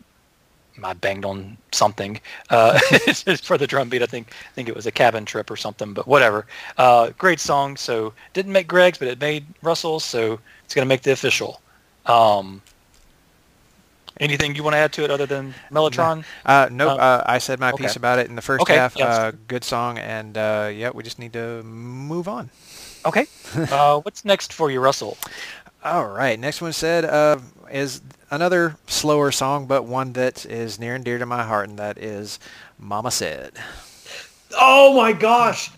[0.83, 2.19] I banged on something
[2.49, 2.79] uh,
[3.43, 4.01] for the drum beat.
[4.01, 6.45] I think I think it was a cabin trip or something, but whatever.
[6.77, 7.77] Uh, great song.
[7.77, 10.05] So didn't make Greg's, but it made Russell's.
[10.05, 11.61] So it's gonna make the official.
[12.05, 12.61] Um,
[14.21, 16.25] anything you want to add to it other than Mellotron?
[16.45, 16.93] uh, nope.
[16.93, 17.83] Um, uh, I said my okay.
[17.83, 18.95] piece about it in the first Okay, half.
[18.95, 22.49] yeah, that's uh, good song, and uh, yeah, we just need to move on.
[23.05, 23.27] Okay.
[23.71, 25.17] Uh, what's next for you, Russell?
[25.83, 26.39] All right.
[26.39, 27.39] Next one said uh,
[27.71, 31.77] is another slower song, but one that is near and dear to my heart, and
[31.79, 32.39] that is
[32.79, 33.53] "Mama Said."
[34.57, 35.71] Oh my gosh.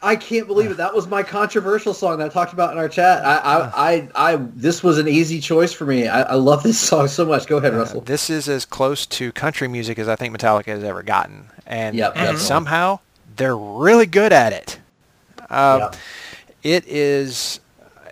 [0.00, 0.76] I can't believe it.
[0.76, 3.24] That was my controversial song that I talked about in our chat.
[3.24, 6.06] I, I, I, I this was an easy choice for me.
[6.06, 7.46] I, I love this song so much.
[7.48, 8.00] Go ahead, Uh, Russell.
[8.02, 11.96] this is as close to country music as I think Metallica has ever gotten, and,
[11.96, 13.00] Yep, and somehow
[13.36, 14.78] they're really good at it.
[15.50, 15.96] Um, Yep.
[16.62, 17.60] It is.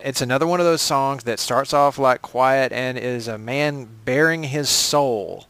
[0.03, 3.87] It's another one of those songs that starts off like quiet and is a man
[4.05, 5.47] bearing his soul.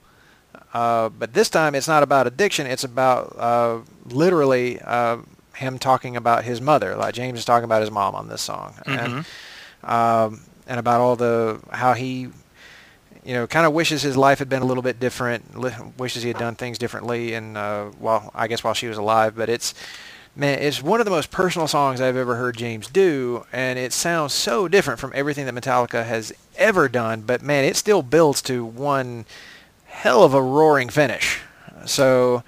[0.73, 2.65] Uh, but this time it's not about addiction.
[2.67, 5.17] It's about uh, literally uh,
[5.57, 6.95] him talking about his mother.
[6.95, 9.25] Like James is talking about his mom on this song, and
[9.83, 12.29] um, and about all the how he
[13.27, 15.59] you know, kind of wishes his life had been a little bit different.
[15.59, 18.97] li- Wishes he had done things differently, and uh, while I guess while she was
[18.97, 19.35] alive.
[19.35, 19.73] But it's
[20.33, 23.91] man, it's one of the most personal songs I've ever heard James do, and it
[23.91, 27.21] sounds so different from everything that Metallica has ever done.
[27.21, 29.25] But man, it still builds to one
[29.87, 31.41] hell of a roaring finish.
[31.85, 32.43] So.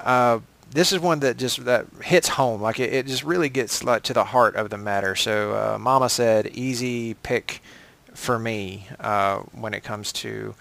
[0.00, 0.40] Uh,
[0.74, 2.60] this is one that just that hits home.
[2.60, 5.14] Like it, it just really gets like to the heart of the matter.
[5.14, 7.62] So uh, mama said easy pick
[8.12, 10.54] for me uh, when it comes to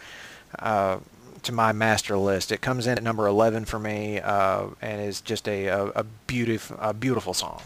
[0.59, 0.99] uh,
[1.41, 2.51] to my master list.
[2.51, 6.03] It comes in at number 11 for me uh, and is just a, a, a
[6.27, 7.61] beautiful a beautiful song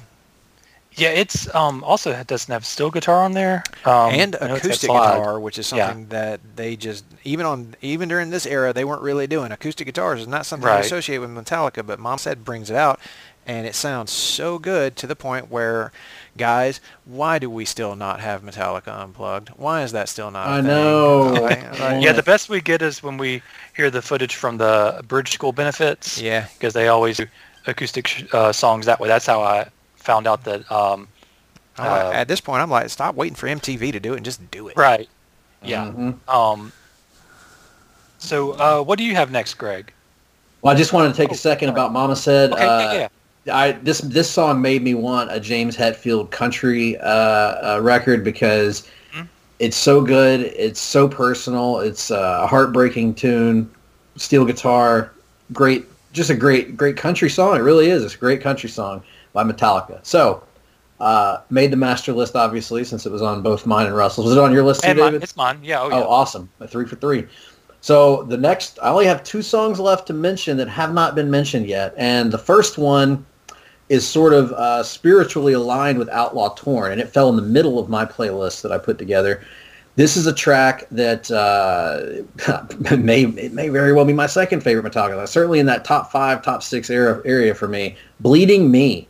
[0.98, 4.56] Yeah, it's um, also it doesn't have steel guitar on there um, and I know
[4.56, 5.88] it's got acoustic guitar, which is Yeah.
[5.88, 9.52] something that they just even on even during this era they weren't really doing.
[9.52, 10.80] Acoustic guitars is not something Right.
[10.80, 13.00] you associate with Metallica, but Mom said brings it out.
[13.50, 15.94] and it sounds so good to the point where,
[16.36, 19.48] guys, why do we still not have Metallica unplugged?
[19.56, 20.48] Why is that still not?
[20.48, 20.66] a I thing?
[20.66, 21.22] know.
[21.42, 23.42] Like- like- Yeah, the best we get is when we
[23.74, 26.20] hear the footage from the bridge school benefits.
[26.20, 26.48] yeah.
[26.60, 27.26] because they always do
[27.68, 29.08] acoustic sh- uh, songs that way.
[29.08, 29.68] That's how I
[30.08, 30.70] found out that.
[30.72, 31.08] Um,
[31.80, 34.40] Uh, at this point, I'm like, stop waiting for MTV to do it and just
[34.50, 34.76] do it.
[34.78, 35.08] right.
[35.62, 35.86] Yeah.
[35.86, 36.16] Mhm.
[36.28, 36.72] Um.
[38.18, 39.94] So, uh, what do you have next, Greg?
[40.62, 41.76] Well, I just wanted to take Oh, a second sorry.
[41.76, 42.52] about Mama Said.
[42.52, 42.66] Okay.
[42.66, 43.08] uh, yeah,
[43.46, 43.58] yeah.
[43.58, 48.88] I this this song made me want a James Hetfield country uh, uh, record because
[49.14, 49.28] Mhm.
[49.60, 50.42] it's so good.
[50.58, 51.80] It's so personal.
[51.80, 53.70] It's uh, a heartbreaking tune,
[54.16, 55.12] steel guitar,
[55.54, 57.56] great, just a great great country song.
[57.56, 58.04] It really is.
[58.04, 59.04] It's a great country song
[59.38, 60.00] by Metallica.
[60.04, 60.44] So.
[61.00, 64.26] Uh, made the master list obviously since it was on both mine and Russell's.
[64.26, 65.22] Was it on your list too, And David?
[65.22, 65.60] it's mine.
[65.62, 65.80] Yeah.
[65.80, 66.06] Oh, Oh, yeah.
[66.06, 66.50] awesome.
[66.60, 67.28] A three for three.
[67.82, 71.30] So the next, I only have two songs left to mention that have not been
[71.30, 71.94] mentioned yet.
[71.98, 73.24] And the first one
[73.90, 77.78] is sort of uh, spiritually aligned with Outlaw Torn, and it fell in the middle
[77.78, 79.44] of my playlist that I put together.
[79.98, 82.24] This is a track that uh,
[82.98, 85.28] may it may very well be my second favorite Metallica.
[85.28, 87.98] Certainly in that top five, top six area, area for me.
[88.20, 89.08] Bleeding Me.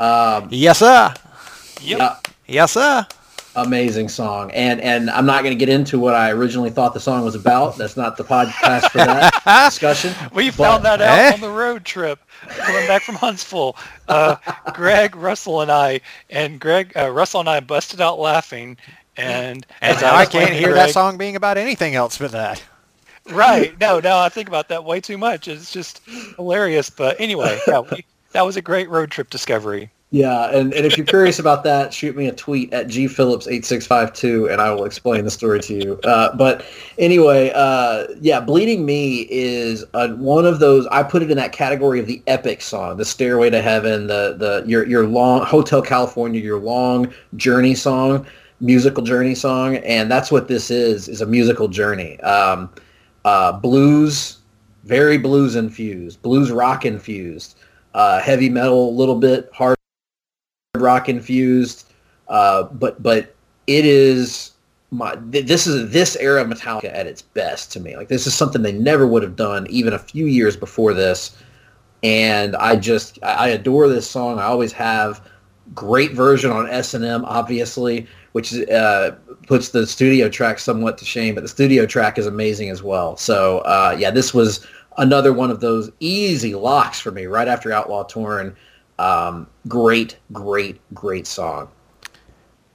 [0.00, 1.14] Um, Yes, sir.
[1.82, 1.98] Yep.
[1.98, 2.16] yeah,
[2.46, 3.06] Yes, sir.
[3.56, 7.00] amazing song and and i'm not going to get into what i originally thought the
[7.00, 9.32] song was about that's not the podcast for that
[9.68, 11.32] discussion We But- found that out Eh?
[11.34, 13.76] on the road trip coming back from Huntsville.
[14.06, 14.36] Uh,
[14.74, 16.00] Greg, Russell, and I,
[16.30, 18.76] and Greg, uh, Russell and I busted out laughing.
[19.16, 22.30] And And as now I can't with hear that song being about anything else but
[22.30, 22.62] that.
[23.30, 23.78] Right.
[23.80, 25.48] No, no, I think about that way too much.
[25.48, 26.00] It's just
[26.36, 26.90] hilarious.
[26.90, 29.90] But anyway, yeah, we, that was a great road trip discovery.
[30.10, 34.60] yeah and, and if you're curious about that shoot me a tweet at gphillips8652 and
[34.60, 36.00] i will explain the story to you.
[36.04, 36.64] Uh, but
[36.98, 41.52] anyway uh, yeah bleeding me is a, one of those i put it in that
[41.52, 45.82] category of the epic song the stairway to heaven the, the your, your long hotel
[45.82, 48.26] california your long journey song
[48.60, 52.18] musical journey song and that's what this is is a musical journey.
[52.20, 52.70] Um,
[53.24, 54.38] uh, blues
[54.84, 57.57] very blues infused blues rock infused
[57.94, 59.76] uh, heavy metal a little bit hard
[60.76, 61.92] rock infused
[62.28, 63.34] uh, but but
[63.66, 64.52] it is
[64.90, 67.96] my th- this is this era of Metallica at its best to me.
[67.96, 71.36] Like this is something they never would have done even a few years before this.
[72.02, 74.38] And I just I adore this song.
[74.38, 75.26] I always have
[75.74, 79.10] great version on S&M obviously which uh,
[79.46, 83.16] puts the studio track somewhat to shame but the studio track is amazing as well.
[83.16, 84.66] So uh, yeah this was
[84.98, 88.56] another one of those easy locks for me right after Outlaw Torn
[88.98, 91.70] um, great great great song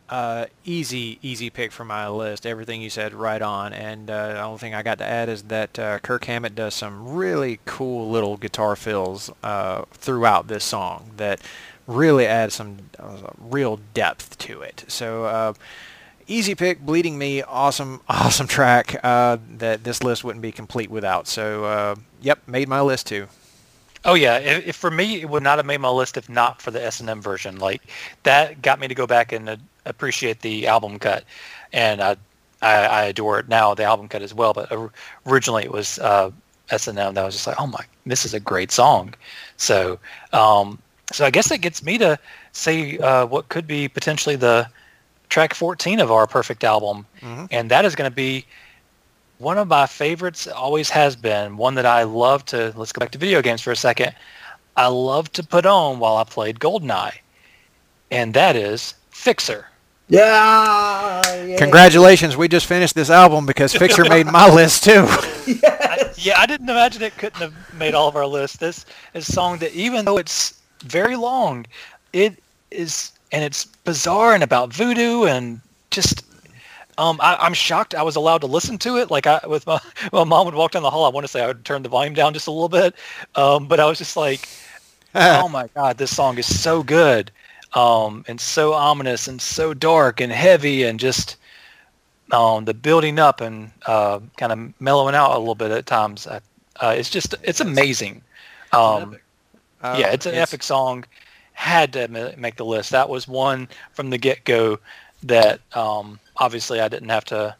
[0.09, 2.45] Uh, easy, easy pick for my list.
[2.45, 3.73] Everything you said, right on.
[3.73, 6.75] And uh, the only thing I got to add is that uh, Kirk Hammett does
[6.75, 11.41] some really cool little guitar fills uh, throughout this song that
[11.87, 14.85] really add some uh, real depth to it.
[14.87, 15.53] So, uh,
[16.27, 21.27] easy pick, Bleeding Me, awesome, awesome track uh, that this list wouldn't be complete without.
[21.27, 23.27] So, uh, yep, made my list too.
[24.05, 26.61] Oh yeah, if, if for me it would not have made my list if not
[26.61, 27.57] for the S and M version.
[27.57, 27.81] Like
[28.23, 29.55] that got me to go back and uh,
[29.85, 31.23] appreciate the album cut,
[31.71, 32.17] and I,
[32.61, 34.53] I I adore it now the album cut as well.
[34.53, 34.71] But
[35.25, 36.31] originally it was uh,
[36.69, 39.13] S and M that was just like, oh my, this is a great song.
[39.55, 39.99] So
[40.33, 40.79] um,
[41.13, 42.19] so I guess that gets me to
[42.51, 44.67] say uh, what could be potentially the
[45.33, 47.47] track 14 of our perfect album, Mhm.
[47.49, 48.45] and that is going to be
[49.39, 53.09] one of my favorites always has been one that I love to let's go back
[53.11, 54.13] to video games for a second.
[54.77, 57.13] I love to put on while I played GoldenEye.
[58.11, 59.65] And that is Fixer.
[60.07, 61.57] yeah, yeah.
[61.57, 65.05] Congratulations, we just finished this album because Fixer made my list too.
[65.07, 68.57] I, yeah, I didn't imagine it couldn't have made all of our lists.
[68.57, 68.85] This
[69.15, 71.65] is a song that even though it's very long,
[72.13, 72.37] it
[72.69, 75.61] is and it's bizarre and about voodoo and
[75.91, 76.23] just
[76.97, 79.11] um, I, I'm shocked I was allowed to listen to it.
[79.11, 79.79] Like I, with my,
[80.13, 81.05] my mom would walk down the hall.
[81.05, 82.95] I want to say I would turn the volume down just a little bit,
[83.35, 84.47] um, but I was just like,
[85.15, 87.31] oh my god, this song is so good,
[87.73, 91.37] um, and so ominous and so dark and heavy and just
[92.31, 96.27] um, the building up and uh, kind of mellowing out a little bit at times.
[96.27, 96.39] Uh,
[96.81, 98.23] uh, it's just it's amazing.
[98.71, 99.17] Um,
[99.81, 101.03] Uh, yeah, it's an epic song.
[101.53, 102.91] Had to make the list.
[102.91, 104.79] That was one from the get go
[105.23, 107.55] that um, obviously I didn't have to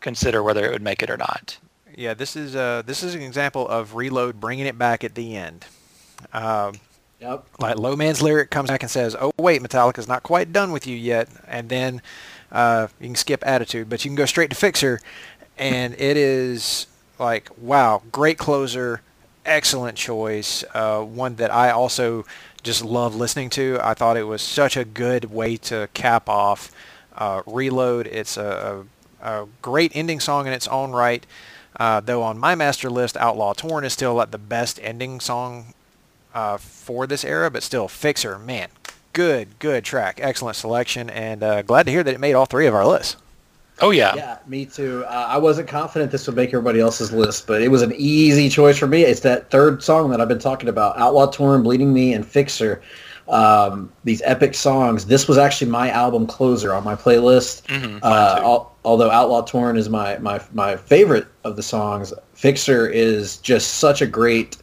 [0.00, 1.58] consider whether it would make it or not.
[1.94, 5.36] Yeah, this is uh, this is an example of Reload bringing it back at the
[5.36, 5.64] end.
[6.32, 6.74] Um,
[7.18, 7.46] Yep.
[7.58, 10.86] like Low Man's lyric comes back and says, "Oh wait, Metallica's not quite done with
[10.86, 12.02] you yet," and then
[12.52, 15.00] uh, you can skip Attitude, but you can go straight to Fixer,
[15.56, 16.86] and it is
[17.18, 19.00] like, wow, great closer,
[19.46, 22.26] excellent choice, uh, one that I also
[22.66, 23.78] just love listening to.
[23.80, 26.72] I thought it was such a good way to cap off
[27.16, 28.06] uh, Reload.
[28.08, 28.84] It's a,
[29.22, 31.24] a, a, great ending song in its own right.
[31.78, 35.74] Uh, though on my master list, Outlaw Torn is still like the best ending song
[36.34, 38.68] uh, for this era, but still Fixer, man,
[39.12, 42.66] good, good track, excellent selection, and uh, glad to hear that it made all three
[42.66, 43.16] of our lists.
[43.80, 45.04] Oh yeah, yeah, me too.
[45.06, 48.48] Uh, I wasn't confident this would make everybody else's list, but it was an easy
[48.48, 49.02] choice for me.
[49.02, 52.80] It's that third song that I've been talking about: Outlaw Torn, Bleeding Me, and Fixer.
[53.28, 55.06] Um, these epic songs.
[55.06, 57.64] This was actually my album closer on my playlist.
[57.64, 62.88] Mm-hmm, uh, al- although Outlaw Torn is my, my my favorite of the songs, Fixer
[62.88, 64.56] is just such a great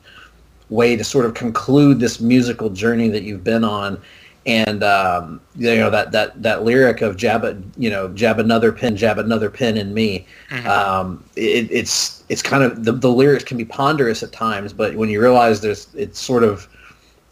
[0.70, 4.02] way to sort of conclude this musical journey that you've been on
[4.46, 8.72] and um, you know that that that lyric of jab a, you know jab another
[8.72, 10.68] pin jab another pin in me mm-hmm.
[10.68, 14.96] um, it, it's it's kind of the, the lyrics can be ponderous at times but
[14.96, 16.68] when you realize there's it's sort of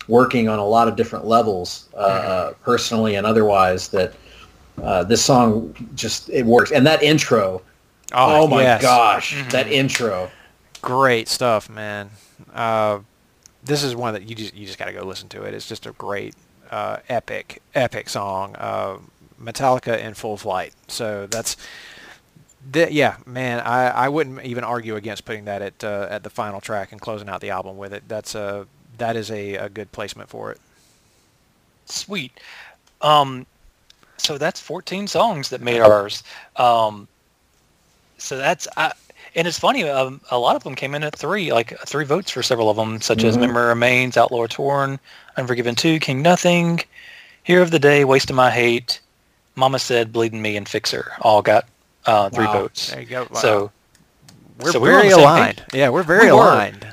[0.08, 2.64] working on a lot of different levels uh, mm-hmm.
[2.64, 4.14] personally and otherwise that
[4.82, 7.62] uh, this song just it works and that intro
[8.14, 8.82] oh, oh my yes.
[8.82, 9.50] gosh mm-hmm.
[9.50, 10.32] that intro
[10.82, 12.10] great stuff man
[12.54, 13.00] uh,
[13.64, 15.68] this is one that you just you just got to go listen to it it's
[15.68, 16.34] just a great
[16.72, 18.98] uh, epic, epic song, uh,
[19.42, 20.74] Metallica in full flight.
[20.88, 21.58] So that's,
[22.72, 26.30] th- yeah, man, I, I wouldn't even argue against putting that at uh, at the
[26.30, 28.04] final track and closing out the album with it.
[28.08, 28.68] That's a
[28.98, 30.60] that is a, a good placement for it.
[31.86, 32.40] Sweet.
[33.02, 33.46] Um,
[34.18, 36.24] so that's 14 songs that made ours.
[36.56, 37.08] Um,
[38.18, 38.94] so that's I,
[39.36, 39.84] and it's funny.
[39.84, 42.78] Um, a lot of them came in at three, like three votes for several of
[42.78, 43.28] them, such mm-hmm.
[43.28, 45.00] as Memory Remains, Outlaw Torn,
[45.38, 46.82] Unforgiven 2, King Nothing,
[47.44, 49.00] Hero of the Day, Waste of My Hate,
[49.56, 51.68] Mama Said, Bleeding Me, and Fixer all got
[52.06, 52.54] uh, three wow.
[52.54, 52.92] votes.
[52.92, 53.28] There you go.
[53.32, 53.40] Wow.
[53.40, 53.72] So
[54.60, 55.64] we're so very we aligned.
[55.74, 56.88] Yeah, we're very we aligned.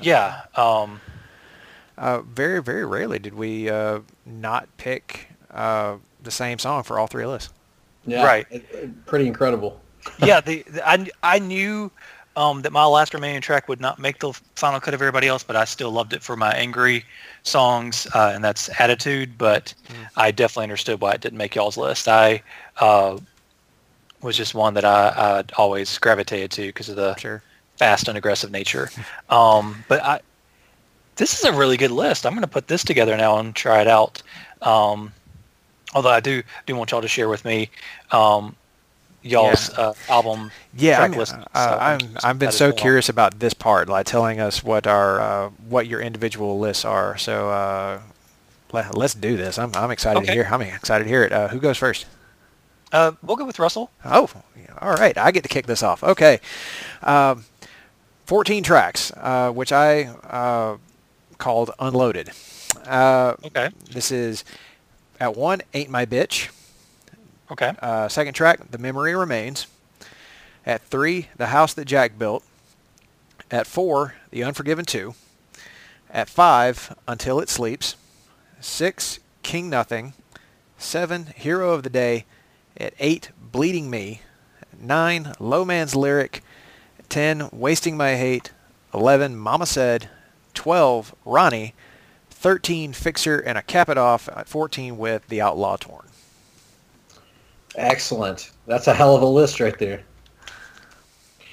[0.00, 0.42] Yeah.
[0.54, 1.00] Um,
[1.98, 7.06] uh, very, very rarely did we uh, not pick uh, the same song for all
[7.06, 7.52] three lists.
[8.06, 8.46] Yeah, right.
[8.50, 9.80] It, it, pretty incredible.
[10.18, 11.90] yeah, the, the, I, I knew
[12.36, 15.42] um, that my last remaining track would not make the final cut of everybody else,
[15.42, 17.04] but I still loved it for my angry
[17.42, 19.38] songs, uh, and that's Attitude.
[19.38, 19.94] But mm.
[20.16, 22.08] I definitely understood why it didn't make y'all's list.
[22.08, 22.42] I
[22.78, 23.18] uh,
[24.20, 25.08] was just one that I,
[25.40, 27.42] I always gravitated to because of the sure.
[27.76, 28.90] fast and aggressive nature.
[29.30, 30.20] um, but I,
[31.16, 32.26] this is a really good list.
[32.26, 34.22] I'm going to put this together now and try it out.
[34.60, 35.12] Um,
[35.94, 37.70] although I do do want y'all to share with me
[38.10, 38.54] um,
[39.26, 39.86] y'all's yeah.
[39.86, 41.34] uh, album yeah, track I list.
[41.54, 45.50] Uh, I'm, I've been so curious about this part, like telling us what our uh,
[45.68, 47.16] what your individual lists are.
[47.16, 48.00] So uh,
[48.72, 49.58] let, us do this.
[49.58, 50.26] I'm I'm excited okay.
[50.26, 50.48] to hear.
[50.50, 51.32] I'm excited to hear it.
[51.32, 52.06] Uh, who goes first?
[52.92, 53.90] Uh, we'll go with Russell.
[54.04, 54.30] Oh,
[54.80, 55.16] all right.
[55.18, 56.04] I get to kick this off.
[56.04, 56.40] Okay.
[57.02, 57.44] Um,
[58.26, 59.12] 14 tracks,
[59.52, 60.78] which I
[61.38, 62.30] called Unloaded.
[62.86, 63.70] okay.
[63.90, 64.44] This is
[65.18, 66.48] at one, Ain't My Bitch.
[67.50, 67.74] Okay.
[67.80, 69.66] Uh, second track, The Memory Remains.
[70.64, 72.42] At three, The House That Jack Built.
[73.50, 75.14] At four, The Unforgiven 2.
[76.10, 77.96] At five, Until It Sleeps.
[78.60, 80.12] Six, King Nothing.
[80.78, 82.24] Seven, Hero of the Day.
[82.76, 84.22] At eight, Bleeding Me.
[84.78, 86.42] Nine, Low Man's Lyric.
[87.08, 88.50] Ten, Wasting My Hate.
[88.92, 90.10] Eleven, Mama Said.
[90.54, 91.74] Twelve, Ronnie.
[92.30, 96.05] 13 Fixer, and I cap it off at 14 with The Outlaw Torn.
[97.76, 98.50] Excellent.
[98.66, 100.02] That's a hell of a list right there.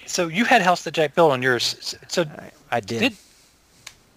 [0.06, 1.96] So you had House That Jack Built on yours.
[2.08, 3.00] So I, I did.
[3.00, 3.18] did.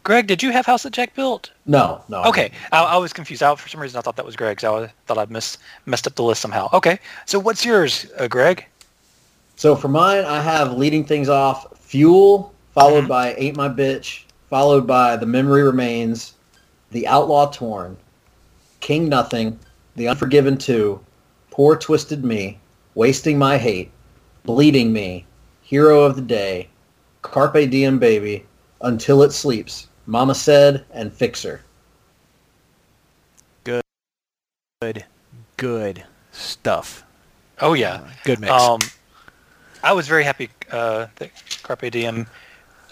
[0.04, 1.50] Greg, did you have House That Jack Built?
[1.64, 2.22] No, no.
[2.24, 3.42] Okay, I, I, was confused.
[3.42, 4.62] I, for some reason, I thought that was Greg's.
[4.62, 6.68] I thought I'd miss, messed up the list somehow.
[6.72, 8.64] Okay, so what's yours, uh, Greg?
[9.56, 13.08] So for mine, I have leading things off Fuel, followed mm-hmm.
[13.08, 16.34] by Ain't My Bitch, followed by The Memory Remains,
[16.90, 17.96] The Outlaw Torn,
[18.80, 19.58] King Nothing,
[19.96, 21.00] The Unforgiven 2,
[21.56, 22.58] Poor Twisted Me,
[22.94, 23.90] Wasting My Hate,
[24.44, 25.24] Bleeding Me,
[25.62, 26.68] Hero of the Day,
[27.22, 28.44] Carpe Diem Baby,
[28.82, 31.62] Until It Sleeps, Mama Said, and Fixer.
[33.64, 33.80] Good,
[34.82, 35.06] good,
[35.56, 37.04] good stuff.
[37.62, 38.52] Oh yeah, uh, good mix.
[38.52, 38.80] Um,
[39.82, 41.30] I was very happy uh, that
[41.62, 42.26] Carpe Diem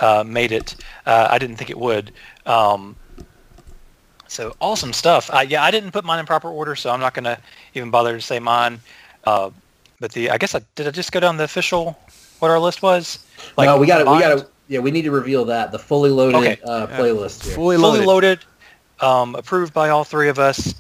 [0.00, 0.76] uh, made it.
[1.04, 2.12] Uh, I didn't think it would.
[2.46, 2.96] Um,
[4.34, 5.30] so awesome stuff.
[5.32, 7.38] Uh, yeah, I didn't put mine in proper order, so I'm not going to
[7.74, 8.80] even bother to say mine.
[9.24, 9.50] Uh,
[10.00, 11.98] but the I guess I did I just go down the official
[12.40, 13.24] what our list was?
[13.56, 14.06] Like no, we got it.
[14.06, 16.58] we got to yeah we need to reveal that the fully loaded okay.
[16.64, 17.44] uh, playlist.
[17.44, 17.54] Here.
[17.54, 18.40] Fully loaded, fully loaded
[19.00, 20.74] um, approved by all three of us.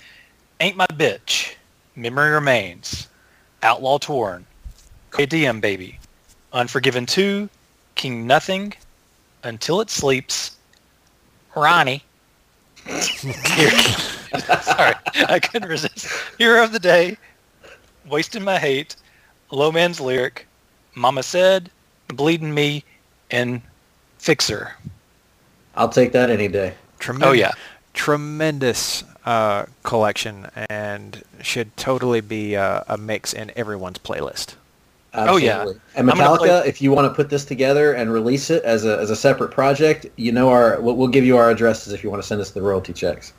[0.60, 1.54] Ain't my bitch.
[1.96, 3.08] Memory remains.
[3.62, 4.44] Outlaw torn.
[5.10, 5.98] KDM baby.
[6.52, 7.48] Unforgiven two.
[7.94, 8.74] King nothing.
[9.42, 10.56] Until it sleeps.
[11.54, 12.02] Ronnie
[14.62, 14.94] Sorry,
[15.28, 16.08] I couldn't resist.
[16.38, 17.16] Hero of the day,
[18.06, 18.96] wasting my hate,
[19.50, 20.46] low man's lyric,
[20.94, 21.70] mama said,
[22.08, 22.84] bleeding me,
[23.30, 23.62] and
[24.18, 24.72] fixer.
[25.76, 26.74] I'll take that any day.
[26.98, 27.52] Tremendous, Oh yeah,
[27.94, 34.54] tremendous uh, collection, and should totally be uh, a mix in everyone's playlist.
[35.14, 35.60] Oh, yeah.
[35.60, 35.80] Absolutely.
[35.94, 39.10] And Metallica, if you want to put this together and release it as a as
[39.10, 42.22] a separate project, you know our we'll, we'll give you our addresses if you want
[42.22, 43.32] to send us the royalty checks.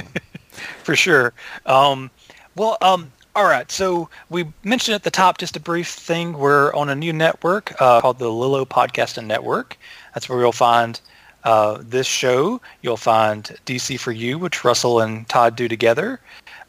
[0.82, 1.32] for sure.
[1.66, 2.10] Um,
[2.56, 3.70] well, um, all right.
[3.70, 6.36] So we mentioned at the top just a brief thing.
[6.36, 9.78] We're on a new network uh, called the Lillo Podcasting Network.
[10.14, 11.00] That's where you'll find
[11.44, 12.60] uh, this show.
[12.82, 16.20] You'll find DC for You, which Russell and Todd do together.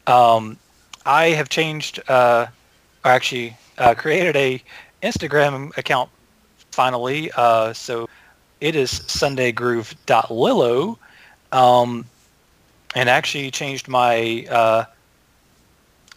[0.06, 0.56] Um,
[1.06, 2.46] I have changed, uh,
[3.04, 4.62] actually uh, created a
[5.02, 6.10] Instagram account
[6.70, 7.30] finally.
[7.36, 8.08] Uh, so
[8.60, 10.98] it is sundaygroove.lillo.
[11.52, 12.04] Um,
[12.94, 14.84] and actually changed my uh,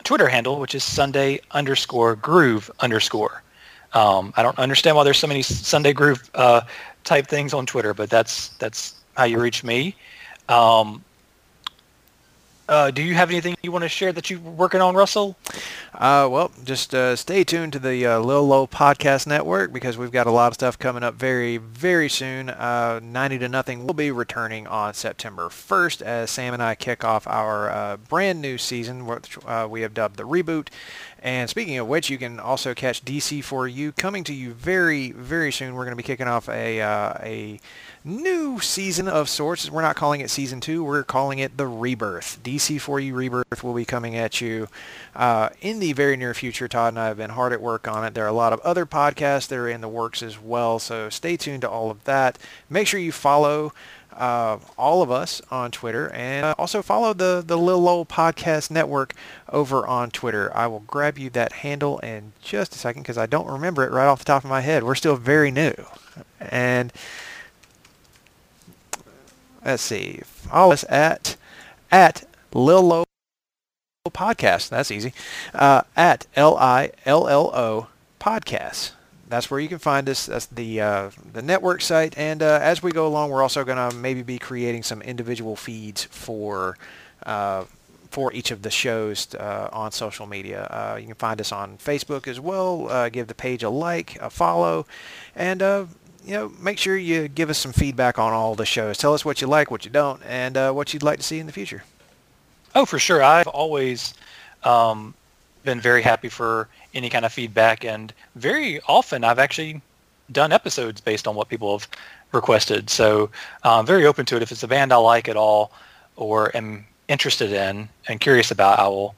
[0.04, 3.42] Twitter handle, which is Sunday underscore Groove underscore.
[3.94, 6.62] Um, I don't understand why there's so many Sunday Groove uh,
[7.04, 9.96] type things on Twitter, but that's that's how you reach me.
[10.50, 11.04] Um,
[12.68, 15.38] uh, do you have anything you want to share that you're working on, Russell?
[15.96, 20.26] Uh, well, just uh, stay tuned to the uh, Lillo Podcast Network because we've got
[20.26, 22.50] a lot of stuff coming up very, very soon.
[22.50, 27.04] Uh, 90 to Nothing will be returning on September 1st as Sam and I kick
[27.04, 30.70] off our uh, brand new season, which uh, we have dubbed the Reboot.
[31.22, 35.76] And speaking of which, you can also catch DC4U coming to you very, very soon.
[35.76, 37.60] We're going to be kicking off a a
[38.04, 39.72] new season of sorts.
[39.72, 40.84] We're not calling it season two.
[40.84, 42.42] We're calling it the Rebirth.
[42.44, 44.68] DC4U Rebirth will be coming at you
[45.62, 46.70] in the very near future.
[46.70, 48.14] Todd and I have been hard at work on it.
[48.14, 50.80] There are a lot of other podcasts that are in the works as well.
[50.80, 52.38] So stay tuned to all of that.
[52.70, 53.74] Make sure you follow
[54.18, 59.14] uh, all of us on Twitter and uh, also follow the, the Lillo Podcast Network
[59.50, 60.56] over on Twitter.
[60.56, 63.92] I will grab you that handle in just a second because I don't remember it
[63.92, 64.84] right off the top of my head.
[64.84, 65.74] We're still very new.
[66.40, 66.94] And
[69.66, 71.36] let's see, follow us at,
[71.92, 72.24] at
[72.54, 73.04] Lillo
[74.12, 74.68] Podcast.
[74.68, 75.14] That's easy.
[75.54, 77.88] Uh, at L-I-L-L-O
[78.20, 78.92] Podcast
[79.34, 80.28] that's where you can find us.
[80.28, 82.18] That's the uh, the network site.
[82.18, 85.56] And uh, as we go along, we're also going to maybe be creating some individual
[85.56, 86.78] feeds for
[87.26, 87.66] uh,
[88.12, 90.66] for each of the shows uh, on social media.
[90.66, 93.10] Uh, you can find us on Facebook as well.
[93.10, 94.86] Give the page a like, a follow,
[95.36, 98.98] and you know make sure you give us some feedback on all the shows.
[99.00, 101.48] Tell us what you like, what you don't, and what you'd like to see in
[101.48, 101.84] the future.
[102.76, 103.24] Oh, for sure.
[103.24, 104.14] I've always
[104.64, 105.14] um,
[105.64, 109.82] been very happy for any kind of feedback, and very often I've actually
[110.32, 111.88] done episodes based on what people have
[112.32, 112.90] requested.
[112.90, 113.30] So
[113.64, 114.42] uh, I'm very open to it.
[114.42, 115.72] If it's a band I like at all
[116.16, 119.16] or am interested in and curious about, I will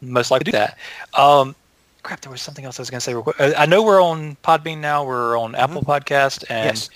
[0.00, 0.76] most likely do that.
[1.14, 1.54] Um,
[2.02, 3.14] crap, there was something else I was going to say.
[3.14, 3.36] quick.
[3.56, 5.04] I know we're on Podbean now.
[5.04, 6.90] We're on Apple Podcast, and Yes.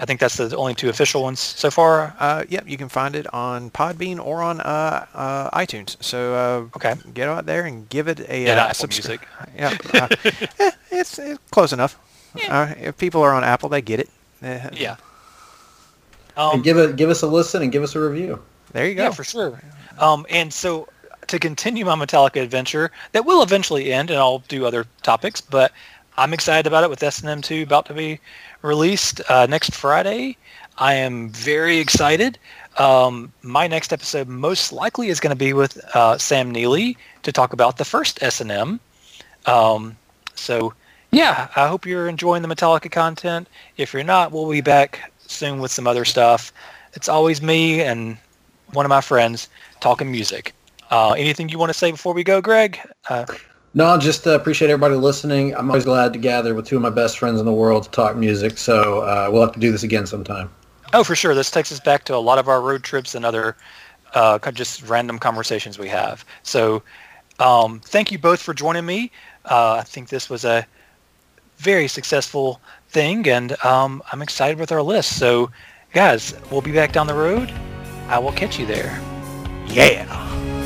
[0.00, 2.14] I think that's the only two official ones so far.
[2.20, 5.96] Uh, yep, you can find it on Podbean or on uh, uh, iTunes.
[6.02, 6.94] So uh, Okay.
[7.14, 9.26] get out there and give it a And uh, Apple Music.
[9.56, 10.08] Yeah, uh,
[10.60, 11.98] eh, it's, it's close enough.
[12.48, 14.08] Uh, if people are on Apple, they get it.
[14.42, 14.96] Uh, Yeah.
[16.36, 18.40] and Um, give it give us a listen and give us a review.
[18.72, 19.04] There you go.
[19.04, 19.60] Yeah, for sure.
[19.98, 20.86] Um, and so
[21.26, 25.40] to continue my Metallica adventure, that will eventually end, and I'll do other topics.
[25.40, 25.72] But
[26.16, 28.20] I'm excited about it with S&M 2 about to be
[28.62, 30.36] released uh, next Friday.
[30.78, 32.38] I am very excited.
[32.76, 37.32] Um, my next episode most likely is going to be with uh, Sam Neely to
[37.32, 38.78] talk about the first S&M.
[39.46, 39.96] Um,
[40.34, 40.72] so
[41.10, 43.48] yeah, I hope you're enjoying the Metallica content.
[43.76, 46.52] If you're not, we'll be back soon with some other stuff.
[46.94, 48.18] It's always me and
[48.72, 49.48] one of my friends
[49.80, 50.54] talking music.
[50.90, 52.78] Uh, anything you want to say before we go, Greg?
[53.08, 53.26] Uh,
[53.78, 55.54] No, just uh, appreciate everybody listening.
[55.54, 57.90] I'm always glad to gather with two of my best friends in the world to
[57.90, 58.58] talk music.
[58.58, 60.50] So uh, we'll have to do this again sometime.
[60.94, 61.32] oh, for sure.
[61.32, 63.56] This takes us back to a lot of our road trips and other
[64.14, 66.24] uh, just random conversations we have.
[66.42, 66.82] So
[67.38, 69.12] um, thank you both for joining me.
[69.44, 70.66] Uh, I think this was a
[71.58, 75.20] very successful thing, and um, I'm excited with our list.
[75.20, 75.52] So,
[75.92, 77.52] guys, we'll be back down the road.
[78.08, 79.00] I will catch you there.
[79.68, 80.57] Yeah.